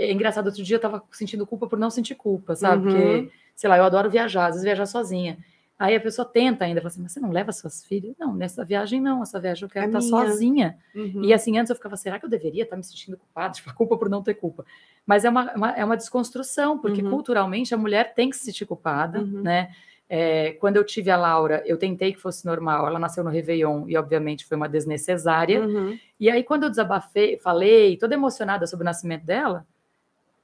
é 0.04 0.12
engraçado, 0.12 0.46
outro 0.46 0.62
dia 0.62 0.76
eu 0.76 0.80
tava 0.80 1.02
sentindo 1.10 1.46
culpa 1.46 1.66
por 1.66 1.78
não 1.78 1.90
sentir 1.90 2.14
culpa, 2.14 2.54
sabe? 2.56 2.86
Uhum. 2.86 2.92
Porque, 2.92 3.30
sei 3.56 3.68
lá, 3.70 3.76
eu 3.78 3.84
adoro 3.84 4.08
viajar, 4.10 4.46
às 4.46 4.50
vezes 4.54 4.64
viajar 4.64 4.86
sozinha. 4.86 5.38
Aí 5.78 5.94
a 5.94 6.00
pessoa 6.00 6.26
tenta 6.26 6.64
ainda, 6.64 6.80
fala 6.80 6.88
assim, 6.88 7.02
mas 7.02 7.12
você 7.12 7.20
não 7.20 7.30
leva 7.30 7.52
suas 7.52 7.84
filhas? 7.84 8.12
Não, 8.18 8.34
nessa 8.34 8.64
viagem 8.64 9.00
não, 9.00 9.22
essa 9.22 9.38
viagem 9.38 9.62
eu 9.62 9.68
quero 9.70 9.84
É 9.84 9.88
estar 9.88 10.00
minha. 10.00 10.10
sozinha. 10.28 10.78
Uhum. 10.94 11.22
E 11.24 11.32
assim, 11.32 11.56
antes 11.56 11.70
eu 11.70 11.76
ficava, 11.76 11.96
será 11.96 12.18
que 12.18 12.24
eu 12.24 12.28
deveria 12.28 12.64
estar 12.64 12.76
me 12.76 12.82
sentindo 12.82 13.16
culpada? 13.16 13.54
Tipo, 13.54 13.70
a 13.70 13.72
culpa 13.74 13.96
por 13.96 14.08
não 14.08 14.20
ter 14.22 14.34
culpa. 14.34 14.64
Mas 15.06 15.24
é 15.24 15.30
uma, 15.30 15.52
uma- 15.54 15.70
é 15.72 15.84
uma 15.84 15.96
desconstrução, 15.96 16.78
porque 16.78 17.00
Uhum. 17.00 17.10
culturalmente 17.10 17.72
a 17.72 17.78
mulher 17.78 18.12
tem 18.14 18.28
que 18.28 18.36
se 18.36 18.44
sentir 18.46 18.66
culpada, 18.66 19.20
Uhum. 19.20 19.42
né? 19.42 19.70
É, 20.10 20.52
quando 20.52 20.76
eu 20.78 20.84
tive 20.84 21.10
a 21.10 21.16
Laura, 21.18 21.62
eu 21.66 21.76
tentei 21.76 22.12
que 22.14 22.18
fosse 22.18 22.44
normal. 22.46 22.86
Ela 22.86 22.98
nasceu 22.98 23.22
no 23.22 23.28
Réveillon 23.30 23.84
e, 23.88 23.96
obviamente, 23.96 24.46
foi 24.46 24.56
uma 24.56 24.68
desnecessária. 24.68 25.60
Uhum. 25.64 25.98
E 26.18 26.30
aí, 26.30 26.42
quando 26.42 26.62
eu 26.64 26.70
desabafei, 26.70 27.36
falei, 27.38 27.96
toda 27.98 28.14
emocionada 28.14 28.66
sobre 28.66 28.82
o 28.82 28.86
nascimento 28.86 29.24
dela, 29.24 29.66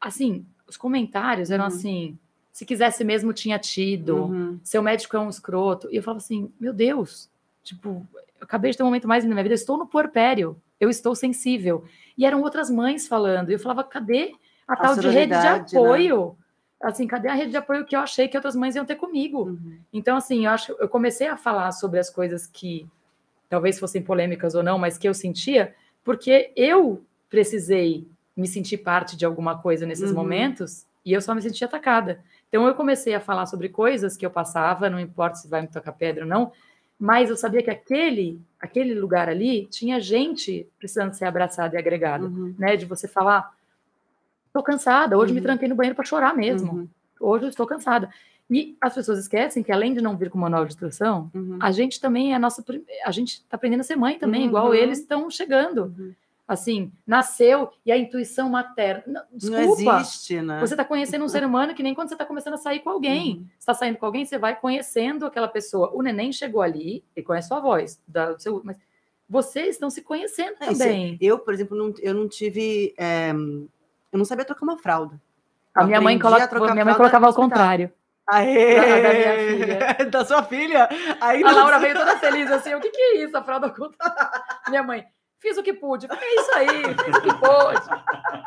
assim, 0.08 0.44
os 0.66 0.76
comentários 0.76 1.50
eram 1.50 1.64
Uhum. 1.64 1.68
assim: 1.68 2.18
se 2.52 2.64
quisesse 2.64 3.02
mesmo, 3.04 3.32
tinha 3.32 3.58
tido 3.58 4.16
Uhum. 4.26 4.60
seu 4.62 4.82
médico 4.82 5.16
é 5.16 5.20
um 5.20 5.28
escroto. 5.28 5.88
E 5.90 5.96
eu 5.96 6.02
falava 6.02 6.18
assim, 6.18 6.52
meu 6.60 6.72
Deus, 6.72 7.28
tipo, 7.62 8.06
eu 8.14 8.44
acabei 8.44 8.70
de 8.70 8.76
ter 8.76 8.82
um 8.82 8.86
momento 8.86 9.08
mais 9.08 9.24
na 9.24 9.30
minha 9.30 9.42
vida, 9.42 9.54
eu 9.54 9.56
estou 9.56 9.76
no 9.76 9.86
puerpério, 9.86 10.56
eu 10.80 10.88
estou 10.90 11.14
sensível. 11.14 11.84
E 12.16 12.24
eram 12.24 12.42
outras 12.42 12.70
mães 12.70 13.08
falando, 13.08 13.50
e 13.50 13.54
eu 13.54 13.58
falava, 13.58 13.82
cadê 13.82 14.32
a, 14.68 14.74
A 14.74 14.76
tal 14.76 14.94
de 14.96 15.08
rede 15.08 15.32
de 15.34 15.38
né? 15.42 15.48
apoio? 15.50 16.36
Assim, 16.82 17.06
cadê 17.06 17.28
a 17.28 17.34
rede 17.34 17.50
de 17.50 17.56
apoio 17.56 17.84
que 17.86 17.96
eu 17.96 18.00
achei 18.00 18.28
que 18.28 18.36
outras 18.36 18.54
mães 18.54 18.76
iam 18.76 18.84
ter 18.84 18.96
comigo? 18.96 19.44
Uhum. 19.48 19.78
Então, 19.92 20.16
assim, 20.16 20.44
eu 20.44 20.50
acho 20.50 20.72
eu 20.78 20.88
comecei 20.88 21.26
a 21.26 21.36
falar 21.36 21.72
sobre 21.72 21.98
as 21.98 22.10
coisas 22.10 22.46
que 22.46 22.86
talvez 23.48 23.78
fossem 23.78 24.02
polêmicas 24.02 24.54
ou 24.54 24.62
não, 24.62 24.78
mas 24.78 24.98
que 24.98 25.08
eu 25.08 25.14
sentia, 25.14 25.74
porque 26.04 26.52
eu 26.54 27.02
precisei 27.30 28.06
me 28.36 28.46
sentir 28.48 28.78
parte 28.78 29.16
de 29.16 29.24
alguma 29.24 29.58
coisa 29.58 29.86
nesses 29.86 30.10
Uhum. 30.10 30.16
momentos 30.16 30.86
e 31.04 31.12
eu 31.12 31.20
só 31.20 31.34
me 31.34 31.42
senti 31.42 31.64
atacada. 31.64 32.20
Então 32.48 32.66
eu 32.66 32.74
comecei 32.74 33.14
a 33.14 33.20
falar 33.20 33.46
sobre 33.46 33.68
coisas 33.68 34.16
que 34.16 34.24
eu 34.26 34.30
passava, 34.30 34.88
não 34.90 34.98
importa 35.00 35.36
se 35.36 35.48
vai 35.48 35.62
me 35.62 35.68
tocar 35.68 35.92
pedra 35.92 36.24
ou 36.24 36.28
não, 36.28 36.52
mas 36.98 37.28
eu 37.30 37.36
sabia 37.36 37.62
que 37.62 37.70
aquele 37.70 38.40
aquele 38.60 38.94
lugar 38.94 39.28
ali 39.28 39.66
tinha 39.66 40.00
gente 40.00 40.66
precisando 40.78 41.12
ser 41.12 41.26
abraçada 41.26 41.74
e 41.76 41.78
agregada, 41.78 42.24
Uhum. 42.24 42.54
né? 42.58 42.76
De 42.76 42.86
você 42.86 43.06
falar, 43.06 43.52
tô 44.52 44.62
cansada, 44.62 45.18
hoje 45.18 45.32
me 45.32 45.40
Uhum. 45.40 45.44
tranquei 45.44 45.68
no 45.68 45.74
banheiro 45.74 45.94
para 45.96 46.04
chorar 46.04 46.34
mesmo. 46.34 46.72
Uhum. 46.72 46.88
Hoje 47.20 47.44
eu 47.44 47.48
estou 47.50 47.66
cansada. 47.66 48.08
E 48.50 48.76
as 48.80 48.94
pessoas 48.94 49.18
esquecem 49.18 49.62
que 49.62 49.72
além 49.72 49.94
de 49.94 50.00
não 50.02 50.16
vir 50.16 50.28
com 50.30 50.38
manual 50.38 50.64
de 50.64 50.72
instrução, 50.72 51.30
Uhum. 51.34 51.58
a 51.60 51.70
gente 51.72 52.00
também 52.00 52.32
é 52.32 52.36
a 52.36 52.38
nossa 52.38 52.64
a 53.04 53.10
gente 53.10 53.34
está 53.34 53.56
aprendendo 53.56 53.80
a 53.80 53.84
ser 53.84 53.96
mãe 53.96 54.18
também, 54.18 54.42
Uhum. 54.42 54.48
igual 54.48 54.74
eles 54.74 54.98
estão 55.00 55.28
chegando. 55.30 55.94
Assim, 56.46 56.92
nasceu 57.06 57.70
e 57.86 57.90
a 57.90 57.96
intuição 57.96 58.50
materna, 58.50 59.02
não, 59.06 59.50
Não 59.50 59.60
desculpa. 59.60 59.96
existe, 60.00 60.42
né? 60.42 60.60
Você 60.60 60.74
está 60.74 60.84
conhecendo 60.84 61.24
um 61.24 61.28
ser 61.28 61.42
humano 61.44 61.74
que 61.74 61.82
nem 61.82 61.94
quando 61.94 62.08
você 62.08 62.14
está 62.14 62.26
começando 62.26 62.54
a 62.54 62.58
sair 62.58 62.80
com 62.80 62.90
alguém. 62.90 63.36
Uhum. 63.38 63.44
Você 63.48 63.54
está 63.60 63.72
saindo 63.74 63.96
com 63.96 64.04
alguém, 64.04 64.26
você 64.26 64.36
vai 64.36 64.54
conhecendo 64.54 65.24
aquela 65.24 65.48
pessoa. 65.48 65.90
O 65.94 66.02
neném 66.02 66.32
chegou 66.32 66.60
ali, 66.60 67.02
ele 67.16 67.24
conhece 67.24 67.48
sua 67.48 67.60
voz, 67.60 67.98
da, 68.06 68.38
seu, 68.38 68.60
mas 68.62 68.76
vocês 69.26 69.68
estão 69.70 69.88
se 69.88 70.02
conhecendo 70.02 70.56
É, 70.60 70.70
isso- 70.70 70.78
também. 70.80 71.16
Eu, 71.18 71.38
por 71.38 71.54
exemplo, 71.54 71.74
não, 71.78 71.94
eu 72.00 72.12
não 72.12 72.28
tive. 72.28 72.94
é, 72.98 73.30
eu 73.30 74.18
não 74.18 74.24
sabia 74.26 74.44
trocar 74.44 74.64
uma 74.64 74.76
fralda. 74.76 75.18
A 75.74 75.82
minha 75.84 76.00
mãe, 76.00 76.16
a 76.16 76.20
coloca, 76.20 76.46
trocar 76.46 76.72
minha 76.74 76.84
mãe 76.84 76.94
colocava 76.94 77.26
ao 77.26 77.32
contrário. 77.34 77.90
Aê! 78.26 78.76
Da- 78.76 79.00
da 79.00 79.12
minha 79.14 79.36
filha. 79.56 79.78
da 80.10 80.24
sua 80.26 80.42
filha? 80.42 80.88
Aí 81.22 81.42
A 81.42 81.52
Laura 81.52 81.78
veio 81.78 81.94
toda 81.94 82.18
feliz 82.18 82.50
assim, 82.50 82.74
o 82.74 82.80
que 82.80 82.90
que 82.90 83.00
é 83.00 83.24
isso? 83.24 83.34
A 83.36 83.42
fralda 83.42 83.66
ao 83.68 83.74
contrário. 83.74 84.14
Minha 84.68 84.82
mãe, 84.82 85.04
fiz 85.44 85.58
o 85.58 85.62
que 85.62 85.74
pude. 85.74 86.06
É 86.10 86.34
isso 86.40 86.52
aí, 86.54 86.82
fiz 87.04 87.16
o 87.16 87.22
que 87.22 87.38
pôde. 87.38 87.86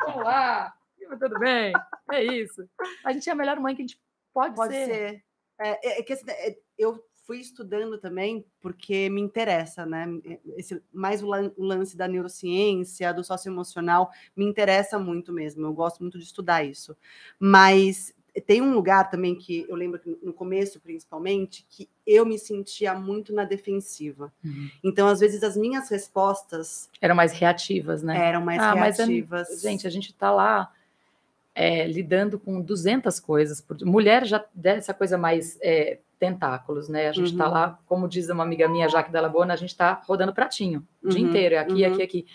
Vamos 0.06 0.24
lá, 0.24 0.74
tudo 1.20 1.40
bem, 1.40 1.72
é 2.12 2.24
isso. 2.24 2.68
A 3.06 3.14
gente 3.14 3.30
é 3.30 3.32
a 3.32 3.36
melhor 3.36 3.60
mãe 3.60 3.76
que 3.76 3.84
a 3.84 3.86
gente 3.86 4.02
pode, 4.34 4.56
Pode 4.56 4.74
ser. 4.74 4.86
ser. 4.86 5.24
É, 5.60 6.00
é 6.00 6.04
que 6.04 6.14
assim, 6.14 6.26
é, 6.30 6.58
eu 6.78 7.04
fui 7.26 7.40
estudando 7.40 7.98
também 7.98 8.46
porque 8.62 9.10
me 9.10 9.20
interessa, 9.22 9.86
né? 9.86 10.06
Esse, 10.56 10.82
mais 10.94 11.22
o, 11.22 11.28
lan- 11.28 11.52
o 11.58 11.64
lance 11.64 11.96
da 11.98 12.08
neurociência, 12.08 13.14
do 13.14 13.24
socioemocional, 13.24 14.10
me 14.36 14.46
interessa 14.46 14.98
muito 14.98 15.34
mesmo. 15.34 15.66
Eu 15.66 15.74
gosto 15.74 16.00
muito 16.02 16.18
de 16.18 16.24
estudar 16.24 16.64
isso. 16.64 16.96
Mas 17.40 18.14
tem 18.42 18.62
um 18.62 18.74
lugar 18.74 19.10
também 19.10 19.36
que 19.36 19.66
eu 19.68 19.76
lembro 19.76 20.00
que 20.00 20.18
no 20.22 20.32
começo, 20.34 20.80
principalmente, 20.80 21.66
que 21.70 21.90
eu 22.06 22.26
me 22.26 22.38
sentia 22.38 22.94
muito 22.94 23.34
na 23.34 23.44
defensiva. 23.46 24.32
Uhum. 24.44 24.70
Então, 24.84 25.08
às 25.08 25.20
vezes, 25.20 25.44
as 25.44 25.56
minhas 25.58 25.90
respostas 25.90 26.90
Eram 27.02 27.16
mais 27.16 27.32
reativas, 27.34 28.04
né? 28.04 28.18
eram 28.18 28.42
mais 28.42 28.62
Ah, 28.62 28.76
mas 28.76 28.98
reativas. 28.98 29.62
Gente, 29.62 29.88
a 29.88 29.90
gente 29.90 30.14
tá 30.14 30.32
lá 30.32 30.72
é, 31.56 31.88
lidando 31.88 32.38
com 32.40 32.62
200 32.62 33.20
coisas. 33.20 33.60
Por... 33.60 33.78
Mulher 33.84 34.26
já 34.26 34.44
dessa 34.54 34.94
coisa 34.94 35.18
mais 35.18 35.58
é, 35.62 36.00
tentáculos, 36.20 36.88
né? 36.88 37.10
A 37.10 37.12
gente 37.12 37.36
tá 37.36 37.46
Uhum. 37.48 37.52
lá, 37.54 37.80
como 37.88 38.08
diz 38.08 38.30
uma 38.30 38.44
amiga 38.44 38.68
minha, 38.68 38.88
Jaque 38.88 39.12
Della 39.12 39.30
Bona, 39.30 39.54
a 39.54 39.58
gente 39.58 39.76
tá 39.76 40.02
rodando 40.06 40.34
pratinho 40.34 40.86
o 41.04 41.10
dia 41.10 41.20
Uhum, 41.22 41.28
inteiro, 41.30 41.56
é 41.56 41.58
aqui, 41.58 41.84
uhum. 41.86 41.94
aqui, 41.94 42.02
aqui. 42.04 42.28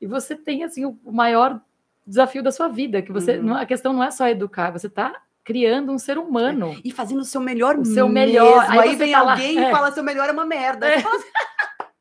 E 0.00 0.06
você 0.06 0.34
tem, 0.34 0.64
assim, 0.64 0.84
o 0.84 0.98
maior 1.12 1.60
desafio 2.06 2.42
da 2.42 2.52
sua 2.52 2.68
vida, 2.68 3.00
que 3.00 3.10
você, 3.12 3.36
Uhum. 3.38 3.42
não- 3.44 3.56
a 3.56 3.64
questão 3.66 3.92
não 3.92 4.02
é 4.04 4.10
só 4.10 4.28
educar, 4.28 4.70
você 4.70 4.88
tá 4.90 5.22
criando 5.44 5.92
um 5.92 5.98
ser 5.98 6.16
humano. 6.18 6.80
E 6.84 6.90
fazendo 6.90 7.20
o 7.20 7.24
seu 7.24 7.40
melhor 7.40 7.76
O 7.78 7.84
seu 7.84 8.08
melhor. 8.08 8.60
mesmo. 8.60 8.72
Aí 8.72 8.78
Aí, 8.80 8.90
você 8.90 8.96
vem 8.96 9.14
alguém 9.14 9.62
é. 9.64 9.68
e 9.68 9.72
fala 9.72 9.92
seu 9.92 10.02
melhor 10.02 10.28
é 10.28 10.32
uma 10.32 10.46
merda. 10.46 10.88
É. 10.88 11.00
Fala 11.00 11.16
assim, 11.16 11.28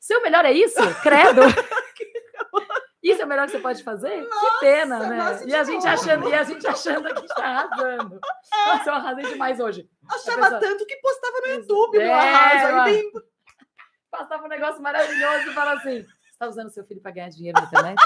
Seu 0.00 0.20
melhor 0.20 0.44
é 0.44 0.52
isso? 0.52 0.80
Credo! 1.02 1.40
Isso 3.02 3.20
é 3.20 3.24
o 3.26 3.28
melhor 3.28 3.44
que 3.44 3.52
você 3.52 3.58
pode 3.58 3.82
fazer? 3.82 4.22
que 4.26 4.60
pena, 4.60 4.98
né? 4.98 5.16
nossa, 5.18 5.46
e, 5.46 5.54
a 5.54 5.62
gente 5.62 5.74
novo. 5.84 5.88
achando, 5.88 6.28
e 6.30 6.34
a 6.34 6.42
gente 6.42 6.66
achando 6.66 7.14
que 7.14 7.20
está 7.26 7.44
arrasando. 7.44 8.18
Nossa, 8.66 8.88
eu 8.90 8.94
arrasei 8.94 9.24
demais 9.26 9.60
hoje. 9.60 9.86
achava 10.10 10.40
pessoa- 10.40 10.60
tanto 10.60 10.86
que 10.86 10.96
postava 10.96 11.40
no 11.42 11.46
YouTube, 11.48 11.98
É, 11.98 12.04
meu 12.04 12.14
arraso. 12.14 12.66
Aí 12.80 12.92
vem... 12.94 13.12
Passava 14.10 14.44
um 14.44 14.48
negócio 14.48 14.80
maravilhoso 14.80 15.50
e 15.50 15.52
fala 15.52 15.72
assim: 15.74 16.02
você 16.02 16.08
está 16.30 16.48
usando 16.48 16.70
seu 16.70 16.82
filho 16.86 17.02
para 17.02 17.10
ganhar 17.10 17.28
dinheiro 17.28 17.60
na 17.60 17.66
internet? 17.66 18.00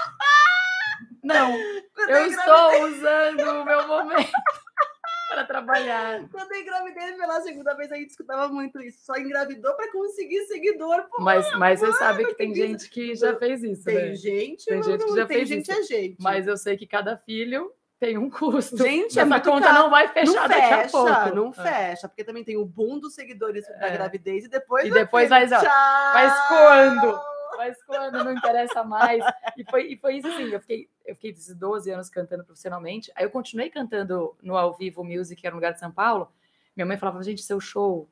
Não, 1.22 1.52
Quando 1.94 2.11
eu 2.11 2.26
estou 2.26 2.83
usando 2.87 3.40
o 3.61 3.64
meu 3.64 3.87
momento 3.88 4.31
para 5.31 5.44
trabalhar. 5.44 6.20
Quando 6.31 6.52
eu 6.52 6.61
engravidei 6.61 7.12
pela 7.12 7.40
segunda 7.42 7.74
vez, 7.74 7.92
a 7.92 7.96
gente 7.96 8.11
escutava 8.11 8.48
muito 8.48 8.81
isso. 8.81 9.04
Só 9.04 9.14
engravidou 9.16 9.74
para 9.74 9.90
conseguir 9.92 10.42
seguidor. 10.46 11.02
Pô, 11.11 11.22
Mas, 11.22 11.50
mas 11.59 11.81
você 11.81 11.92
sabe 11.94 12.24
que 12.24 12.35
tem 12.35 12.52
que 12.52 12.59
isso- 12.61 12.68
gente 12.68 12.90
que 12.90 13.14
já 13.14 13.37
fez 13.37 13.62
isso, 13.62 13.85
tem 13.85 13.94
né? 13.94 14.14
gente, 14.14 14.64
Tem 14.64 14.83
gente 14.83 15.04
que 15.04 15.14
já 15.16 15.26
tem 15.26 15.37
fez 15.38 15.48
gente 15.48 15.70
isso. 15.70 15.81
é 15.81 15.83
gente. 15.83 16.16
Mas 16.20 16.46
eu 16.46 16.57
sei 16.57 16.76
que 16.76 16.87
cada 16.87 17.16
filho 17.18 17.70
tem 18.00 18.16
um 18.16 18.31
custo. 18.31 18.76
Gente, 18.76 19.18
é 19.18 19.22
Essa 19.22 19.26
muito 19.26 19.50
conta 19.50 19.66
caro. 19.66 19.78
não 19.81 19.90
vai 19.90 20.07
não 20.07 20.12
fechar 20.14 20.48
daqui 20.48 20.72
a 20.74 20.88
pouco. 20.88 21.35
não 21.35 21.50
É. 21.50 21.52
fecha, 21.52 22.09
porque 22.09 22.22
também 22.24 22.44
tem 22.44 22.57
o 22.57 22.64
boom 22.64 22.98
dos 23.00 23.12
seguidores 23.14 23.66
da 23.66 23.87
É. 23.88 23.90
gravidez 23.90 24.44
e 24.44 24.48
depois. 24.48 24.87
E 24.87 24.90
depois 24.90 25.28
vai-! 25.28 25.46
Mas 25.48 26.48
quando? 26.48 27.20
Mas 27.58 27.76
quando 27.84 28.22
não 28.22 28.32
interessa 28.32 28.84
mais. 28.84 29.22
E 29.56 29.64
foi, 29.68 29.88
e 29.92 29.96
foi 29.96 30.18
isso 30.18 30.28
assim, 30.28 30.44
eu 30.44 30.60
fiquei, 30.60 30.88
eu 31.04 31.14
fiquei 31.16 31.32
esses 31.32 31.52
12 31.56 31.90
anos 31.90 32.08
cantando 32.08 32.44
profissionalmente. 32.44 33.10
Aí 33.16 33.24
eu 33.24 33.30
continuei 33.30 33.68
cantando 33.68 34.36
no 34.40 34.56
Ao 34.56 34.76
Vivo 34.76 35.02
Music, 35.02 35.40
que 35.40 35.44
era 35.44 35.54
um 35.54 35.58
lugar 35.58 35.72
de 35.72 35.80
São 35.80 35.90
Paulo. 35.90 36.30
Minha 36.76 36.86
mãe 36.86 36.96
falava, 36.96 37.20
gente, 37.24 37.42
seu 37.42 37.58
show 37.58 38.08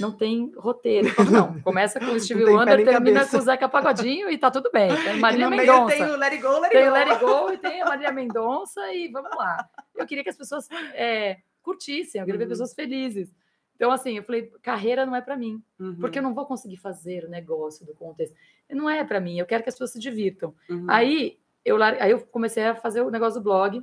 não 0.00 0.10
tem 0.10 0.50
roteiro. 0.56 1.10
Falava, 1.10 1.30
não, 1.36 1.60
começa 1.60 2.00
com 2.00 2.06
o 2.12 2.18
Stevie 2.18 2.44
Wonder, 2.44 2.76
termina 2.82 3.20
cabeça. 3.20 3.30
com 3.30 3.36
o 3.36 3.40
Zeca 3.42 3.68
Pagodinho 3.68 4.30
e 4.30 4.38
tá 4.38 4.50
tudo 4.50 4.70
bem. 4.72 4.88
Tem 5.04 5.18
Marília 5.20 5.50
Mendonça. 5.50 5.94
tem 5.94 6.04
o 6.04 6.16
Let 6.16 6.32
It 6.32 6.42
Go, 6.42 6.58
Let 6.60 6.62
It 6.62 6.70
Tem 6.72 6.88
o 6.88 6.92
Let 6.92 7.08
It 7.08 7.20
Go 7.24 7.52
e 7.52 7.58
tem 7.58 7.82
a 7.82 7.84
Marília 7.84 8.12
Mendonça 8.12 8.94
e 8.94 9.08
vamos 9.08 9.30
lá. 9.36 9.68
Eu 9.94 10.06
queria 10.06 10.24
que 10.24 10.30
as 10.30 10.36
pessoas 10.36 10.66
é, 10.94 11.38
curtissem, 11.62 12.20
eu 12.20 12.24
queria 12.24 12.38
ver 12.38 12.44
Uhum. 12.44 12.50
pessoas 12.50 12.72
felizes. 12.72 13.30
Então, 13.78 13.92
assim, 13.92 14.16
eu 14.16 14.24
falei, 14.24 14.50
carreira 14.60 15.06
não 15.06 15.14
é 15.14 15.20
para 15.20 15.36
mim, 15.36 15.62
Uhum, 15.78 15.94
porque 16.00 16.18
eu 16.18 16.22
não 16.22 16.34
vou 16.34 16.44
conseguir 16.44 16.78
fazer 16.78 17.24
o 17.24 17.30
negócio 17.30 17.86
do 17.86 17.94
contexto. 17.94 18.34
Não 18.68 18.90
é 18.90 19.04
para 19.04 19.20
mim, 19.20 19.38
eu 19.38 19.46
quero 19.46 19.62
que 19.62 19.68
as 19.68 19.76
pessoas 19.76 19.92
se 19.92 20.00
divirtam. 20.00 20.52
uhum. 20.68 20.84
Aí, 20.88 21.38
eu, 21.64 21.80
aí 21.80 22.10
eu 22.10 22.20
comecei 22.26 22.64
a 22.64 22.74
fazer 22.74 23.02
o 23.02 23.10
negócio 23.10 23.38
do 23.38 23.44
blog, 23.44 23.80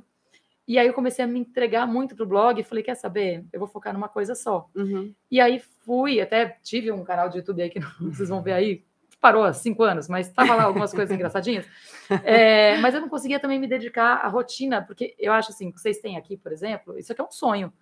e 0.68 0.78
aí 0.78 0.86
eu 0.86 0.92
comecei 0.92 1.24
a 1.24 1.28
me 1.28 1.38
entregar 1.38 1.86
muito 1.86 2.14
pro 2.14 2.26
blog, 2.26 2.60
e 2.60 2.62
falei, 2.64 2.84
quer 2.84 2.94
saber? 2.94 3.46
Eu 3.50 3.58
vou 3.58 3.66
focar 3.66 3.94
numa 3.94 4.08
coisa 4.08 4.34
só. 4.34 4.68
Uhum. 4.74 5.14
E 5.30 5.40
aí 5.40 5.58
fui, 5.58 6.20
até 6.20 6.58
tive 6.62 6.92
um 6.92 7.02
canal 7.02 7.30
de 7.30 7.38
YouTube 7.38 7.62
aí 7.62 7.70
que 7.70 7.80
vocês 7.98 8.28
vão 8.28 8.42
ver 8.42 8.52
aí, 8.52 8.84
parou 9.18 9.44
há 9.44 9.52
cinco 9.54 9.82
anos, 9.82 10.08
mas 10.08 10.28
estava 10.28 10.54
lá 10.54 10.64
algumas 10.64 10.92
coisas 10.92 11.14
engraçadinhas. 11.14 11.66
É, 12.22 12.78
mas 12.78 12.94
eu 12.94 13.00
não 13.00 13.08
conseguia 13.08 13.40
também 13.40 13.58
me 13.58 13.66
dedicar 13.66 14.24
à 14.24 14.28
rotina, 14.28 14.80
porque 14.80 15.16
eu 15.18 15.32
acho 15.32 15.50
assim, 15.50 15.72
que 15.72 15.80
vocês 15.80 15.98
têm 15.98 16.16
aqui, 16.16 16.36
por 16.36 16.52
exemplo, 16.52 16.96
isso 16.96 17.10
aqui 17.10 17.20
é 17.20 17.24
um 17.24 17.32
sonho. 17.32 17.72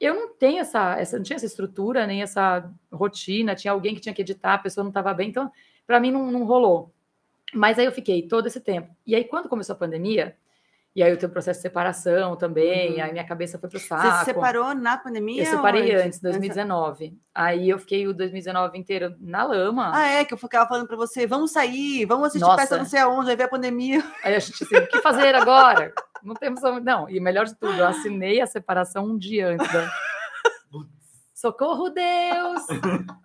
Eu 0.00 0.14
não 0.14 0.28
tenho 0.34 0.60
essa, 0.60 0.98
essa 0.98 1.16
não 1.18 1.22
tinha 1.22 1.36
essa 1.36 1.44
estrutura, 1.46 2.06
nem 2.06 2.22
essa 2.22 2.68
rotina, 2.90 3.54
tinha 3.54 3.72
alguém 3.72 3.94
que 3.94 4.00
tinha 4.00 4.14
que 4.14 4.22
editar, 4.22 4.54
a 4.54 4.58
pessoa 4.58 4.82
não 4.82 4.90
estava 4.90 5.12
bem, 5.12 5.28
então 5.28 5.50
para 5.86 6.00
mim 6.00 6.10
não, 6.10 6.30
não 6.30 6.44
rolou. 6.44 6.92
Mas 7.52 7.78
aí 7.78 7.84
eu 7.84 7.92
fiquei 7.92 8.22
todo 8.22 8.46
esse 8.46 8.60
tempo. 8.60 8.94
E 9.06 9.14
aí 9.14 9.24
quando 9.24 9.48
começou 9.48 9.74
a 9.74 9.78
pandemia, 9.78 10.36
e 10.96 11.02
aí 11.02 11.10
eu 11.10 11.16
tenho 11.16 11.28
o 11.30 11.32
processo 11.32 11.58
de 11.58 11.62
separação 11.62 12.34
também, 12.34 12.94
Uhum. 12.96 13.02
aí 13.04 13.12
minha 13.12 13.24
cabeça 13.26 13.58
foi 13.58 13.68
pro 13.68 13.78
Você 13.78 13.86
saco. 13.88 14.18
se 14.20 14.24
separou 14.24 14.74
na 14.74 14.96
pandemia? 14.96 15.42
Eu 15.42 15.46
separei 15.46 15.94
antes, 15.94 16.18
2019. 16.20 17.16
Aí 17.34 17.68
eu 17.68 17.78
fiquei 17.78 18.08
o 18.08 18.14
2019 18.14 18.76
inteiro 18.78 19.14
na 19.20 19.44
lama. 19.44 19.92
Ah, 19.94 20.06
é, 20.08 20.24
que 20.24 20.34
eu 20.34 20.38
ficava 20.38 20.68
falando 20.68 20.86
pra 20.88 20.96
você, 20.96 21.26
vamos 21.26 21.52
sair, 21.52 22.04
vamos 22.06 22.28
assistir 22.28 22.44
Nossa. 22.44 22.56
peça 22.56 22.76
não 22.78 22.84
sei 22.84 23.00
aonde, 23.00 23.30
aí 23.30 23.36
veio 23.36 23.46
a 23.46 23.50
pandemia. 23.50 24.02
Aí 24.24 24.34
a 24.34 24.38
gente 24.38 24.64
assim, 24.64 24.76
o 24.76 24.86
que 24.88 25.00
fazer 25.02 25.34
agora? 25.34 25.92
Não 26.22 26.34
temos. 26.34 26.60
Não, 26.82 27.08
e 27.08 27.20
melhor 27.20 27.46
de 27.46 27.54
tudo, 27.54 27.72
eu 27.72 27.86
assinei 27.86 28.40
a 28.40 28.46
separação 28.46 29.06
um 29.06 29.18
dia 29.18 29.48
antes 29.48 29.72
da. 29.72 29.90
Socorro, 31.34 31.88
Deus! 31.88 32.66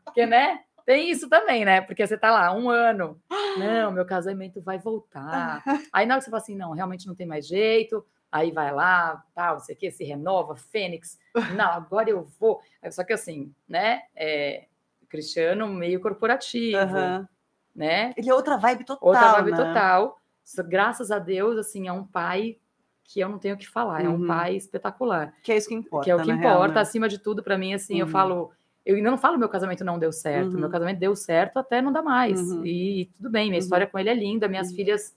Porque, 0.06 0.26
né? 0.26 0.62
Tem 0.86 1.10
isso 1.10 1.28
também, 1.28 1.66
né? 1.66 1.82
Porque 1.82 2.06
você 2.06 2.18
tá 2.18 2.32
lá 2.32 2.54
um 2.54 2.70
ano. 2.70 3.20
Não, 3.58 3.92
meu 3.92 4.06
casamento 4.06 4.62
vai 4.62 4.78
voltar. 4.78 5.64
Aí 5.92 6.06
na 6.06 6.14
hora 6.14 6.20
que 6.20 6.26
você 6.26 6.32
fala 6.32 6.42
assim, 6.42 6.56
não, 6.56 6.72
realmente 6.72 7.08
não 7.08 7.16
tem 7.16 7.26
mais 7.26 7.48
jeito. 7.48 8.06
Aí 8.32 8.52
vai 8.52 8.72
lá, 8.72 9.24
tal, 9.34 9.54
não 9.56 9.60
sei 9.62 9.76
o 9.76 9.78
que, 9.78 9.90
se 9.90 10.04
renova, 10.04 10.56
Fênix. 10.56 11.18
Não, 11.56 11.72
agora 11.72 12.10
eu 12.10 12.24
vou. 12.40 12.62
Só 12.92 13.04
que 13.04 13.14
assim, 13.14 13.54
né? 13.68 14.04
É, 14.16 14.66
Cristiano 15.10 15.68
meio 15.68 16.00
corporativo, 16.00 16.78
Aham. 16.78 17.28
né? 17.74 18.14
Ele 18.16 18.30
é 18.30 18.34
outra 18.34 18.58
vibe 18.58 18.86
total. 18.86 19.08
Outra 19.08 19.32
vibe 19.32 19.52
né? 19.52 19.58
total. 19.58 20.20
Graças 20.68 21.12
a 21.12 21.18
Deus, 21.18 21.58
assim, 21.58 21.88
é 21.88 21.92
um 21.92 22.06
pai 22.06 22.58
que 23.08 23.20
eu 23.20 23.30
não 23.30 23.38
tenho 23.38 23.56
o 23.56 23.58
que 23.58 23.68
falar. 23.68 24.04
É 24.04 24.10
um 24.10 24.16
Uhum. 24.20 24.28
pai 24.28 24.56
espetacular. 24.56 25.34
Que 25.44 25.52
é 25.52 25.58
isso 25.58 25.70
que 25.70 25.76
importa. 25.76 26.06
que 26.06 26.12
é 26.12 26.16
o 26.16 26.20
que 26.22 26.28
na 26.28 26.34
importa. 26.36 26.50
real, 26.58 26.68
né? 26.68 26.80
Acima 26.82 27.08
de 27.08 27.20
tudo, 27.20 27.42
para 27.44 27.58
mim, 27.58 27.74
assim, 27.74 28.00
eu 28.00 28.06
Uhum. 28.08 28.12
falo. 28.12 28.52
Eu 28.86 28.96
ainda 28.96 29.10
não 29.10 29.18
falo 29.18 29.38
meu 29.40 29.50
casamento 29.50 29.84
não 29.84 29.98
deu 29.98 30.12
certo. 30.12 30.54
Uhum. 30.54 30.60
Meu 30.60 30.70
casamento 30.70 31.00
deu 31.00 31.16
certo 31.16 31.58
até 31.58 31.82
não 31.82 31.92
dá 31.92 32.02
mais. 32.04 32.40
Uhum. 32.40 32.66
E, 32.66 33.02
e 33.02 33.06
tudo 33.08 33.30
bem, 33.30 33.46
minha 33.46 33.56
Uhum. 33.56 33.60
história 33.64 33.88
com 33.88 33.98
ele 33.98 34.10
é 34.10 34.14
linda. 34.14 34.48
Minhas 34.48 34.70
Uhum. 34.70 34.76
filhas 34.76 35.16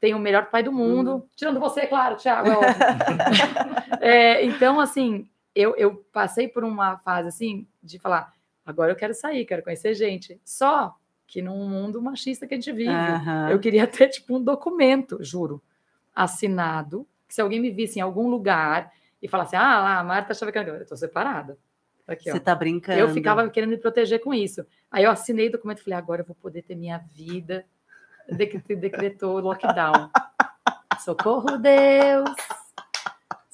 têm 0.00 0.14
o 0.14 0.18
melhor 0.18 0.46
pai 0.50 0.62
do 0.62 0.72
mundo. 0.72 1.12
Uhum. 1.16 1.22
Tirando 1.36 1.60
você, 1.60 1.86
claro, 1.86 2.16
Thiago. 2.16 2.48
é. 2.48 2.54
É, 4.00 4.44
então, 4.44 4.78
assim, 4.80 5.28
eu, 5.54 5.74
eu 5.76 5.96
passei 6.12 6.48
por 6.48 6.62
uma 6.64 6.96
fase 6.98 7.28
assim 7.28 7.66
de 7.82 7.98
falar: 7.98 8.32
agora 8.66 8.92
eu 8.92 8.96
quero 8.96 9.14
sair, 9.14 9.44
quero 9.46 9.62
conhecer 9.62 9.94
gente. 9.94 10.38
Só 10.44 10.94
que 11.26 11.40
num 11.42 11.66
mundo 11.68 12.00
machista 12.02 12.46
que 12.46 12.54
a 12.54 12.56
gente 12.56 12.70
vive. 12.72 12.90
Eu 13.50 13.58
queria 13.58 13.86
ter, 13.88 14.08
tipo, 14.08 14.36
um 14.36 14.42
documento, 14.42 15.18
juro, 15.22 15.62
assinado, 16.14 17.06
que 17.28 17.34
se 17.34 17.40
alguém 17.40 17.60
me 17.60 17.70
visse 17.70 17.98
em 17.98 18.02
algum 18.02 18.28
lugar 18.28 18.92
e 19.22 19.28
falasse, 19.28 19.56
ah, 19.56 19.80
lá, 19.80 19.98
a 19.98 20.04
Marta 20.04 20.34
Chavecano, 20.34 20.68
eu 20.70 20.86
tô 20.86 20.96
separada. 20.96 21.56
Aqui, 22.06 22.28
ó. 22.30 22.34
Você 22.34 22.40
tá 22.40 22.54
brincando. 22.54 22.98
Eu 22.98 23.08
ficava 23.08 23.48
querendo 23.48 23.70
me 23.70 23.78
proteger 23.78 24.20
com 24.20 24.34
isso. 24.34 24.66
Aí 24.90 25.04
eu 25.04 25.10
assinei 25.10 25.48
o 25.48 25.52
documento 25.52 25.78
e 25.78 25.84
falei, 25.84 25.98
agora 25.98 26.20
eu 26.22 26.26
vou 26.26 26.36
poder 26.36 26.62
ter 26.62 26.74
minha 26.74 26.98
vida. 26.98 27.64
Dec- 28.28 28.62
Decretou 28.76 29.38
lockdown. 29.40 30.10
Socorro, 31.00 31.56
Deus! 31.58 32.30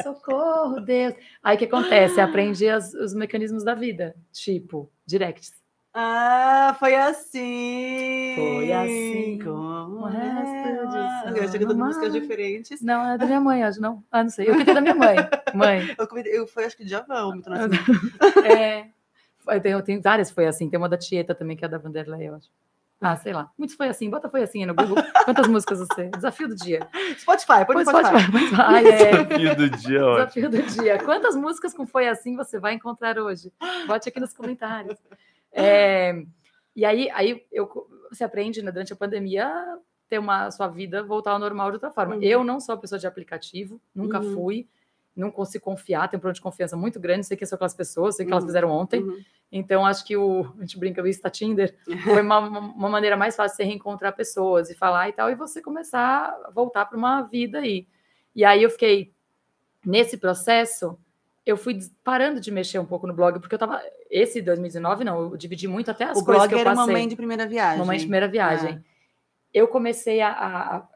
Socorro, 0.03 0.81
Deus! 0.81 1.15
Aí 1.43 1.57
o 1.57 1.59
que 1.59 1.65
acontece? 1.67 2.21
Aprendi 2.21 2.69
as- 2.69 2.93
os 2.95 3.15
mecanismos 3.15 3.63
da 3.63 3.75
vida, 3.75 4.17
tipo, 4.33 4.91
directs. 5.07 5.60
Ah, 5.93 6.77
foi 6.79 6.95
assim. 6.95 8.35
Foi 8.37 8.73
assim, 8.73 9.39
Como 9.43 10.03
o 10.03 10.05
resto 10.05 10.89
de 10.91 10.99
é. 10.99 11.31
Eu 11.31 11.35
cantando 11.51 11.67
São 11.67 11.77
músicas 11.87 12.13
diferentes. 12.13 12.81
Não, 12.81 13.05
é 13.11 13.19
da 13.19 13.27
minha 13.27 13.41
mãe, 13.41 13.63
acho, 13.65 13.81
não. 13.81 14.03
Ah, 14.11 14.23
não 14.23 14.31
sei. 14.31 14.49
Eu 14.49 14.57
cantei 14.57 14.75
da 14.75 14.81
minha 14.81 14.95
mãe. 14.95 15.17
Mãe. 15.53 15.95
Eu, 15.99 16.07
comi- 16.07 16.23
eu 16.27 16.47
foi 16.47 16.65
acho 16.65 16.77
que 16.77 16.85
Djavan, 16.85 17.31
muito 17.33 17.51
nascimento. 17.51 17.83
É. 18.47 18.87
Tem, 19.63 19.83
tem 19.83 20.01
várias 20.01 20.31
foi 20.31 20.47
assim. 20.47 20.71
Tem 20.71 20.79
uma 20.79 20.89
da 20.89 20.97
Tieta 20.97 21.35
também, 21.35 21.57
que 21.57 21.65
é 21.65 21.69
da 21.69 21.77
Vanderlei, 21.79 22.29
eu 22.29 22.37
acho. 22.37 22.47
Ah, 23.01 23.17
sei 23.17 23.33
lá. 23.33 23.51
Muitos 23.59 23.75
foi 23.75 23.89
assim. 23.89 24.09
Bota 24.09 24.29
foi 24.29 24.43
assim 24.45 24.61
aí 24.61 24.67
no 24.67 24.75
Google. 24.75 25.03
Quantas 25.25 25.49
músicas 25.49 25.81
você? 25.81 26.05
Desafio 26.11 26.47
do 26.47 26.55
dia. 26.55 26.87
Spotify, 27.19 27.65
põe 27.67 27.77
no 27.77 27.85
Spotify. 27.85 28.13
pode, 28.13 28.31
pode, 28.31 28.51
pode. 28.51 28.63
Ai, 28.63 28.87
é. 28.87 29.25
Desafio 29.25 29.57
do 29.57 29.71
dia, 29.71 30.07
ó. 30.07 30.15
Desafio 30.19 30.51
do 30.51 30.63
dia. 30.63 30.99
Quantas 31.03 31.35
músicas 31.35 31.75
com 31.75 31.85
foi 31.87 32.07
assim 32.07 32.37
você 32.37 32.61
vai 32.61 32.75
encontrar 32.75 33.19
hoje? 33.19 33.51
Bote 33.89 34.09
aqui 34.09 34.21
nos 34.21 34.33
comentários. 34.35 34.99
É, 35.53 36.23
e 36.75 36.85
aí, 36.85 37.11
aí 37.11 37.45
eu, 37.51 37.69
você 38.11 38.25
aprende 38.25 38.63
né, 38.63 38.71
durante 38.71 38.93
a 38.93 38.97
pandemia 38.97 39.47
a 39.47 39.79
ter 40.09 40.19
uma 40.19 40.51
sua 40.51 40.69
vida 40.69 41.03
voltar 41.03 41.33
ao 41.33 41.39
normal 41.39 41.71
de 41.71 41.77
outra 41.77 41.91
forma. 41.91 42.17
Uhum. 42.17 42.23
Eu 42.23 42.43
não 42.45 42.59
sou 42.61 42.77
pessoa 42.79 42.99
de 42.99 43.07
aplicativo, 43.07 43.81
nunca 43.95 44.21
Uhum. 44.21 44.35
fui, 44.35 44.69
não 45.15 45.31
consigo 45.31 45.65
confiar, 45.65 46.09
tenho 46.09 46.19
um 46.19 46.21
problema 46.21 46.35
de 46.35 46.41
confiança 46.41 46.77
muito 46.77 46.99
grande, 47.01 47.27
sei 47.27 47.37
quem 47.37 47.47
são 47.47 47.57
aquelas 47.57 47.75
pessoas, 47.75 48.17
sei 48.17 48.25
que 48.27 48.33
elas 48.33 48.43
Uhum. 48.45 48.49
fizeram 48.49 48.71
ontem. 48.71 49.03
Uhum. 49.03 49.19
Então, 49.53 49.85
acho 49.85 50.05
que 50.05 50.17
o. 50.17 50.47
A 50.59 50.61
gente 50.61 50.79
brinca, 50.79 51.03
o 51.03 51.07
Insta 51.09 51.29
Tinder 51.29 51.77
foi 52.05 52.23
uma, 52.23 52.39
uma 52.39 52.89
maneira 52.89 53.17
mais 53.17 53.35
fácil 53.35 53.57
de 53.57 53.57
você 53.57 53.65
reencontrar 53.65 54.15
pessoas 54.15 54.71
e 54.71 54.75
falar 54.77 55.09
e 55.09 55.13
tal, 55.13 55.29
e 55.29 55.35
você 55.35 55.61
começar 55.61 56.29
a 56.45 56.51
voltar 56.53 56.87
para 56.87 56.97
uma 56.97 57.23
vida 57.23 57.59
aí. 57.59 57.87
E 58.35 58.45
aí 58.45 58.63
eu 58.63 58.71
fiquei. 58.71 59.13
Nesse 59.85 60.19
processo, 60.19 60.99
eu 61.47 61.57
fui 61.57 61.79
parando 62.05 62.41
de 62.41 62.51
mexer 62.51 62.79
um 62.79 62.85
pouco 62.85 63.07
no 63.07 63.15
blog, 63.15 63.39
porque 63.41 63.55
eu 63.55 63.59
tava. 63.59 63.81
Esse 64.11 64.41
2019, 64.43 65.05
não, 65.05 65.21
eu 65.31 65.37
dividi 65.37 65.67
muito 65.67 65.91
até 65.91 66.05
as 66.05 66.19
O 66.19 66.25
coisas 66.25 66.43
blog 66.43 66.49
que 66.49 66.55
eu 66.55 66.59
era 66.59 66.71
passei. 66.75 66.87
mamãe 66.95 67.09
de 67.09 67.17
primeira 67.17 67.47
viagem. 67.47 67.79
Mamãe 67.79 67.97
de 67.99 68.05
primeira 68.05 68.29
viagem. 68.29 68.85
Eu 69.53 69.67
comecei 69.69 70.21
a, 70.21 70.31
a- 70.31 70.89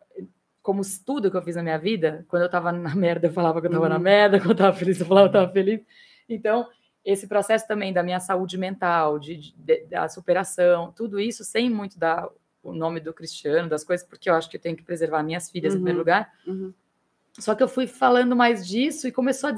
Como 0.63 0.81
tudo 1.05 1.31
que 1.31 1.37
eu 1.37 1.43
fiz 1.43 1.57
na 1.57 1.63
minha 1.63 1.79
vida, 1.79 2.25
quando 2.29 2.43
eu 2.43 2.49
tava 2.49 2.73
na 2.73 2.95
merda, 2.95 3.27
eu 3.27 3.33
falava 3.33 3.61
que 3.61 3.67
eu 3.67 3.71
tava 3.71 3.89
na 3.89 3.97
Uhum. 3.97 4.03
merda, 4.03 4.39
quando 4.39 4.51
eu 4.53 4.57
tava 4.57 4.77
feliz, 4.77 4.99
eu 5.01 5.07
falava 5.07 5.29
que 5.29 5.37
eu 5.37 5.41
tava 5.43 5.53
feliz. 5.53 5.81
Então, 6.29 6.67
esse 7.05 7.27
processo 7.27 7.67
também 7.69 7.93
da 7.93 8.03
minha 8.03 8.19
saúde 8.21 8.57
mental, 8.57 9.19
de, 9.19 9.37
de- 9.57 9.85
da 9.87 10.09
superação, 10.09 10.91
tudo 10.93 11.21
isso 11.21 11.45
sem 11.45 11.69
muito 11.69 11.99
dar 11.99 12.27
o 12.63 12.73
nome 12.73 12.99
do 13.01 13.13
Cristiano, 13.13 13.69
das 13.69 13.85
coisas, 13.85 14.07
porque 14.07 14.31
eu 14.31 14.35
acho 14.35 14.49
que 14.49 14.57
eu 14.57 14.61
tenho 14.61 14.75
que 14.77 14.83
preservar 14.83 15.23
minhas 15.23 15.51
filhas 15.51 15.75
em 15.75 15.77
Uhum. 15.77 15.83
primeiro 15.83 15.99
lugar. 15.99 16.33
Uhum. 16.47 16.73
Só 17.39 17.55
que 17.55 17.63
eu 17.63 17.69
fui 17.69 17.87
falando 17.87 18.35
mais 18.35 18.67
disso 18.67 19.07
e 19.09 19.13
começou 19.13 19.51
a 19.51 19.53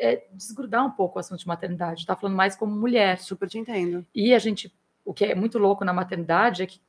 é, 0.00 0.24
desgrudar 0.32 0.84
um 0.84 0.90
pouco 0.90 1.18
o 1.18 1.20
assunto 1.20 1.38
de 1.40 1.46
maternidade. 1.46 2.06
Tá 2.06 2.16
falando 2.16 2.36
mais 2.36 2.56
como 2.56 2.74
mulher. 2.74 3.18
Super 3.18 3.48
te 3.48 3.58
entendo. 3.58 4.04
E 4.14 4.32
a 4.34 4.38
gente, 4.38 4.72
o 5.04 5.12
que 5.12 5.24
é 5.26 5.34
muito 5.34 5.58
louco 5.58 5.84
na 5.84 5.92
maternidade 5.92 6.62
é 6.62 6.66
que 6.66 6.80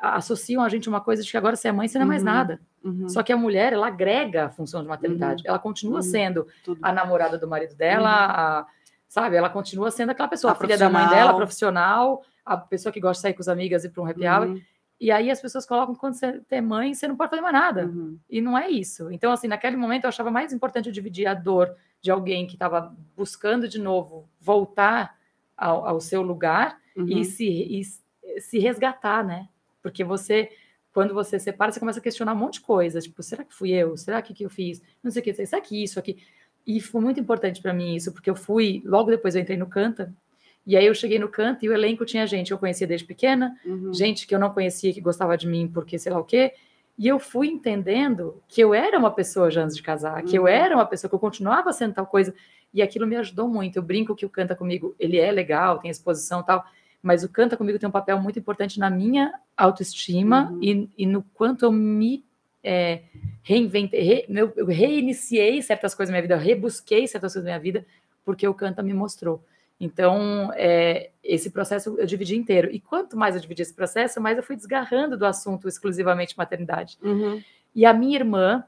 associam 0.00 0.62
a 0.62 0.68
gente 0.68 0.88
uma 0.88 1.00
coisa 1.00 1.22
de 1.22 1.30
que 1.30 1.36
agora 1.36 1.56
você 1.56 1.68
é 1.68 1.72
mãe, 1.72 1.88
você 1.88 1.98
não 1.98 2.04
é 2.04 2.08
mais 2.08 2.22
Uhum. 2.22 2.28
nada. 2.28 2.60
Uhum. 2.84 3.08
Só 3.08 3.22
que 3.22 3.32
a 3.32 3.36
mulher, 3.36 3.72
ela 3.72 3.86
agrega 3.88 4.46
a 4.46 4.50
função 4.50 4.82
de 4.82 4.88
maternidade. 4.88 5.42
Ela 5.46 5.58
continua 5.58 5.96
Uhum. 5.96 6.02
sendo 6.02 6.46
Tudo. 6.64 6.78
a 6.82 6.92
namorada 6.92 7.38
do 7.38 7.48
marido 7.48 7.74
dela, 7.74 8.10
a- 8.10 8.66
sabe? 9.08 9.36
Ela 9.36 9.48
continua 9.50 9.90
sendo 9.90 10.10
aquela 10.10 10.28
pessoa, 10.28 10.52
A 10.52 10.56
a 10.56 10.58
filha 10.58 10.76
da 10.78 10.90
mãe 10.90 11.08
dela, 11.08 11.34
profissional, 11.34 12.22
a 12.44 12.56
pessoa 12.56 12.92
que 12.92 13.00
gosta 13.00 13.18
de 13.18 13.22
sair 13.22 13.34
com 13.34 13.40
as 13.40 13.48
amigas 13.48 13.84
e 13.84 13.88
para 13.88 14.02
um 14.02 14.06
happy 14.06 14.26
hour. 14.28 14.48
Uhum. 14.48 14.60
E 15.00 15.10
aí 15.10 15.30
as 15.30 15.40
pessoas 15.40 15.66
colocam 15.66 15.94
quando 15.94 16.14
você 16.14 16.40
tem 16.48 16.60
mãe, 16.60 16.94
você 16.94 17.08
não 17.08 17.16
pode 17.16 17.30
fazer 17.30 17.42
mais 17.42 17.52
nada. 17.54 17.86
Uhum. 17.86 18.18
E 18.30 18.40
não 18.40 18.56
é 18.56 18.68
isso. 18.70 19.10
Então, 19.10 19.32
assim, 19.32 19.48
naquele 19.48 19.76
momento 19.76 20.04
eu 20.04 20.08
achava 20.08 20.30
mais 20.30 20.52
importante 20.52 20.86
eu 20.86 20.92
dividir 20.92 21.26
a 21.26 21.34
dor 21.34 21.74
de 22.02 22.10
alguém 22.10 22.46
que 22.46 22.54
estava 22.54 22.94
buscando 23.16 23.68
de 23.68 23.78
novo 23.78 24.28
voltar 24.40 25.16
ao, 25.56 25.86
ao 25.86 26.00
seu 26.00 26.22
lugar 26.22 26.78
Uhum. 26.96 27.06
e, 27.08 27.24
se, 27.26 27.44
e 27.46 28.40
se 28.40 28.58
resgatar, 28.58 29.22
né? 29.22 29.48
Porque 29.82 30.02
você, 30.02 30.50
quando 30.94 31.12
você 31.12 31.38
separa, 31.38 31.70
você 31.70 31.78
começa 31.78 31.98
a 31.98 32.02
questionar 32.02 32.32
um 32.32 32.36
monte 32.36 32.54
de 32.54 32.60
coisas. 32.62 33.04
Tipo, 33.04 33.22
será 33.22 33.44
que 33.44 33.52
fui 33.54 33.70
eu? 33.70 33.96
Será 33.98 34.22
que, 34.22 34.32
que 34.32 34.44
eu 34.46 34.48
fiz? 34.50 34.80
Não 35.02 35.10
sei 35.10 35.20
o 35.20 35.24
que, 35.24 35.34
será 35.46 35.60
que 35.60 35.82
isso 35.82 35.98
aqui? 35.98 36.16
E 36.66 36.80
foi 36.80 37.02
muito 37.02 37.20
importante 37.20 37.60
para 37.60 37.74
mim 37.74 37.94
isso, 37.94 38.12
porque 38.12 38.30
eu 38.30 38.34
fui, 38.34 38.82
logo 38.86 39.10
depois 39.10 39.34
eu 39.36 39.42
entrei 39.42 39.56
no 39.58 39.66
Canta, 39.66 40.12
e 40.66 40.74
aí 40.76 40.86
eu 40.86 40.94
cheguei 40.94 41.18
no 41.18 41.28
Canta 41.28 41.64
e 41.64 41.68
o 41.68 41.72
elenco 41.74 42.04
tinha 42.06 42.26
gente 42.26 42.46
que 42.48 42.52
eu 42.54 42.58
conhecia 42.58 42.86
desde 42.86 43.06
pequena, 43.06 43.54
Uhum. 43.64 43.92
gente 43.92 44.26
que 44.26 44.34
eu 44.34 44.38
não 44.38 44.50
conhecia 44.50 44.92
que 44.92 45.00
gostava 45.00 45.36
de 45.36 45.46
mim 45.46 45.68
porque 45.68 45.98
sei 45.98 46.10
lá 46.12 46.18
o 46.18 46.24
quê. 46.24 46.54
E 46.98 47.06
eu 47.08 47.18
fui 47.18 47.48
entendendo 47.48 48.42
que 48.48 48.60
eu 48.60 48.72
era 48.72 48.98
uma 48.98 49.10
pessoa 49.10 49.50
já 49.50 49.62
antes 49.62 49.76
de 49.76 49.82
casar, 49.82 50.22
que 50.22 50.36
eu 50.36 50.42
Uhum. 50.42 50.48
era 50.48 50.74
uma 50.74 50.86
pessoa 50.86 51.08
que 51.08 51.14
eu 51.14 51.18
continuava 51.18 51.72
sendo 51.72 51.94
tal 51.94 52.06
coisa. 52.06 52.34
E 52.72 52.80
aquilo 52.82 53.06
me 53.06 53.16
ajudou 53.16 53.48
muito. 53.48 53.76
Eu 53.76 53.82
brinco 53.82 54.14
que 54.14 54.24
o 54.26 54.30
Canta 54.30 54.54
Comigo, 54.56 54.94
ele 54.98 55.18
é 55.18 55.30
legal, 55.30 55.78
tem 55.78 55.90
exposição 55.90 56.40
e 56.40 56.44
tal, 56.44 56.64
mas 57.02 57.22
o 57.22 57.28
Canta 57.28 57.56
Comigo 57.56 57.78
tem 57.78 57.88
um 57.88 57.92
papel 57.92 58.18
muito 58.20 58.38
importante 58.38 58.78
na 58.78 58.88
minha 58.90 59.32
autoestima 59.56 60.50
Uhum. 60.52 60.58
e, 60.62 60.90
e 60.98 61.06
no 61.06 61.22
quanto 61.34 61.64
eu 61.64 61.72
me 61.72 62.24
é, 62.64 63.02
reinventei, 63.42 64.00
re- 64.02 64.26
eu 64.56 64.66
reiniciei 64.66 65.62
certas 65.62 65.94
coisas 65.94 66.10
na 66.10 66.14
minha 66.14 66.22
vida, 66.22 66.34
eu 66.34 66.38
rebusquei 66.40 67.06
certas 67.06 67.32
coisas 67.34 67.44
na 67.44 67.50
minha 67.52 67.60
vida, 67.62 67.86
porque 68.24 68.46
o 68.48 68.54
Canta 68.54 68.82
me 68.82 68.92
mostrou. 68.92 69.44
Então, 69.78 70.50
é, 70.54 71.10
esse 71.22 71.50
processo 71.50 71.96
eu 71.98 72.06
dividi 72.06 72.36
inteiro. 72.36 72.70
E 72.72 72.80
quanto 72.80 73.16
mais 73.16 73.34
eu 73.34 73.40
dividi 73.40 73.62
esse 73.62 73.74
processo, 73.74 74.20
mais 74.20 74.36
eu 74.36 74.42
fui 74.42 74.56
desgarrando 74.56 75.16
do 75.16 75.26
assunto 75.26 75.68
exclusivamente 75.68 76.36
maternidade. 76.36 76.98
Uhum. 77.02 77.42
E 77.74 77.84
a 77.84 77.92
minha 77.92 78.16
irmã 78.16 78.64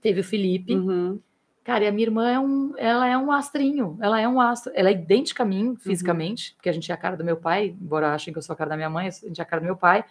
teve 0.00 0.20
o 0.20 0.24
Felipe. 0.24 0.74
Uhum. 0.74 1.20
Cara, 1.62 1.84
e 1.84 1.86
a 1.86 1.92
minha 1.92 2.06
irmã 2.06 2.30
é 2.30 2.38
um, 2.38 2.74
ela 2.76 3.08
é 3.08 3.16
um 3.16 3.30
astrinho. 3.30 3.96
Ela 4.00 4.20
é 4.20 4.28
um 4.28 4.40
astro. 4.40 4.72
Ela 4.74 4.90
é 4.90 4.92
idêntica 4.92 5.44
a 5.44 5.46
mim 5.46 5.76
fisicamente, 5.76 6.54
porque 6.56 6.68
a 6.68 6.72
gente 6.72 6.90
é 6.90 6.94
a 6.94 6.98
cara 6.98 7.16
do 7.16 7.24
meu 7.24 7.36
pai, 7.36 7.74
embora 7.80 8.12
achem 8.12 8.32
que 8.32 8.38
eu 8.38 8.42
sou 8.42 8.52
a 8.52 8.56
cara 8.56 8.70
da 8.70 8.76
minha 8.76 8.90
mãe, 8.90 9.08
a 9.08 9.10
gente 9.10 9.38
é 9.38 9.42
a 9.42 9.46
cara 9.46 9.60
do 9.60 9.64
meu 9.64 9.76
pai. 9.76 10.04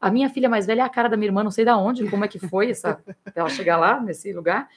A 0.00 0.10
minha 0.10 0.30
filha 0.30 0.48
mais 0.48 0.66
velha 0.66 0.82
é 0.82 0.84
a 0.84 0.88
cara 0.88 1.08
da 1.08 1.16
minha 1.16 1.28
irmã, 1.28 1.44
não 1.44 1.50
sei 1.50 1.64
da 1.64 1.76
onde, 1.76 2.08
como 2.08 2.24
é 2.24 2.28
que 2.28 2.38
foi 2.38 2.70
essa, 2.70 3.00
até 3.24 3.38
ela 3.40 3.48
chegar 3.48 3.76
lá 3.76 4.00
nesse 4.00 4.32
lugar. 4.32 4.68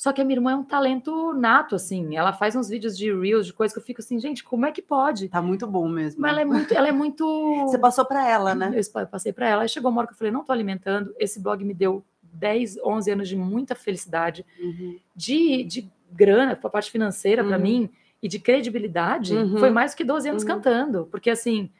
Só 0.00 0.14
que 0.14 0.20
a 0.22 0.24
minha 0.24 0.38
irmã 0.38 0.52
é 0.52 0.56
um 0.56 0.64
talento 0.64 1.34
nato, 1.34 1.74
assim. 1.74 2.16
Ela 2.16 2.32
faz 2.32 2.56
uns 2.56 2.70
vídeos 2.70 2.96
de 2.96 3.12
reels, 3.12 3.44
de 3.44 3.52
coisas 3.52 3.74
que 3.74 3.78
eu 3.78 3.84
fico 3.84 4.00
assim, 4.00 4.18
gente, 4.18 4.42
como 4.42 4.64
é 4.64 4.72
que 4.72 4.80
pode? 4.80 5.28
Tá 5.28 5.42
muito 5.42 5.66
bom 5.66 5.86
mesmo. 5.90 6.22
Mas 6.22 6.30
ela 6.30 6.40
é 6.40 6.44
muito, 6.46 6.72
ela 6.72 6.88
é 6.88 6.92
muito. 6.92 7.22
Você 7.68 7.76
passou 7.78 8.06
para 8.06 8.26
ela, 8.26 8.54
né? 8.54 8.72
Eu 8.74 9.06
passei 9.06 9.30
para 9.30 9.46
ela. 9.46 9.60
Aí 9.60 9.68
chegou 9.68 9.90
uma 9.90 9.98
hora 10.00 10.06
que 10.08 10.14
eu 10.14 10.16
falei, 10.16 10.32
não 10.32 10.42
tô 10.42 10.52
alimentando. 10.52 11.14
Esse 11.18 11.38
blog 11.38 11.62
me 11.62 11.74
deu 11.74 12.02
10, 12.32 12.78
11 12.82 13.10
anos 13.10 13.28
de 13.28 13.36
muita 13.36 13.74
felicidade, 13.74 14.42
Uhum. 14.58 14.96
de, 15.14 15.64
de 15.64 15.90
grana, 16.10 16.52
a 16.52 16.68
parte 16.70 16.90
financeira 16.90 17.44
para 17.44 17.58
Uhum. 17.58 17.62
mim, 17.62 17.90
e 18.22 18.26
de 18.26 18.38
credibilidade. 18.38 19.36
Uhum. 19.36 19.58
Foi 19.58 19.68
mais 19.68 19.92
do 19.92 19.98
que 19.98 20.04
12 20.04 20.30
anos 20.30 20.44
Uhum. 20.44 20.48
cantando. 20.48 21.08
Porque, 21.10 21.28
assim, 21.28 21.70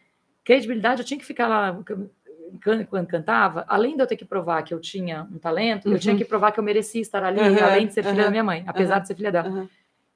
credibilidade, 0.44 1.00
eu 1.00 1.06
tinha 1.06 1.18
que 1.18 1.24
ficar 1.24 1.48
lá 1.48 1.72
quando 2.88 3.06
cantava, 3.06 3.64
além 3.68 3.96
de 3.96 4.02
eu 4.02 4.06
ter 4.06 4.16
que 4.16 4.24
provar 4.24 4.62
que 4.62 4.72
eu 4.74 4.80
tinha 4.80 5.26
um 5.32 5.38
talento, 5.38 5.88
eu 5.90 5.98
tinha 5.98 6.12
Uhum. 6.14 6.18
que 6.18 6.24
provar 6.24 6.52
que 6.52 6.58
eu 6.60 6.64
merecia 6.64 7.00
estar 7.00 7.22
ali, 7.22 7.40
Uhum, 7.40 7.64
além 7.64 7.86
de 7.86 7.92
ser 7.94 8.02
filha 8.02 8.14
uhum, 8.16 8.24
da 8.24 8.30
minha 8.30 8.44
mãe, 8.44 8.64
apesar 8.66 8.96
uhum, 8.96 9.00
de 9.02 9.06
ser 9.08 9.14
filha 9.14 9.32
dela. 9.32 9.48
uhum. 9.48 9.68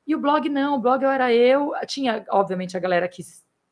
E 0.07 0.14
o 0.14 0.18
blog 0.18 0.49
não, 0.49 0.76
o 0.76 0.78
blog 0.78 1.03
eu 1.03 1.11
era 1.11 1.32
eu, 1.32 1.72
tinha, 1.87 2.24
obviamente, 2.30 2.76
a 2.76 2.80
galera 2.80 3.09
que, 3.09 3.22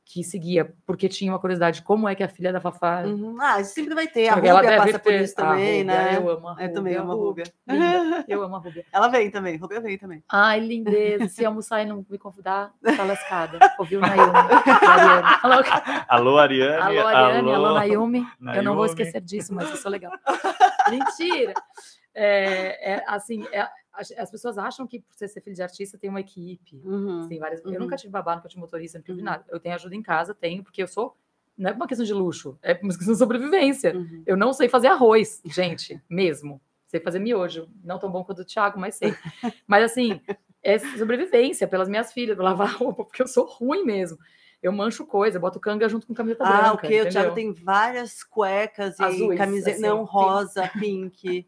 que 0.04 0.22
seguia, 0.22 0.74
porque 0.84 1.08
tinha 1.08 1.32
uma 1.32 1.38
curiosidade 1.38 1.76
de 1.78 1.82
como 1.82 2.06
é 2.08 2.14
que 2.14 2.22
a 2.22 2.28
filha 2.28 2.52
da 2.52 2.60
Fafá. 2.60 3.02
Uhum. 3.02 3.36
Ah, 3.40 3.60
isso 3.60 3.72
sempre 3.72 3.94
vai 3.94 4.06
ter. 4.06 4.28
A 4.28 4.38
ela 4.44 4.60
Rúbia 4.60 4.76
passa 4.76 4.98
por 4.98 5.10
ter- 5.12 5.22
isso 5.22 5.34
também, 5.34 5.84
né? 5.84 6.16
Eu 6.16 6.28
amo 6.28 6.48
a 6.48 6.50
Rúbia. 6.52 6.66
Eu 6.66 6.72
também 6.74 6.96
amo 6.96 7.12
a 7.12 7.14
Rúbia. 7.14 7.44
Linda, 7.66 8.24
Eu 8.28 8.42
amo 8.42 8.56
a 8.56 8.58
Rúbia. 8.58 8.84
Ela 8.92 9.08
vem 9.08 9.30
também, 9.30 9.56
Rúbia 9.56 9.80
vem 9.80 9.96
também. 9.96 10.22
Ai, 10.30 10.60
lindeza. 10.60 11.28
Se 11.28 11.44
almoçar 11.44 11.82
e 11.82 11.86
não 11.86 12.04
me 12.10 12.18
convidar, 12.18 12.72
tá 12.96 13.04
lascada. 13.04 13.58
Ouviu, 13.78 14.00
Nayumi? 14.00 14.32
Alô, 15.42 15.62
Alô, 16.08 16.38
Ariane. 16.38 16.98
alô, 16.98 17.06
Ariane. 17.08 17.52
Alô, 17.52 17.74
Nayumi. 17.74 18.26
Eu 18.54 18.62
não 18.62 18.74
vou 18.74 18.84
Nayumi. 18.84 18.86
esquecer 18.86 19.20
disso, 19.20 19.54
mas 19.54 19.70
eu 19.70 19.76
sou 19.76 19.90
legal. 19.90 20.12
Mentira. 20.90 21.54
É, 22.14 22.94
é, 22.96 23.04
assim, 23.06 23.46
é, 23.52 23.66
as 23.94 24.10
as 24.12 24.30
pessoas 24.30 24.58
acham 24.58 24.86
que 24.86 25.00
por 25.00 25.14
você 25.14 25.28
ser 25.28 25.40
filho 25.40 25.56
de 25.56 25.62
artista 25.62 25.98
tem 25.98 26.08
uma 26.10 26.20
equipe. 26.20 26.80
Uhum. 26.84 27.28
Tem 27.28 27.38
várias... 27.38 27.64
Uhum. 27.64 27.72
Eu 27.74 27.80
nunca 27.80 27.96
tive 27.96 28.10
babá, 28.10 28.36
nunca 28.36 28.48
tive 28.48 28.60
motorista, 28.60 28.98
nunca 28.98 29.06
tive 29.12 29.18
Uhum. 29.20 29.24
nada. 29.24 29.44
Eu 29.48 29.60
tenho 29.60 29.74
ajuda 29.74 29.94
em 29.94 30.02
casa, 30.02 30.34
tenho, 30.34 30.62
porque 30.62 30.82
eu 30.82 30.88
sou. 30.88 31.16
Não 31.56 31.70
é 31.70 31.72
uma 31.74 31.86
questão 31.86 32.04
de 32.06 32.14
luxo, 32.14 32.58
é 32.62 32.72
uma 32.82 32.94
questão 32.94 33.12
de 33.12 33.18
sobrevivência. 33.18 33.94
Uhum. 33.94 34.22
Eu 34.26 34.36
não 34.36 34.52
sei 34.52 34.68
fazer 34.68 34.88
arroz, 34.88 35.42
gente, 35.44 36.00
mesmo. 36.08 36.60
Sei 36.86 37.00
fazer 37.00 37.18
miojo, 37.18 37.68
não 37.82 37.98
tão 37.98 38.10
bom 38.10 38.22
quanto 38.24 38.40
o 38.42 38.44
Thiago, 38.44 38.78
mas 38.78 38.96
sei. 38.96 39.14
Mas 39.66 39.84
assim, 39.84 40.20
é 40.62 40.78
sobrevivência 40.78 41.66
pelas 41.66 41.88
minhas 41.88 42.12
filhas, 42.12 42.36
lavar 42.38 42.76
roupa, 42.76 43.04
porque 43.04 43.22
eu 43.22 43.26
sou 43.26 43.46
ruim 43.46 43.84
mesmo. 43.84 44.18
Eu 44.62 44.70
mancho 44.70 45.04
coisa, 45.04 45.40
boto 45.40 45.58
canga 45.58 45.88
junto 45.88 46.06
com 46.06 46.14
camiseta 46.14 46.44
branca. 46.44 46.66
Ah, 46.68 46.72
o 46.74 46.78
quê? 46.78 47.00
O 47.00 47.08
Thiago 47.10 47.32
entendeu? 47.32 47.34
tem 47.34 47.52
várias 47.52 48.22
cuecas 48.22 48.94
e 49.00 49.36
camiseta. 49.36 49.70
assim, 49.72 49.80
não, 49.82 50.04
rosa, 50.04 50.70
pink. 50.78 51.44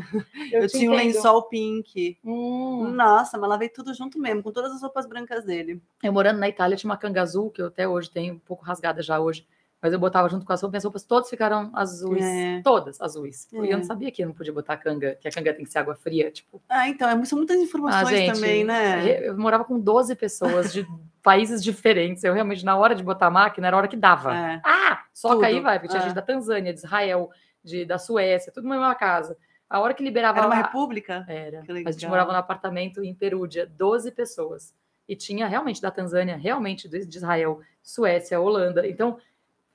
Eu, 0.52 0.66
te 0.66 0.78
tinha 0.78 0.90
um 0.90 0.94
entendo. 0.94 1.14
lençol 1.14 1.42
pink. 1.44 2.18
Hum. 2.24 2.90
Nossa, 2.94 3.36
mas 3.38 3.48
lavei 3.48 3.68
tudo 3.68 3.92
junto 3.94 4.18
mesmo, 4.18 4.42
com 4.42 4.52
todas 4.52 4.72
as 4.72 4.82
roupas 4.82 5.06
brancas 5.06 5.44
dele. 5.44 5.80
Eu 6.02 6.12
morando 6.12 6.38
na 6.38 6.48
Itália 6.48 6.76
tinha 6.76 6.90
uma 6.90 6.96
canga 6.96 7.22
azul, 7.22 7.50
que 7.50 7.60
eu 7.62 7.66
até 7.66 7.86
hoje 7.88 8.10
tenho, 8.10 8.34
um 8.34 8.38
pouco 8.38 8.64
rasgada 8.64 9.02
já 9.02 9.18
hoje. 9.20 9.46
Mas 9.82 9.92
eu 9.92 9.98
botava 9.98 10.26
junto 10.30 10.44
com 10.46 10.52
as 10.54 10.60
roupas, 10.62 10.72
minhas 10.72 10.84
roupas 10.84 11.04
todas 11.04 11.28
ficaram 11.28 11.70
azuis. 11.74 12.24
É. 12.24 12.62
Todas 12.64 12.98
azuis. 13.00 13.46
E 13.52 13.56
eu 13.56 13.64
É. 13.64 13.76
não 13.76 13.84
sabia 13.84 14.10
que 14.10 14.22
eu 14.22 14.26
não 14.26 14.34
podia 14.34 14.52
botar 14.52 14.76
canga, 14.78 15.14
que 15.20 15.28
a 15.28 15.30
canga 15.30 15.52
tem 15.52 15.64
que 15.66 15.70
ser 15.70 15.78
água 15.80 15.94
fria. 15.94 16.30
Tipo, 16.30 16.62
Ah, 16.68 16.88
então, 16.88 17.08
é- 17.08 17.24
são 17.26 17.36
muitas 17.36 17.58
informações 17.58 18.06
Ah, 18.08 18.10
gente, 18.16 18.34
também, 18.34 18.64
né? 18.64 19.28
Eu 19.28 19.36
morava 19.38 19.64
com 19.64 19.78
12 19.78 20.16
pessoas 20.16 20.72
de 20.72 20.86
países 21.22 21.62
diferentes. 21.62 22.24
Eu 22.24 22.32
realmente, 22.32 22.64
na 22.64 22.74
hora 22.76 22.94
de 22.94 23.02
botar 23.04 23.26
a 23.26 23.30
máquina, 23.30 23.66
era 23.66 23.76
a 23.76 23.78
hora 23.80 23.88
que 23.88 23.96
dava. 23.96 24.34
É. 24.34 24.60
Ah, 24.64 25.02
só 25.12 25.28
Tudo, 25.30 25.40
que 25.40 25.46
aí 25.46 25.60
vai, 25.60 25.78
porque 25.78 25.88
tinha 25.88 26.00
é. 26.00 26.06
gente 26.06 26.14
da 26.14 26.22
Tanzânia, 26.22 26.72
de 26.72 26.78
Israel, 26.78 27.30
de, 27.62 27.84
da 27.84 27.98
Suécia, 27.98 28.50
tudo 28.50 28.66
na 28.66 28.76
mesma 28.76 28.94
casa. 28.94 29.36
A 29.68 29.80
hora 29.80 29.94
que 29.94 30.02
liberava. 30.02 30.38
Era 30.38 30.46
uma 30.46 30.54
a- 30.54 30.62
república? 30.62 31.24
Era. 31.28 31.62
Que 31.62 31.72
A 31.72 31.90
gente 31.90 32.06
morava 32.06 32.32
num 32.32 32.38
apartamento 32.38 33.02
em 33.02 33.14
Perúdia, 33.14 33.66
12 33.66 34.10
pessoas. 34.12 34.74
E 35.08 35.14
tinha 35.16 35.46
realmente 35.46 35.80
da 35.80 35.90
Tanzânia, 35.90 36.36
realmente 36.36 36.88
de 36.88 36.98
Israel, 37.16 37.60
Suécia, 37.82 38.40
Holanda. 38.40 38.86
Então, 38.86 39.18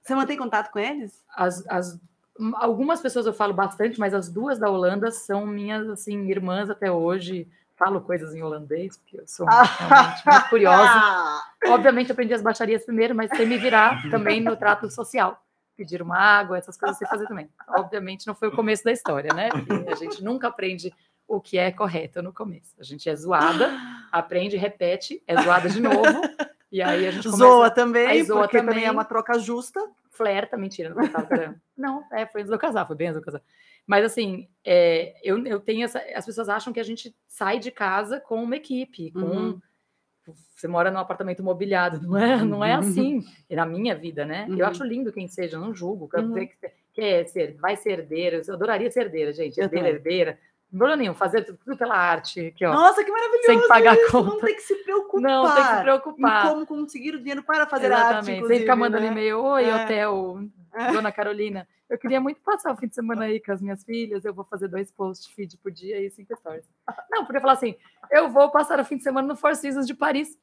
Você 0.01 0.15
mantém 0.15 0.37
contato 0.37 0.71
com 0.71 0.79
eles? 0.79 1.23
as, 1.35 1.63
as- 1.67 1.99
algumas 2.55 2.99
pessoas 3.01 3.25
eu 3.27 3.33
falo 3.33 3.53
bastante, 3.53 3.99
mas 3.99 4.13
as 4.13 4.27
duas 4.29 4.57
da 4.57 4.69
Holanda 4.69 5.11
são 5.11 5.45
minhas 5.45 5.87
assim 5.89 6.27
irmãs 6.29 6.69
até 6.69 6.91
hoje. 6.91 7.47
Falo 7.77 8.01
coisas 8.01 8.33
em 8.35 8.41
holandês, 8.43 8.97
porque 8.97 9.19
eu 9.19 9.27
sou 9.27 9.45
realmente 9.79 10.25
muito 10.25 10.49
curiosa. 10.49 10.83
Ah, 10.85 11.43
Obviamente 11.67 12.11
aprendi 12.11 12.33
as 12.33 12.41
baixarias 12.41 12.83
primeiro, 12.85 13.13
mas 13.15 13.29
sei 13.35 13.45
me 13.45 13.57
virar 13.57 14.01
também 14.11 14.39
no 14.41 14.55
trato 14.55 14.89
social. 14.89 15.39
Pedir 15.75 16.01
uma 16.01 16.17
água, 16.17 16.57
essas 16.57 16.77
coisas 16.77 16.97
sei 16.97 17.07
fazer 17.07 17.27
também. 17.27 17.49
Obviamente 17.69 18.27
não 18.27 18.35
foi 18.35 18.49
o 18.49 18.55
começo 18.55 18.83
da 18.83 18.91
história, 18.91 19.33
né? 19.33 19.49
A 19.91 19.95
gente 19.95 20.23
nunca 20.23 20.47
aprende 20.47 20.93
o 21.27 21.39
que 21.39 21.57
é 21.57 21.71
correto 21.71 22.21
no 22.21 22.33
começo. 22.33 22.75
A 22.79 22.83
gente 22.83 23.09
é 23.09 23.15
zoada, 23.15 23.71
aprende, 24.11 24.57
repete, 24.57 25.23
é 25.25 25.41
zoada 25.41 25.69
de 25.69 25.79
novo, 25.79 26.21
e 26.71 26.81
aí 26.81 27.07
a 27.07 27.11
gente 27.11 27.23
começa 27.23 27.43
zoa 27.43 27.69
também, 27.69 28.07
Aí 28.07 28.23
zoa 28.23 28.41
porque 28.41 28.57
também. 28.57 28.85
é 28.85 28.91
uma 28.91 29.05
troca 29.05 29.37
justa. 29.39 29.79
flerta, 30.09 30.57
mentira, 30.57 30.93
não. 30.93 31.01
Não, 31.77 32.03
é, 32.11 32.27
foi 32.27 32.41
antes 32.41 32.51
eu 32.51 32.59
casar, 32.59 32.85
foi 32.85 32.95
bem 32.95 33.07
antes 33.07 33.17
eu 33.17 33.25
casar. 33.25 33.41
Mas 33.87 34.05
assim, 34.05 34.47
é, 34.63 35.15
eu, 35.23 35.43
eu 35.47 35.59
tenho 35.59 35.83
essa. 35.83 35.99
As 36.13 36.25
pessoas 36.25 36.47
acham 36.47 36.71
que 36.71 36.79
a 36.79 36.83
gente 36.83 37.15
sai 37.27 37.57
de 37.57 37.71
casa 37.71 38.19
com 38.19 38.43
uma 38.43 38.55
equipe, 38.55 39.11
com. 39.11 39.19
Uhum. 39.19 39.61
Você 40.55 40.67
mora 40.67 40.91
num 40.91 40.99
apartamento 40.99 41.41
mobiliado, 41.43 41.99
não 42.07 42.17
é, 42.17 42.43
não 42.43 42.63
é 42.65 42.73
assim. 42.73 43.23
Na 43.49 43.65
minha 43.65 43.95
vida, 43.95 44.25
né? 44.25 44.45
Uhum. 44.49 44.57
Eu 44.57 44.65
acho 44.67 44.83
lindo 44.83 45.11
quem 45.11 45.27
seja, 45.27 45.57
não 45.59 45.73
julgo. 45.73 46.07
Quero 46.09 46.27
Uhum. 46.27 46.33
que 46.35 46.51
quer 46.93 47.25
ser, 47.27 47.55
vai 47.59 47.75
ser 47.75 47.91
herdeira. 47.99 48.41
Eu 48.47 48.53
adoraria 48.53 48.89
ser 48.91 49.01
herdeira, 49.01 49.31
gente. 49.33 49.59
Herdeira, 49.59 49.89
herdeira. 49.89 50.37
Não 50.71 50.77
problema 50.79 51.01
nenhum, 51.01 51.13
fazer 51.13 51.43
tudo, 51.43 51.75
pela 51.77 51.95
arte. 51.97 52.47
Aqui, 52.47 52.65
ó. 52.65 52.73
Nossa, 52.73 53.03
que 53.03 53.11
maravilhoso! 53.11 53.45
sem 53.45 53.67
pagar 53.67 53.93
isso, 53.97 54.13
Não 54.15 54.29
conta. 54.31 54.45
tem 54.45 54.55
que 54.55 54.61
se 54.61 54.75
preocupar. 54.83 55.21
Não, 55.21 55.53
tem 55.53 55.63
que 55.63 55.69
se 55.69 55.79
Em 55.79 55.81
preocupar. 55.81 56.47
como 56.49 56.65
conseguir 56.65 57.15
o 57.15 57.19
dinheiro 57.19 57.43
para 57.43 57.67
fazer 57.67 57.91
arte, 57.91 58.03
Exatamente. 58.05 58.31
inclusive, 58.37 58.53
Sem 58.53 58.59
ficar 58.61 58.75
mandando 58.77 59.03
né? 59.03 59.11
e-mail, 59.11 59.39
oi, 59.43 59.65
É. 59.65 59.75
hotel, 59.83 60.39
É. 60.39 60.60
Dona 60.91 61.11
Carolina, 61.13 61.67
eu 61.89 61.97
queria 61.97 62.19
muito 62.21 62.41
passar 62.41 62.71
o 62.71 62.77
fim 62.77 62.87
de 62.87 62.95
semana 62.95 63.25
aí 63.25 63.39
com 63.39 63.51
as 63.51 63.61
minhas 63.61 63.83
filhas, 63.83 64.23
eu 64.23 64.33
vou 64.33 64.45
fazer 64.45 64.67
dois 64.67 64.91
posts 64.91 65.27
feed 65.27 65.57
por 65.57 65.71
dia 65.71 65.99
e 65.99 66.09
cinco 66.09 66.35
stories. 66.37 66.69
Não, 67.09 67.25
podia 67.25 67.41
falar 67.41 67.53
assim, 67.53 67.75
eu 68.09 68.29
vou 68.29 68.49
passar 68.49 68.79
o 68.79 68.85
fim 68.85 68.97
de 68.97 69.03
semana 69.03 69.27
no 69.27 69.35
Four 69.35 69.55
Seasons 69.55 69.87
de 69.87 69.93
Paris. 69.93 70.37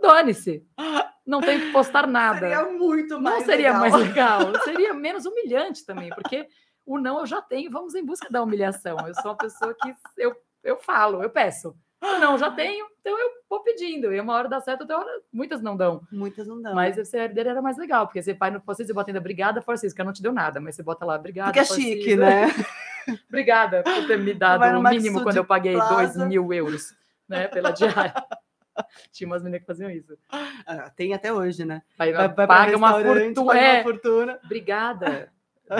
Dane-se. 0.00 0.66
Não 1.24 1.40
tenho 1.40 1.60
que 1.60 1.72
postar 1.72 2.06
nada. 2.06 2.40
Seria 2.40 2.64
muito 2.64 3.20
mais 3.20 3.38
não 3.38 3.44
seria 3.44 3.66
legal. 3.68 3.80
mais 3.80 3.94
legal. 4.08 4.60
Seria 4.64 4.94
menos 4.94 5.24
humilhante 5.24 5.86
também, 5.86 6.10
porque 6.10 6.48
o 6.84 6.98
não 6.98 7.20
eu 7.20 7.26
já 7.26 7.40
tenho, 7.40 7.70
vamos 7.70 7.94
em 7.94 8.04
busca 8.04 8.28
da 8.30 8.42
humilhação. 8.42 8.96
Eu 9.06 9.14
sou 9.14 9.30
uma 9.30 9.36
pessoa 9.36 9.74
que 9.74 9.94
eu, 10.18 10.34
eu 10.64 10.76
falo, 10.78 11.22
eu 11.22 11.30
peço. 11.30 11.76
O 12.02 12.18
não 12.18 12.36
já 12.36 12.50
tenho, 12.50 12.84
Então 13.00 13.18
eu 13.18 13.30
vou 13.48 13.60
pedindo, 13.62 14.12
e 14.12 14.20
uma 14.20 14.34
hora 14.34 14.48
dá 14.48 14.60
certo, 14.60 14.80
outra 14.82 14.98
hora 14.98 15.20
muitas 15.32 15.62
não 15.62 15.76
dão. 15.76 16.02
Muitas 16.10 16.46
não 16.48 16.60
dão. 16.60 16.74
Mas 16.74 16.96
ser 17.08 17.18
herdeiro 17.18 17.50
era 17.50 17.62
mais 17.62 17.78
legal, 17.78 18.06
porque 18.06 18.20
você 18.22 18.34
vai 18.34 18.50
no 18.50 18.60
você, 18.66 18.84
você 18.84 18.92
bota 18.92 19.10
ainda 19.10 19.20
obrigada, 19.20 19.62
Francisca, 19.62 20.02
não 20.02 20.12
te 20.12 20.22
deu 20.22 20.32
nada, 20.32 20.60
mas 20.60 20.74
você 20.74 20.82
bota 20.82 21.04
lá, 21.04 21.14
obrigada. 21.16 21.48
Porque 21.52 21.60
é 21.60 21.64
chique, 21.64 22.16
né? 22.16 22.46
obrigada 23.28 23.82
por 23.82 24.06
ter 24.06 24.18
me 24.18 24.34
dado 24.34 24.60
Vai 24.60 24.76
o 24.76 24.82
Max 24.82 24.96
mínimo 24.96 25.22
quando 25.22 25.36
eu 25.36 25.44
paguei 25.44 25.72
dois 25.74 25.86
Plaza. 25.88 26.26
mil 26.26 26.52
euros, 26.52 26.94
né, 27.28 27.48
pela 27.48 27.70
diária. 27.70 28.12
Tinha 29.12 29.26
umas 29.28 29.42
meninas 29.42 29.60
que 29.60 29.66
faziam 29.66 29.90
isso. 29.90 30.16
Ah, 30.30 30.90
Tem 30.96 31.12
até 31.12 31.32
hoje, 31.32 31.64
né? 31.64 31.82
Vai, 31.98 32.12
vai 32.12 32.28
pra 32.32 32.46
paga 32.46 32.76
uma 32.76 32.92
fortuna. 32.92 33.44
paga 33.46 33.58
É, 33.60 33.74
uma 33.74 33.82
fortuna. 33.82 34.40
obrigada, 34.44 35.30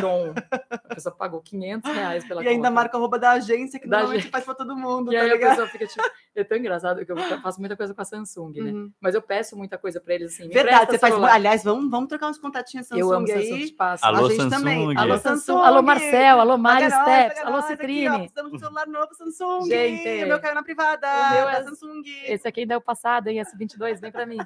Dom. 0.00 0.34
A 0.70 0.94
pessoa 0.94 1.14
pagou 1.14 1.40
500 1.40 1.90
reais 1.92 2.24
pela 2.26 2.42
E 2.42 2.48
ainda 2.48 2.68
conta. 2.68 2.70
marca 2.70 2.96
a 2.96 3.00
roupa 3.00 3.18
da 3.18 3.30
agência, 3.32 3.78
que 3.80 3.86
Da 3.88 3.98
normalmente 3.98 4.20
agência. 4.20 4.30
faz 4.32 4.44
pra 4.44 4.54
todo 4.54 4.76
mundo, 4.76 5.12
E 5.12 5.16
tá 5.16 5.22
aí 5.22 5.30
a 5.30 5.34
ligado? 5.34 5.50
pessoa 5.50 5.68
fica 5.68 5.86
tipo. 5.86 6.02
É 6.34 6.42
tão 6.44 6.56
engraçado 6.56 7.04
que 7.04 7.12
eu 7.12 7.16
faço 7.42 7.60
muita 7.60 7.76
coisa 7.76 7.92
com 7.94 8.00
a 8.00 8.04
Samsung, 8.04 8.52
né? 8.62 8.70
Uhum. 8.70 8.90
Mas 9.00 9.14
eu 9.14 9.20
peço 9.20 9.56
muita 9.56 9.76
coisa 9.76 10.00
pra 10.00 10.14
eles 10.14 10.32
assim. 10.32 10.48
Verdade, 10.48 10.90
você 10.90 10.98
faz. 10.98 11.12
celular. 11.12 11.34
Aliás, 11.34 11.62
vamos, 11.62 11.90
vamos 11.90 12.08
trocar 12.08 12.28
uns 12.28 12.38
contatinhos 12.38 12.86
Samsung 12.86 13.00
Eu 13.00 13.12
amo 13.12 13.26
aí. 13.30 13.46
Samsung, 13.48 13.66
te 13.66 13.72
passo. 13.74 14.04
Alô, 14.06 14.26
a 14.26 14.28
gente 14.30 14.36
Samsung. 14.42 14.50
também. 14.50 14.82
Alô, 14.96 15.00
Alô, 15.00 15.18
Samsung. 15.18 15.58
Alô, 15.58 15.82
Marcel. 15.82 16.40
Alô, 16.40 16.56
Mari 16.56 16.88
nós, 16.88 16.94
Steps. 17.02 17.38
Alô, 17.40 17.50
nós 17.50 17.64
aqui, 17.64 17.72
ó, 17.74 17.76
Citrine. 17.76 18.18
Precisamos 18.18 18.50
de 18.50 18.56
um 18.56 18.60
celular 18.60 18.86
novo, 18.86 19.14
Samsung. 19.14 19.66
Gente. 19.68 20.24
O 20.24 20.28
meu 20.28 20.40
caiu 20.40 20.54
na 20.54 20.62
privada. 20.62 21.06
O 21.06 21.34
meu 21.34 21.48
é- 21.50 21.62
Samsung. 21.64 22.02
Esse 22.24 22.48
aqui 22.48 22.60
ainda 22.60 22.74
é 22.74 22.76
o 22.76 22.80
passado, 22.80 23.28
hein? 23.28 23.38
S22, 23.40 24.00
vem 24.00 24.10
pra 24.10 24.24
mim. 24.24 24.38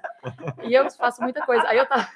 E 0.64 0.74
eu 0.74 0.90
faço 0.90 1.22
muita 1.22 1.44
coisa. 1.46 1.66
Aí 1.68 1.78
eu 1.78 1.86
tava. 1.86 2.08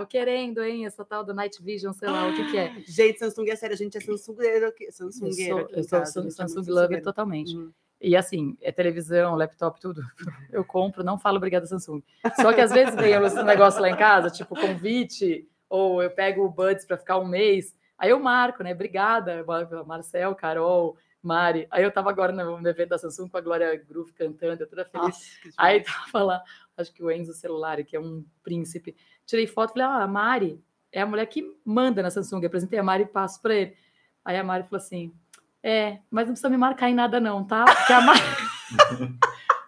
Tô 0.00 0.06
querendo, 0.06 0.64
hein? 0.64 0.86
Essa 0.86 1.04
tal 1.04 1.22
do 1.22 1.34
Night 1.34 1.62
Vision, 1.62 1.92
sei 1.92 2.08
lá 2.08 2.26
o 2.26 2.34
que, 2.34 2.50
que 2.52 2.56
é. 2.56 2.72
Gente, 2.88 3.18
Samsung 3.18 3.50
é 3.50 3.54
sério, 3.54 3.74
a 3.74 3.76
gente 3.76 3.98
é 3.98 4.00
Samsungueiro 4.00 4.68
aqui. 4.68 4.84
Eu 4.84 4.92
sou, 4.92 5.08
eu 5.08 5.84
sou 5.84 6.24
é 6.24 6.30
Samsung 6.30 6.70
Lover 6.70 7.02
totalmente. 7.02 7.54
Uhum. 7.54 7.70
E 8.00 8.16
assim, 8.16 8.56
é 8.62 8.72
televisão, 8.72 9.34
laptop, 9.34 9.78
tudo. 9.78 10.00
Eu 10.50 10.64
compro, 10.64 11.04
não 11.04 11.18
falo 11.18 11.36
obrigada 11.36 11.66
Samsung. 11.66 12.02
Só 12.40 12.50
que 12.50 12.62
às 12.62 12.70
vezes 12.70 12.94
vem 12.94 13.12
esse 13.12 13.42
negócio 13.42 13.78
lá 13.78 13.90
em 13.90 13.96
casa, 13.96 14.30
tipo 14.30 14.58
convite, 14.58 15.46
ou 15.68 16.02
eu 16.02 16.10
pego 16.10 16.46
o 16.46 16.50
Buds 16.50 16.86
para 16.86 16.96
ficar 16.96 17.18
um 17.18 17.26
mês. 17.26 17.76
Aí 17.98 18.08
eu 18.08 18.18
marco, 18.18 18.62
né? 18.62 18.72
Obrigada, 18.72 19.44
Marcel, 19.86 20.34
Carol, 20.34 20.96
Mari. 21.22 21.66
Aí 21.70 21.82
eu 21.84 21.92
tava 21.92 22.08
agora 22.08 22.32
no 22.32 22.66
evento 22.66 22.88
da 22.88 22.98
Samsung 22.98 23.28
com 23.28 23.36
a 23.36 23.42
Glória 23.42 23.76
Groove 23.76 24.14
cantando, 24.14 24.62
eu 24.62 24.66
toda 24.66 24.86
feliz. 24.86 25.04
Nossa, 25.44 25.54
Aí 25.58 25.82
tava 25.82 26.24
lá, 26.24 26.42
acho 26.78 26.92
que 26.92 27.02
o 27.02 27.10
Enzo 27.10 27.34
Celulari, 27.34 27.84
que 27.84 27.96
é 27.96 28.00
um 28.00 28.24
príncipe. 28.42 28.96
Tirei 29.30 29.46
foto, 29.46 29.74
falei, 29.74 29.86
ah, 29.86 30.02
a 30.02 30.08
Mari 30.08 30.60
é 30.90 31.00
a 31.00 31.06
mulher 31.06 31.24
que 31.26 31.56
manda 31.64 32.02
na 32.02 32.10
Samsung. 32.10 32.42
Eu 32.42 32.48
apresentei 32.48 32.80
a 32.80 32.82
Mari 32.82 33.04
e 33.04 33.06
passo 33.06 33.40
para 33.40 33.54
ele. 33.54 33.76
Aí 34.24 34.36
a 34.36 34.42
Mari 34.42 34.64
falou 34.64 34.78
assim: 34.78 35.14
é, 35.62 36.00
mas 36.10 36.26
não 36.26 36.32
precisa 36.32 36.48
me 36.48 36.56
marcar 36.56 36.90
em 36.90 36.94
nada, 36.94 37.20
não, 37.20 37.44
tá? 37.44 37.64
Porque 37.64 37.92
a 37.92 38.00
Mari. 38.00 38.20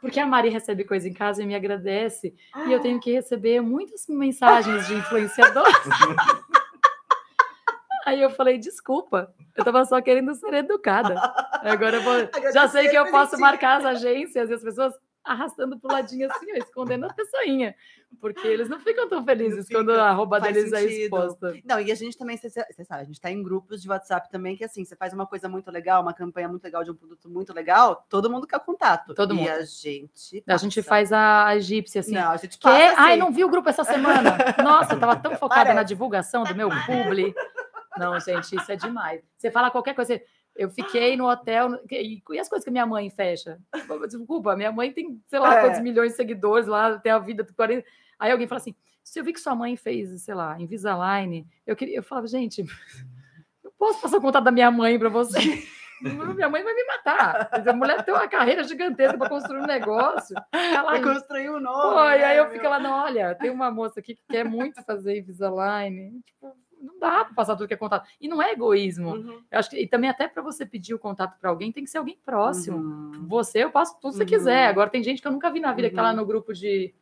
Porque 0.03 0.19
a 0.19 0.27
Mari 0.27 0.49
recebe 0.49 0.83
coisa 0.83 1.09
em 1.09 1.13
casa 1.13 1.45
e 1.45 1.47
me 1.47 1.55
agradece. 1.55 2.35
E 2.67 2.73
eu 2.73 2.81
tenho 2.81 2.99
que 2.99 3.13
receber 3.13 3.61
muitas 3.61 4.09
mensagens 4.09 4.89
de 4.89 4.95
influenciadores. 4.95 5.77
Aí 8.05 8.21
eu 8.21 8.31
falei, 8.31 8.59
desculpa, 8.59 9.33
eu 9.55 9.65
tava 9.65 9.85
só 9.85 10.03
querendo 10.03 10.35
ser 10.35 10.55
educada. 10.55 11.15
Agora 11.63 11.99
eu 11.99 12.03
vou. 12.03 12.53
Já 12.53 12.67
sei 12.67 12.89
que 12.89 12.97
eu 12.97 13.13
posso 13.13 13.39
marcar 13.39 13.79
as 13.79 13.85
agências 13.85 14.51
e 14.51 14.55
as 14.55 14.65
pessoas 14.65 14.93
arrastando 15.25 15.79
pro 15.79 15.91
ladinho 15.93 16.31
assim, 16.31 16.47
ó, 16.53 16.57
escondendo 16.57 17.07
a 17.07 17.13
pessoinha. 17.13 17.75
Porque 18.21 18.47
eles 18.47 18.69
não 18.69 18.79
ficam 18.79 19.09
tão 19.09 19.25
felizes 19.25 19.69
Não 19.71 19.79
quando 19.81 19.93
fica, 19.93 20.03
a 20.05 20.13
roupa 20.13 20.39
deles 20.41 20.71
é 20.73 20.81
sentido. 20.81 21.03
exposta. 21.05 21.55
Não, 21.65 21.81
e 21.81 21.91
a 21.91 21.95
gente 21.95 22.17
também, 22.19 22.37
você 22.37 22.51
sabe, 22.51 22.67
a 22.91 23.05
gente 23.05 23.21
tá 23.21 23.31
em 23.31 23.43
grupos 23.43 23.81
de 23.81 23.89
WhatsApp 23.89 24.29
também, 24.31 24.55
que 24.57 24.65
assim, 24.65 24.85
você 24.85 24.95
faz 24.95 25.13
uma 25.15 25.27
coisa 25.27 25.49
muito 25.49 25.71
legal, 25.71 26.03
uma 26.03 26.13
campanha 26.13 26.47
muito 26.49 26.63
legal 26.63 26.85
de 26.85 26.91
um 26.91 26.95
produto 26.95 27.29
muito 27.31 27.55
legal, 27.55 28.05
todo 28.11 28.29
mundo 28.31 28.47
quer 28.47 28.61
contato. 28.61 29.15
Todo 29.15 29.33
e 29.33 29.37
mundo. 29.39 29.49
a 29.49 29.65
gente. 29.65 30.43
A 30.47 30.57
gente 30.59 30.77
passa. 30.81 30.89
faz 30.89 31.13
a, 31.13 31.57
egípcia, 31.57 32.01
assim. 32.01 32.13
Não, 32.13 32.31
a 32.31 32.37
gente 32.37 32.59
Que? 32.59 32.65
passa. 32.65 32.95
Ai, 33.01 33.13
assim. 33.13 33.21
não 33.21 33.33
vi 33.33 33.45
o 33.45 33.49
grupo 33.49 33.69
essa 33.69 33.85
semana. 33.85 34.37
Nossa, 34.63 34.95
eu 34.95 35.01
tava 35.01 35.17
tão 35.17 35.35
focada 35.37 35.71
na 35.71 35.75
Parece. 35.77 35.89
divulgação 35.89 36.45
do 36.45 36.55
meu 36.55 36.69
publi. 36.87 37.35
Não, 37.97 38.19
gente, 38.21 38.57
isso 38.57 38.71
é 38.73 38.77
demais. 38.77 39.23
Você 39.37 39.51
fala 39.51 39.71
qualquer 39.71 39.95
coisa. 39.95 40.15
você- 40.15 40.25
Eu 40.57 40.69
fiquei 40.71 41.17
no 41.17 41.29
hotel. 41.29 41.81
E, 41.91 42.23
e 42.31 42.39
as 42.39 42.49
coisas 42.49 42.65
que 42.65 42.71
minha 42.71 42.87
mãe 42.87 43.09
fecha? 43.11 43.59
Desculpa, 44.07 44.55
minha 44.57 44.71
mãe 44.73 44.93
tem, 44.93 45.21
sei 45.27 45.39
lá, 45.39 45.59
É. 45.59 45.61
quantos 45.63 45.81
milhões 45.81 46.11
de 46.13 46.17
seguidores 46.17 46.67
lá, 46.67 46.99
tem 46.99 47.11
a 47.13 47.19
vida 47.19 47.43
de 47.43 47.53
40. 47.53 47.87
Aí 48.19 48.31
alguém 48.31 48.47
fala 48.47 48.61
assim: 48.61 48.75
se 49.03 49.19
eu 49.19 49.25
vi 49.25 49.33
que 49.33 49.41
sua 49.41 49.55
mãe 49.55 49.77
fez, 49.77 50.23
sei 50.23 50.35
lá, 50.35 50.61
Invisalign, 50.61 51.47
eu 51.67 51.75
queria. 51.75 51.97
Eu 51.97 52.03
falava, 52.03 52.27
gente, 52.27 52.65
eu 53.65 53.73
posso 53.79 54.01
passar 54.01 54.19
o 54.19 54.21
contato 54.21 54.45
da 54.45 54.51
minha 54.53 54.71
mãe 54.71 54.99
para 54.99 55.09
você. 55.09 55.39
Minha 56.03 56.49
mãe 56.49 56.65
vai 56.65 56.75
me 56.75 56.85
matar. 56.85 57.49
A 57.65 57.73
mulher 57.73 58.05
tem 58.05 58.13
uma 58.13 58.27
carreira 58.27 58.65
gigantesca 58.65 59.17
para 59.17 59.29
construir 59.29 59.61
um 59.61 59.67
negócio. 59.67 60.35
Ela 60.51 60.99
Pra 60.99 61.15
construir 61.15 61.49
um 61.49 61.61
novo. 61.61 61.93
Pô, 61.93 62.01
e 62.11 62.25
aí 62.25 62.39
eu 62.39 62.47
né, 62.47 62.51
fico 62.51 62.63
meu? 62.63 62.71
lá, 62.73 62.81
não, 62.81 63.05
olha, 63.05 63.37
tem 63.37 63.51
uma 63.51 63.71
moça 63.71 64.01
aqui 64.01 64.17
que 64.17 64.23
quer 64.29 64.45
muito 64.45 64.83
fazer 64.83 65.19
Invisalign. 65.19 66.21
Tipo, 66.27 66.57
não 66.83 66.99
dá 66.99 67.25
para 67.25 67.35
passar 67.35 67.57
tudo 67.57 67.69
que 67.69 67.75
é 67.75 67.77
contato. 67.77 68.09
E 68.21 68.27
não 68.29 68.43
é 68.43 68.53
egoísmo. 68.53 69.11
Uhum. 69.15 69.41
Eu 69.51 69.59
acho 69.59 69.71
que, 69.71 69.77
e 69.81 69.87
também 69.87 70.11
até 70.11 70.27
para 70.29 70.43
você 70.43 70.67
pedir 70.67 70.95
o 70.95 70.99
contato 70.99 71.39
para 71.41 71.49
alguém, 71.51 71.71
tem 71.73 71.85
que 71.85 71.91
ser 71.91 71.99
alguém 71.99 72.19
próximo. 72.25 72.77
Uhum. 72.79 73.27
Você, 73.29 73.65
eu 73.65 73.71
passo 73.71 73.97
tudo 74.01 74.13
que 74.13 74.17
você 74.19 74.23
Uhum. 74.25 74.29
quiser. 74.29 74.67
Agora 74.67 74.91
tem 74.91 75.03
gente 75.03 75.23
que 75.23 75.29
eu 75.29 75.33
nunca 75.33 75.51
vi 75.51 75.61
na 75.61 75.73
vida 75.73 75.89
que 75.89 75.95
tá 75.97 76.03
lá 76.03 76.11
Uhum. 76.11 76.17
no 76.17 76.27
grupo 76.27 76.53
de. 76.53 76.93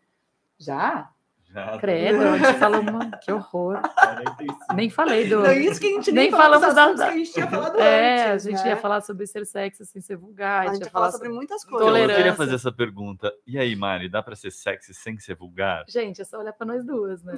Já? 0.59 1.11
Já, 1.53 1.77
Credo, 1.79 2.23
a 2.23 2.39
gente 2.39 2.59
falou, 2.61 2.81
mano, 2.81 3.11
que 3.21 3.33
horror. 3.33 3.81
45. 3.81 4.73
Nem 4.77 4.89
falei 4.89 5.29
do. 5.29 5.41
Não, 5.41 5.53
isso 5.53 5.81
que 5.81 5.87
a 5.89 5.91
gente 5.97 6.13
nem, 6.13 6.25
Nem 6.25 6.31
falou 6.31 6.61
falamos 6.61 6.67
dos 6.95 6.99
da- 7.01 7.09
a 7.09 7.11
gente 7.17 7.33
tinha 7.33 7.47
falado 7.49 7.81
É, 7.81 8.31
antes, 8.35 8.47
a 8.47 8.51
gente 8.51 8.63
né? 8.63 8.69
ia 8.69 8.77
falar 8.77 9.01
sobre 9.01 9.27
ser 9.27 9.45
sexy 9.45 9.85
sem 9.85 10.01
ser 10.01 10.15
vulgar. 10.17 10.69
A 10.69 10.73
gente 10.75 10.85
ia 10.85 10.91
falar 10.93 11.11
sobre 11.11 11.29
muitas 11.29 11.65
coisas. 11.65 11.89
eu 11.89 11.93
queria 11.93 12.07
Tolerância. 12.09 12.37
fazer 12.37 12.55
essa 12.55 12.71
pergunta. 12.71 13.33
E 13.45 13.59
aí, 13.59 13.75
Mari, 13.75 14.09
dá 14.09 14.23
pra 14.23 14.37
ser 14.37 14.53
sexy 14.53 14.95
sem 14.95 15.19
ser 15.19 15.35
vulgar? 15.35 15.85
Gente, 15.89 16.21
é 16.23 16.25
só 16.25 16.39
olhar 16.39 16.53
para 16.53 16.67
nós 16.69 16.85
duas, 16.85 17.21
né? 17.25 17.33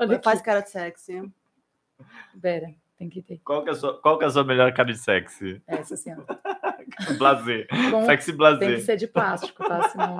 Olha 0.00 0.16
aqui. 0.16 0.24
Faz 0.24 0.40
cara 0.40 0.60
de 0.60 0.70
sexy. 0.70 1.30
Pera, 2.40 2.74
tem 2.98 3.08
que 3.10 3.20
ter. 3.20 3.38
Qual 3.44 3.62
que 3.62 3.68
é 3.68 3.72
a 3.72 3.76
sua, 3.76 4.00
qual 4.00 4.18
que 4.18 4.24
é 4.24 4.26
a 4.28 4.30
sua 4.30 4.44
melhor 4.44 4.72
cara 4.72 4.90
de 4.90 4.98
sexy? 4.98 5.62
Essa 5.66 5.94
assim, 5.94 6.12
ó. 6.12 6.16
Blazer. 7.18 7.66
Sexy 8.06 8.26
Tem 8.26 8.32
que 8.32 8.38
blazer. 8.38 8.80
ser 8.80 8.96
de 8.96 9.06
plástico, 9.06 9.62
tá? 9.62 9.88
Senão. 9.90 10.18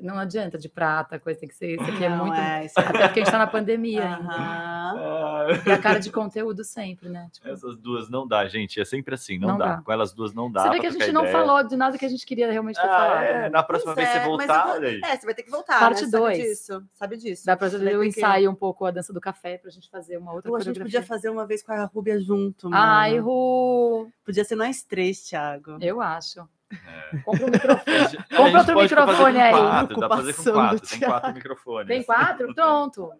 Não 0.00 0.18
adianta 0.18 0.58
de 0.58 0.68
prata, 0.68 1.18
coisa 1.18 1.40
tem 1.40 1.48
que 1.48 1.54
ser. 1.54 1.74
Isso 1.74 1.84
aqui 1.90 2.04
é 2.04 2.08
Não, 2.08 2.26
muito. 2.26 2.38
é, 2.38 2.64
isso 2.66 2.74
Até 2.78 3.06
porque 3.06 3.20
a 3.20 3.24
gente 3.24 3.30
tá 3.32 3.38
na 3.38 3.46
pandemia 3.46 4.04
ainda. 4.04 4.32
Aham. 4.32 4.96
Ah, 4.98 5.46
E 5.66 5.70
a 5.70 5.78
cara 5.78 5.98
de 5.98 6.10
conteúdo 6.10 6.62
sempre, 6.64 7.08
né? 7.08 7.28
Tipo, 7.32 7.48
Essas 7.48 7.76
duas 7.76 8.08
não 8.10 8.26
dá, 8.26 8.46
gente. 8.46 8.80
É 8.80 8.84
sempre 8.84 9.14
assim, 9.14 9.38
não, 9.38 9.48
Não 9.50 9.58
dá. 9.58 9.76
dá. 9.76 9.82
Com 9.82 9.92
elas 9.92 10.12
duas 10.12 10.34
não 10.34 10.50
dá. 10.50 10.62
você 10.64 10.70
vê 10.70 10.80
que 10.80 10.86
a 10.86 10.90
gente 10.90 11.12
não 11.12 11.22
ideia. 11.22 11.32
falou 11.38 11.62
de 11.66 11.76
nada 11.76 11.96
que 11.96 12.04
a 12.04 12.08
gente 12.08 12.26
queria 12.26 12.50
realmente 12.50 12.76
ter 12.76 12.82
Ah, 12.86 12.88
falado. 12.88 13.22
é, 13.24 13.48
na 13.48 13.62
próxima 13.62 13.94
Pois 13.94 14.06
vez 14.06 14.08
você 14.10 14.16
é, 14.16 14.36
mas 14.36 14.46
voltar, 14.46 14.82
aí. 14.82 15.00
É, 15.04 15.16
você 15.16 15.24
vai 15.26 15.34
ter 15.34 15.42
que 15.42 15.50
voltar. 15.50 15.78
Parte 15.80 16.02
né? 16.04 16.08
Sabe 16.10 16.22
dois. 16.22 16.38
disso. 16.38 16.84
Sabe 16.92 17.16
disso. 17.16 17.46
Dá 17.46 17.56
pra 17.56 17.68
Você 17.70 17.78
fazer 17.78 17.96
o 17.96 18.04
ensaio 18.04 18.50
um 18.50 18.54
pouco 18.54 18.84
a 18.84 18.90
dança 18.90 19.12
do 19.12 19.20
café 19.20 19.58
pra 19.58 19.70
gente 19.70 19.88
fazer 19.90 20.16
uma 20.18 20.32
outra 20.32 20.50
Pô, 20.50 20.56
a 20.56 20.60
gente 20.60 20.78
podia 20.80 21.02
fazer 21.02 21.30
uma 21.30 21.46
vez 21.46 21.62
com 21.62 21.72
a 21.72 21.84
Rúbia 21.84 22.18
junto, 22.20 22.68
mano. 22.68 22.82
Ai, 22.82 23.18
Ru, 23.18 24.08
Podia 24.24 24.44
ser 24.44 24.56
nós 24.56 24.82
três, 24.82 25.20
Thiago. 25.28 25.78
eu 25.80 26.00
acho. 26.00 26.46
É. 26.72 27.18
Compra 27.18 27.46
um 27.46 27.50
microfone. 27.50 28.24
Compra 28.36 28.58
outro 28.58 28.76
microfone 28.80 29.40
aí. 29.40 29.52
Quatro, 29.52 30.00
dá 30.00 30.08
pra 30.08 30.16
fazer 30.16 30.34
com 30.34 30.42
quatro. 30.52 30.88
Tem 30.88 31.00
quatro 31.00 31.34
microfones. 31.34 31.88
Tem 31.88 32.02
quatro? 32.02 32.54
Pronto. 32.54 33.12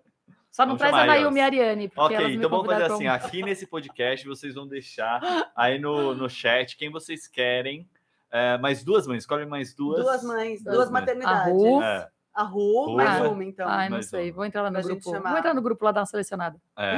Só 0.50 0.64
não 0.64 0.76
Vamos 0.76 0.78
traz 0.90 0.94
a 0.94 1.04
Naomi 1.20 1.38
e 1.38 1.42
a. 1.42 1.44
Ariane, 1.46 1.92
Ok, 1.94 2.34
então 2.34 2.48
vamos 2.48 2.66
fazer 2.66 2.84
assim, 2.84 3.06
aqui 3.06 3.42
nesse 3.42 3.66
podcast 3.66 4.26
vocês 4.26 4.54
vão 4.54 4.66
deixar 4.66 5.20
aí 5.54 5.78
no, 5.78 6.14
no 6.14 6.30
chat 6.30 6.76
quem 6.76 6.90
vocês 6.90 7.26
querem. 7.28 7.86
É, 8.32 8.56
mais 8.58 8.82
duas 8.82 9.06
mães, 9.06 9.18
escolhe 9.18 9.44
mais 9.46 9.74
duas. 9.74 10.02
Duas 10.02 10.22
mães, 10.24 10.64
Duas 10.64 10.76
duas 10.76 10.90
maternidades. 10.90 11.46
A 11.46 11.50
Ru. 11.52 11.82
É, 11.82 12.08
A 12.34 12.42
Ru, 12.42 12.86
Ru. 12.86 12.96
mais 12.96 13.20
uma, 13.30 13.44
então. 13.44 13.68
Ai, 13.68 13.88
não 13.88 13.96
mais 13.98 14.06
sei. 14.06 14.30
uma. 14.30 14.36
Vou 14.36 14.44
entrar 14.46 14.62
lá 14.62 14.70
no 14.70 14.78
gente 14.82 14.88
grupo. 15.02 15.10
chamar. 15.10 15.28
Vou 15.30 15.38
entrar 15.38 15.54
no 15.54 15.62
grupo 15.62 15.84
lá 15.84 15.92
dar 15.92 16.00
uma 16.00 16.06
selecionada. 16.06 16.58
é. 16.78 16.96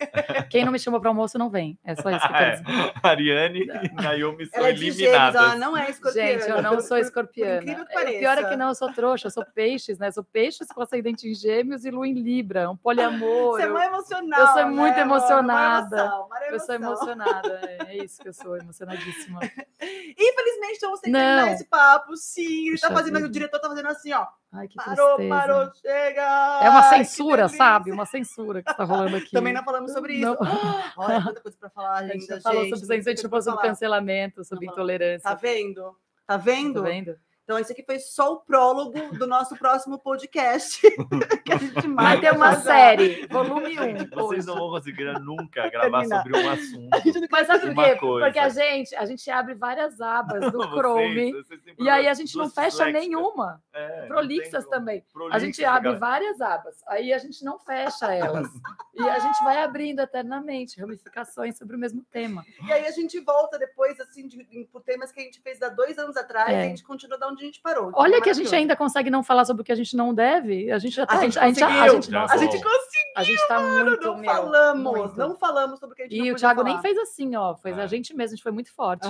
Quem 0.50 0.64
não 0.64 0.72
me 0.72 0.78
chamou 0.78 1.00
para 1.00 1.10
almoço 1.10 1.38
não 1.38 1.48
vem. 1.50 1.78
É 1.84 1.94
só 1.94 2.10
isso 2.10 2.20
que 2.20 2.26
eu 2.26 2.36
quero 2.36 2.44
É. 2.50 2.56
dizer. 2.56 2.92
Ariane 3.02 3.60
e 3.60 3.92
Naomi 4.02 4.46
são 4.46 4.58
Ela 4.58 4.68
é 4.68 4.72
de 4.72 4.78
gêmeos, 4.80 4.98
eliminadas. 5.00 5.42
ela 5.42 5.56
não 5.56 5.76
é 5.76 5.90
escorpiana. 5.90 6.28
Gente, 6.40 6.50
eu 6.50 6.62
não 6.62 6.80
sou 6.80 6.98
escorpiana. 6.98 7.62
que 7.62 7.70
É, 7.70 7.82
o 7.82 8.18
pior 8.18 8.38
é 8.38 8.44
que 8.48 8.56
não, 8.56 8.68
eu 8.68 8.74
sou 8.74 8.92
trouxa, 8.92 9.26
eu 9.26 9.30
sou 9.30 9.44
peixes, 9.54 9.98
né? 9.98 10.08
Eu 10.08 10.12
sou 10.12 10.24
peixes 10.24 10.68
com 10.68 10.82
ascendente 10.82 11.28
em 11.28 11.34
gêmeos 11.34 11.84
e 11.84 11.90
lua 11.90 12.06
em 12.08 12.14
Libra, 12.14 12.70
um 12.70 12.76
poliamor. 12.76 13.56
Você 13.56 13.62
é 13.62 13.68
mãe 13.68 13.86
emocional. 13.86 14.40
eu 14.40 14.46
sou 14.46 14.66
muito 14.66 14.94
né, 14.96 15.02
amor? 15.02 15.16
emocionada. 15.16 15.96
Emoção, 15.96 16.28
eu 16.50 16.60
sou 16.60 16.74
emocionada, 16.74 17.60
é, 17.64 17.78
é 17.96 18.04
isso 18.04 18.20
que 18.20 18.28
eu 18.28 18.32
sou, 18.32 18.56
emocionadíssima. 18.56 19.40
Infelizmente, 19.80 20.78
que 20.80 20.86
Não. 20.86 20.98
terminar 21.00 21.52
esse 21.52 21.64
papo. 21.66 22.16
Sim, 22.16 22.68
ele 22.68 22.78
tá 22.78 22.90
fazendo, 22.90 23.14
vida. 23.16 23.26
o 23.26 23.30
diretor 23.30 23.58
tá 23.60 23.68
fazendo 23.68 23.88
assim, 23.88 24.12
ó. 24.12 24.26
Ai, 24.52 24.66
que 24.66 24.74
Parou, 24.76 25.16
tristeza. 25.16 25.28
parou, 25.28 25.70
chega. 25.74 26.60
É 26.64 26.68
uma 26.70 26.82
censura, 26.90 27.48
sabe? 27.48 27.92
Uma 27.92 28.04
censura 28.04 28.62
que 28.62 28.70
está 28.70 28.82
rolando 28.82 29.16
aqui. 29.16 29.30
Também 29.30 29.52
não 29.52 29.62
falamos 29.62 29.92
sobre 29.92 30.14
isso. 30.14 30.26
Não. 30.26 30.36
Olha, 30.98 31.22
quanta 31.22 31.40
coisa 31.40 31.56
pra 31.58 31.70
falar 31.70 31.90
A 31.94 31.98
ainda, 31.98 32.14
gente 32.14 32.26
gente. 32.26 32.42
falou 32.42 32.64
sobre 32.64 32.78
censura, 32.86 32.94
a 33.12 33.14
gente 33.14 33.28
falou 33.28 33.42
sobre 33.42 33.56
falar. 33.60 33.68
cancelamento, 33.68 34.44
sobre 34.44 34.66
Não 34.66 34.72
intolerância. 34.72 35.22
Tá 35.28 35.34
vendo? 35.36 35.82
Tá 36.26 36.36
Tá 36.74 36.80
vendo? 36.82 37.16
Então, 37.50 37.58
esse 37.58 37.72
aqui 37.72 37.82
foi 37.82 37.98
só 37.98 38.34
o 38.34 38.36
prólogo 38.42 38.92
do 39.18 39.26
nosso 39.26 39.56
próximo 39.56 39.98
podcast. 39.98 40.80
que 41.44 41.52
a 41.52 41.56
gente 41.58 41.88
Vai 41.88 42.20
ter 42.20 42.32
uma 42.32 42.54
série, 42.60 43.26
volume 43.26 43.76
1. 43.76 43.82
Gente, 43.82 44.10
vocês 44.14 44.46
não 44.46 44.54
vão 44.54 44.70
conseguir 44.70 45.12
nunca 45.18 45.68
gravar 45.68 45.98
Terminar. 46.02 46.22
sobre 46.22 46.38
um 46.38 46.48
assunto. 46.48 46.94
A 46.94 47.28
Mas 47.32 47.46
sabe 47.48 47.74
por 47.74 47.84
quê? 47.84 47.96
coisa. 47.96 48.26
Porque 48.26 48.38
a 48.38 48.48
gente, 48.48 48.94
a 48.94 49.04
gente 49.04 49.28
abre 49.32 49.54
várias 49.54 50.00
abas 50.00 50.52
do 50.52 50.58
Vocês- 50.62 50.74
Chrome 50.76 51.32
vocês 51.32 51.60
e 51.76 51.88
aí 51.88 52.06
a 52.06 52.14
gente 52.14 52.36
não 52.36 52.48
fecha 52.48 52.86
nenhuma. 52.86 53.60
É, 53.72 54.06
Prolixas 54.06 54.64
também. 54.68 54.98
A 55.08 55.12
Prolixas, 55.12 55.42
gente 55.42 55.64
abre 55.64 55.82
galera. 55.94 55.98
várias 55.98 56.40
abas, 56.40 56.76
aí 56.86 57.12
a 57.12 57.18
gente 57.18 57.44
não 57.44 57.58
fecha 57.58 58.14
elas. 58.14 58.48
E 58.92 59.08
a 59.08 59.18
gente 59.18 59.42
vai 59.42 59.62
abrindo 59.62 60.00
eternamente 60.00 60.78
ramificações 60.78 61.56
sobre 61.56 61.74
o 61.74 61.78
mesmo 61.78 62.04
tema. 62.12 62.44
E 62.66 62.70
aí 62.70 62.84
a 62.86 62.90
gente 62.90 63.18
volta 63.20 63.58
depois, 63.58 63.98
assim, 63.98 64.26
de, 64.28 64.46
em- 64.52 64.66
por 64.66 64.82
temas 64.82 65.10
que 65.10 65.18
a 65.20 65.22
gente 65.22 65.40
fez 65.40 65.62
há 65.62 65.70
dois 65.70 65.96
anos 65.98 66.18
atrás, 66.18 66.50
É. 66.50 66.52
e 66.52 66.62
a 66.64 66.68
gente 66.68 66.84
continua 66.84 67.16
de 67.34 67.39
onde 67.40 67.44
a 67.44 67.46
gente 67.48 67.60
parou. 67.60 67.90
Olha 67.94 68.16
É 68.16 68.20
que 68.20 68.30
a 68.30 68.32
gente 68.32 68.54
ainda 68.54 68.76
consegue 68.76 69.10
não 69.10 69.22
falar 69.22 69.44
sobre 69.44 69.62
o 69.62 69.64
que 69.64 69.72
a 69.72 69.74
gente 69.76 69.96
não 69.96 70.14
deve. 70.14 70.70
A 70.70 70.78
gente 70.78 70.94
já 70.96 71.06
tá. 71.06 71.18
A 71.18 71.20
gente 71.22 71.38
a 71.38 71.46
gente, 71.48 71.62
a 71.62 71.66
conseguiu. 71.68 71.92
gente, 71.94 72.10
nossa, 72.10 72.34
A 72.34 72.36
gente 72.36 72.52
conseguiu, 72.52 73.12
a 73.16 73.22
gente 73.22 73.48
tá 73.48 73.60
muito, 73.60 74.04
não 74.06 74.16
meu, 74.18 74.32
falamos, 74.32 74.82
muito. 74.98 75.16
não 75.18 75.36
falamos 75.36 75.78
sobre 75.80 75.94
o 75.94 75.96
que 75.96 76.02
a 76.02 76.04
gente 76.06 76.18
não 76.18 76.26
E 76.26 76.32
o 76.32 76.36
Thiago 76.36 76.60
falar. 76.62 76.72
nem 76.72 76.82
fez 76.82 76.98
assim, 76.98 77.34
ó. 77.36 77.54
Foi 77.56 77.70
É. 77.72 77.74
a 77.82 77.86
gente 77.86 78.14
mesmo, 78.14 78.34
a 78.34 78.36
gente 78.36 78.42
foi 78.42 78.52
muito 78.52 78.72
forte. 78.74 79.08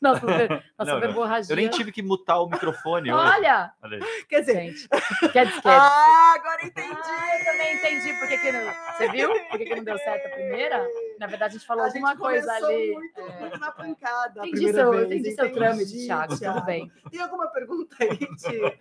Nossa, 0.00 0.20
nossa 0.26 0.62
Não, 0.78 0.94
não. 0.94 1.00
verborragia. 1.00 1.52
Eu 1.52 1.56
nem 1.56 1.68
tive 1.68 1.90
que 1.92 2.02
mutar 2.02 2.40
o 2.40 2.48
microfone. 2.48 3.10
Olha! 3.10 3.72
Olha. 3.82 3.98
Quer 4.28 4.40
dizer, 4.40 4.54
Gente, 4.54 4.88
quer 5.32 5.46
dizer, 5.46 5.60
ah, 5.64 6.34
agora 6.38 6.64
entendi. 6.64 6.88
Ah, 7.04 7.38
eu 7.38 7.44
também 7.44 7.74
entendi 7.76 8.12
por 8.18 8.28
que, 8.28 8.38
que 8.38 8.52
não. 8.52 8.72
Você 8.96 9.08
viu? 9.08 9.28
Por 9.50 9.58
que, 9.58 9.64
que 9.64 9.74
não 9.76 9.84
deu 9.84 9.98
certo 9.98 10.26
a 10.26 10.30
primeira? 10.30 10.86
Na 11.18 11.26
verdade, 11.26 11.56
a 11.56 11.58
gente 11.58 11.66
falou 11.66 11.82
a 11.84 11.86
alguma 11.88 12.10
gente 12.10 12.18
coisa 12.18 12.52
ali. 12.52 12.92
Muito, 12.94 13.20
É. 13.20 13.40
muito 13.40 13.58
na 13.60 13.72
pancada. 13.72 14.46
Entendi 14.46 14.72
seu, 14.72 14.90
vez, 14.92 15.04
entendi 15.06 15.32
seu 15.32 15.52
trâmite, 15.52 16.06
Thiago. 16.06 16.38
Tudo 16.38 16.64
bem. 16.64 16.92
Tem 17.10 17.20
alguma 17.20 17.46
pergunta 17.48 17.96
aí, 18.00 18.16
Ti? 18.16 18.78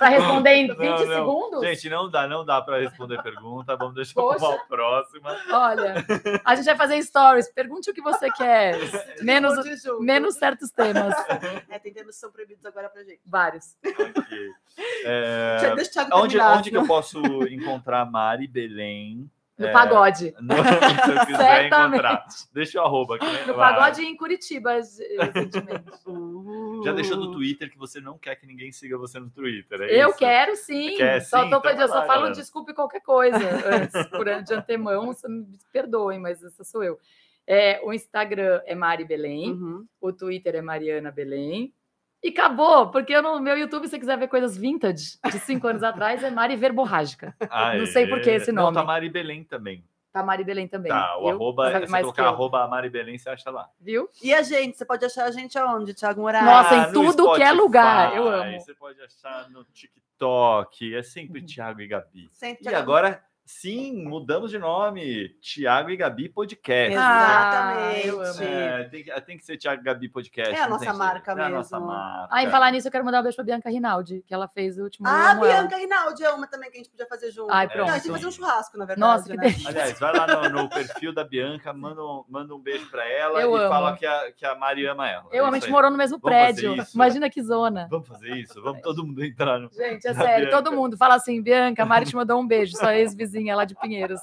Vai 0.00 0.10
responder 0.18 0.50
em 0.50 0.68
20 0.68 0.78
Não, 0.78 0.96
não. 0.96 1.06
segundos? 1.06 1.60
Gente, 1.60 1.90
não 1.90 2.10
dá, 2.10 2.26
não 2.26 2.44
dá 2.44 2.62
para 2.62 2.78
responder 2.80 3.22
pergunta. 3.22 3.76
Vamos 3.76 3.94
deixar 3.94 4.14
Poxa. 4.14 4.38
para 4.38 4.54
a 4.56 4.64
próxima. 4.66 5.36
Olha, 5.50 5.94
a 6.44 6.54
gente 6.54 6.64
vai 6.64 6.76
fazer 6.76 7.02
stories. 7.02 7.52
Pergunte 7.52 7.90
o 7.90 7.94
que 7.94 8.00
você 8.00 8.30
quer. 8.30 8.78
Menos, 9.22 9.56
Responde 9.56 9.76
junto. 9.76 10.02
Certos 10.58 10.70
temas. 10.70 11.14
É, 11.70 11.78
tem 11.78 11.92
temas 11.92 12.14
que 12.14 12.20
são 12.20 12.30
proibidos 12.30 12.64
agora 12.66 12.88
pra 12.88 13.02
gente. 13.02 13.20
Vários. 13.26 13.76
Ok. 13.84 14.50
É, 15.06 15.58
Deixa- 15.60 15.74
Deixa 15.76 16.02
onde, 16.16 16.32
terminar, 16.34 16.58
onde 16.58 16.70
que 16.70 16.76
eu 16.76 16.86
posso 16.86 17.20
encontrar 17.46 18.04
Mari 18.10 18.48
Belém? 18.48 19.30
No 19.56 19.66
É, 19.68 19.72
pagode. 19.72 20.34
No, 20.40 20.52
se 21.04 21.10
eu 21.12 21.26
quiser 21.26 21.66
encontrar. 21.66 22.24
Deixa 22.52 22.80
o 22.80 22.84
arroba 22.84 23.14
aqui. 23.16 23.24
né? 23.24 23.44
No 23.46 23.54
Vai. 23.54 23.72
pagode 23.72 24.02
em 24.02 24.16
Curitiba, 24.16 24.72
recentemente. 24.72 25.84
Já 26.84 26.92
deixou 26.92 27.16
no 27.16 27.30
Twitter 27.30 27.70
que 27.70 27.78
você 27.78 28.00
não 28.00 28.18
quer 28.18 28.34
que 28.34 28.46
ninguém 28.46 28.72
siga 28.72 28.98
você 28.98 29.20
no 29.20 29.30
Twitter. 29.30 29.80
é 29.82 30.02
Eu 30.02 30.08
isso? 30.08 30.18
quero 30.18 30.56
sim. 30.56 30.96
Quer 30.96 31.20
só 31.20 31.36
sim? 31.36 31.42
tô 31.42 31.46
Então 31.58 31.60
pedindo, 31.60 31.82
eu 31.82 31.88
lá, 31.88 31.94
só 32.00 32.06
falo 32.06 32.20
galera. 32.22 32.34
desculpe 32.34 32.74
qualquer 32.74 33.00
coisa 33.00 33.38
antes, 33.38 34.06
por, 34.08 34.24
de 34.42 34.54
antemão. 34.54 35.06
você 35.06 35.28
Me 35.28 35.46
perdoem, 35.72 36.18
mas 36.18 36.42
essa 36.42 36.64
sou 36.64 36.82
eu. 36.82 36.98
É, 37.46 37.80
o 37.84 37.92
Instagram 37.92 38.62
é 38.64 38.74
Mari 38.74 39.04
Belém, 39.04 39.52
Uhum. 39.52 39.86
o 40.00 40.12
Twitter 40.12 40.54
é 40.54 40.62
Mariana 40.62 41.10
Belém. 41.10 41.74
E 42.22 42.28
acabou, 42.28 42.90
porque 42.90 43.20
no 43.20 43.38
meu 43.38 43.56
YouTube, 43.58 43.84
se 43.84 43.90
você 43.90 43.98
quiser 43.98 44.16
ver 44.18 44.28
coisas 44.28 44.56
vintage 44.56 45.18
de 45.30 45.38
cinco 45.40 45.66
anos 45.66 45.82
atrás, 45.82 46.22
é 46.24 46.30
Mari 46.30 46.56
Verborrágica. 46.56 47.36
Aê. 47.50 47.78
Não 47.78 47.86
sei 47.86 48.06
por 48.06 48.20
que 48.22 48.30
esse 48.30 48.50
Não, 48.50 48.62
nome. 48.64 48.76
tá 48.76 48.82
Mari 48.82 49.10
Belém 49.10 49.44
também. 49.44 49.84
Tá 50.10 50.22
Mari 50.22 50.42
Belém 50.44 50.66
também. 50.66 50.90
Tá, 50.90 51.18
o 51.18 51.28
Eu, 51.28 51.34
arroba, 51.34 51.84
se 51.84 51.90
mais 51.90 52.02
colocar 52.02 52.28
arroba 52.28 52.66
Mari 52.68 52.88
Belém, 52.88 53.18
você 53.18 53.28
acha 53.28 53.50
lá. 53.50 53.68
Viu? 53.78 54.08
E 54.22 54.32
a 54.32 54.40
gente? 54.42 54.78
Você 54.78 54.86
pode 54.86 55.04
achar 55.04 55.24
a 55.26 55.30
gente 55.32 55.58
aonde, 55.58 55.92
Thiago 55.92 56.22
Moraes? 56.22 56.46
Nossa, 56.46 56.74
em 56.76 56.80
Ah, 56.80 56.92
tudo 56.92 57.24
que 57.34 57.42
é 57.42 57.46
Spotify, 57.46 57.60
lugar, 57.60 58.16
eu 58.16 58.26
amo. 58.28 58.58
Você 58.60 58.74
pode 58.74 58.98
achar 59.02 59.50
no 59.50 59.64
TikTok, 59.64 60.94
é 60.94 61.02
sempre 61.02 61.40
Uhum. 61.40 61.46
Thiago 61.46 61.80
e 61.82 61.86
Gabi. 61.88 62.28
Sempre 62.30 62.64
E 62.64 62.68
Thiago- 62.68 62.78
agora, 62.82 63.22
sim, 63.44 64.04
mudamos 64.06 64.50
de 64.50 64.58
nome. 64.58 65.28
Thiago 65.40 65.90
e 65.90 65.96
Gabi 65.96 66.28
Podcast. 66.28 66.92
Exatamente. 66.92 68.00
Ah, 68.00 68.06
eu 68.06 68.20
amo. 68.20 68.42
É, 68.42 68.84
tem, 68.84 69.02
que, 69.04 69.20
tem 69.22 69.36
que 69.38 69.44
ser 69.44 69.56
Thiago 69.58 69.82
e 69.82 69.84
Gabi 69.84 70.08
Podcast. 70.08 70.54
É 70.54 70.60
a 70.62 70.68
nossa 70.68 70.92
marca 70.92 71.32
É 71.32 71.42
a 71.42 71.48
nossa 71.48 71.76
mesmo. 71.78 71.92
marca. 71.92 72.28
Ah, 72.34 72.42
em 72.42 72.50
falar 72.50 72.70
nisso, 72.70 72.88
eu 72.88 72.92
quero 72.92 73.04
mandar 73.04 73.20
um 73.20 73.22
beijo 73.22 73.36
pra 73.36 73.44
Bianca 73.44 73.68
Rinaldi, 73.70 74.24
que 74.26 74.32
ela 74.34 74.48
fez 74.48 74.78
o 74.78 74.84
último 74.84 75.06
Ah. 75.08 75.34
Bianca 75.34 75.76
Rinaldi 75.76 76.24
é 76.24 76.30
uma 76.30 76.46
também 76.46 76.70
que 76.70 76.78
a 76.78 76.80
gente 76.82 76.90
podia 76.90 77.06
fazer 77.06 77.30
junto. 77.30 77.52
Ai, 77.52 77.68
pronto. 77.68 77.86
Não, 77.86 77.94
a 77.94 77.98
gente 77.98 78.10
fazer 78.10 78.26
um 78.26 78.30
churrasco, 78.32 78.78
na 78.78 78.84
verdade. 78.86 79.00
Nossa, 79.00 79.30
que 79.30 79.36
né? 79.36 79.54
Aliás, 79.66 79.98
vai 79.98 80.16
lá 80.16 80.26
no, 80.48 80.62
no 80.62 80.68
perfil 80.68 81.12
da 81.12 81.24
Bianca, 81.24 81.72
manda 81.72 82.02
um, 82.02 82.24
manda 82.28 82.54
um 82.54 82.58
beijo 82.58 82.88
pra 82.90 83.06
ela 83.08 83.40
Eu 83.40 83.54
e 83.56 83.60
amo. 83.60 83.68
fala 83.68 83.96
que 83.96 84.06
a, 84.06 84.32
que 84.32 84.46
a 84.46 84.54
Mari 84.54 84.86
ama 84.86 85.08
ela. 85.08 85.26
Eu 85.30 85.44
É 85.44 85.46
amo, 85.46 85.50
a 85.50 85.54
gente 85.58 85.66
aí. 85.66 85.70
morou 85.72 85.90
no 85.90 85.96
mesmo 85.98 86.18
Vamos 86.18 86.36
fazer 86.38 86.52
prédio. 86.62 86.82
isso. 86.82 86.94
Imagina 86.96 87.28
que 87.30 87.42
zona. 87.42 87.86
Vamos 87.90 88.08
fazer 88.08 88.34
isso? 88.36 88.60
Vamos 88.62 88.80
todo 88.82 89.04
mundo 89.06 89.22
entrar 89.24 89.58
no. 89.58 89.70
Gente, 89.72 90.06
é 90.06 90.14
sério, 90.14 90.46
Bianca. 90.48 90.62
todo 90.62 90.74
mundo 90.74 90.96
fala 90.96 91.14
assim, 91.16 91.42
Bianca, 91.42 91.82
a 91.82 91.86
Mari 91.86 92.06
te 92.06 92.16
mandou 92.16 92.40
um 92.40 92.46
beijo, 92.46 92.76
sua 92.76 92.96
ex-vizinha 92.96 93.33
lá 93.54 93.64
de 93.64 93.74
Pinheiros. 93.74 94.20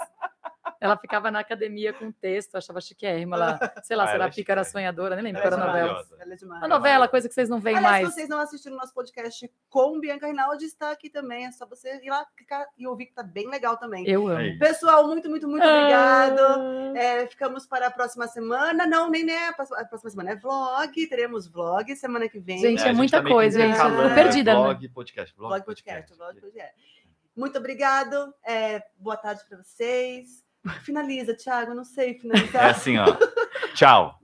Ela 0.79 0.97
ficava 0.97 1.29
na 1.29 1.39
academia 1.39 1.93
com 1.93 2.11
texto, 2.11 2.55
achava 2.55 2.81
chiquérrima 2.81 3.37
lá. 3.37 3.59
Sei 3.83 3.95
lá, 3.95 4.05
Ah, 4.05 4.07
se 4.07 4.13
ela 4.15 4.23
era 4.23 4.25
é 4.25 4.31
Pícara 4.31 4.63
chique. 4.63 4.71
Sonhadora, 4.71 5.15
nem 5.15 5.25
lembro 5.25 5.39
Ela 5.41 5.49
qual 5.55 5.61
é 5.61 5.63
era 5.69 5.83
a 5.83 5.87
novela. 5.87 6.07
Ela 6.19 6.33
é 6.33 6.35
demais. 6.35 6.63
A 6.63 6.67
novela, 6.67 7.07
coisa 7.07 7.27
que 7.29 7.35
vocês 7.35 7.49
não 7.49 7.59
veem 7.59 7.77
Aliás, 7.77 7.93
mais. 8.01 8.07
se 8.07 8.13
vocês 8.15 8.27
não 8.29 8.39
assistiram 8.39 8.75
o 8.75 8.79
nosso 8.79 8.91
podcast 8.91 9.51
com 9.69 9.99
Bianca 9.99 10.25
Rinaldi, 10.25 10.65
está 10.65 10.89
aqui 10.89 11.07
também. 11.07 11.45
É 11.45 11.51
só 11.51 11.67
você 11.67 12.03
ir 12.03 12.09
lá 12.09 12.25
clicar 12.35 12.65
e 12.75 12.87
ouvir 12.87 13.05
que 13.05 13.13
tá 13.13 13.21
bem 13.21 13.47
legal 13.47 13.77
também. 13.77 14.09
Eu 14.09 14.27
amo. 14.27 14.37
Aí. 14.39 14.57
Pessoal, 14.57 15.07
muito, 15.07 15.29
muito, 15.29 15.47
muito 15.47 15.63
obrigado. 15.63 16.39
Ah. 16.39 16.93
É, 16.97 17.27
ficamos 17.27 17.67
para 17.67 17.85
a 17.85 17.91
próxima 17.91 18.27
semana. 18.27 18.87
Não, 18.87 19.07
nem 19.07 19.23
nem 19.23 19.37
a 19.49 19.53
próxima, 19.53 19.77
a 19.79 19.85
próxima 19.85 20.09
semana 20.09 20.31
é 20.31 20.35
vlog. 20.35 21.07
Teremos 21.07 21.47
vlog 21.47 21.95
semana 21.95 22.27
que 22.27 22.39
vem. 22.39 22.57
Gente, 22.57 22.81
é 22.81 22.85
gente 22.87 22.95
muita 22.97 23.21
tá 23.21 23.29
coisa, 23.29 23.59
gente. 23.61 23.77
perdida, 24.15 24.55
né? 24.55 24.59
Vlog, 24.59 24.89
podcast. 24.89 25.35
Vlog, 25.35 25.49
Vlog 25.49 25.65
podcast, 25.65 26.17
vlog 26.17 26.41
podcast. 26.41 27.00
Muito 27.35 27.57
obrigado. 27.57 28.33
É, 28.45 28.81
boa 28.97 29.17
tarde 29.17 29.41
para 29.47 29.57
vocês. 29.57 30.43
Finaliza, 30.83 31.35
Thiago. 31.35 31.73
Não 31.73 31.83
sei 31.83 32.11
É 32.11 32.13
finalizar. 32.15 32.69
assim, 32.69 32.97
ó. 32.97 33.05
Tchau. 33.73 34.19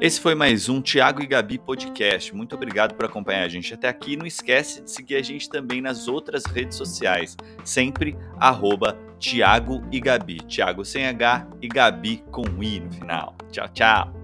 Esse 0.00 0.18
foi 0.18 0.34
mais 0.34 0.68
um 0.68 0.80
Tiago 0.80 1.22
e 1.22 1.26
Gabi 1.26 1.58
Podcast. 1.58 2.34
Muito 2.34 2.54
obrigado 2.54 2.94
por 2.94 3.04
acompanhar 3.04 3.44
a 3.44 3.48
gente 3.48 3.74
até 3.74 3.88
aqui. 3.88 4.16
Não 4.16 4.26
esquece 4.26 4.80
de 4.82 4.90
seguir 4.90 5.16
a 5.16 5.22
gente 5.22 5.48
também 5.48 5.82
nas 5.82 6.08
outras 6.08 6.44
redes 6.46 6.76
sociais. 6.78 7.36
Sempre 7.64 8.16
arroba 8.38 8.96
Tiago 9.18 9.86
e 9.92 10.00
Gabi. 10.00 10.38
Tiago 10.46 10.84
sem 10.86 11.06
H 11.06 11.46
e 11.60 11.68
Gabi 11.68 12.24
com 12.30 12.44
I 12.62 12.80
no 12.80 12.90
final. 12.90 13.36
Tchau, 13.50 13.68
tchau. 13.68 14.19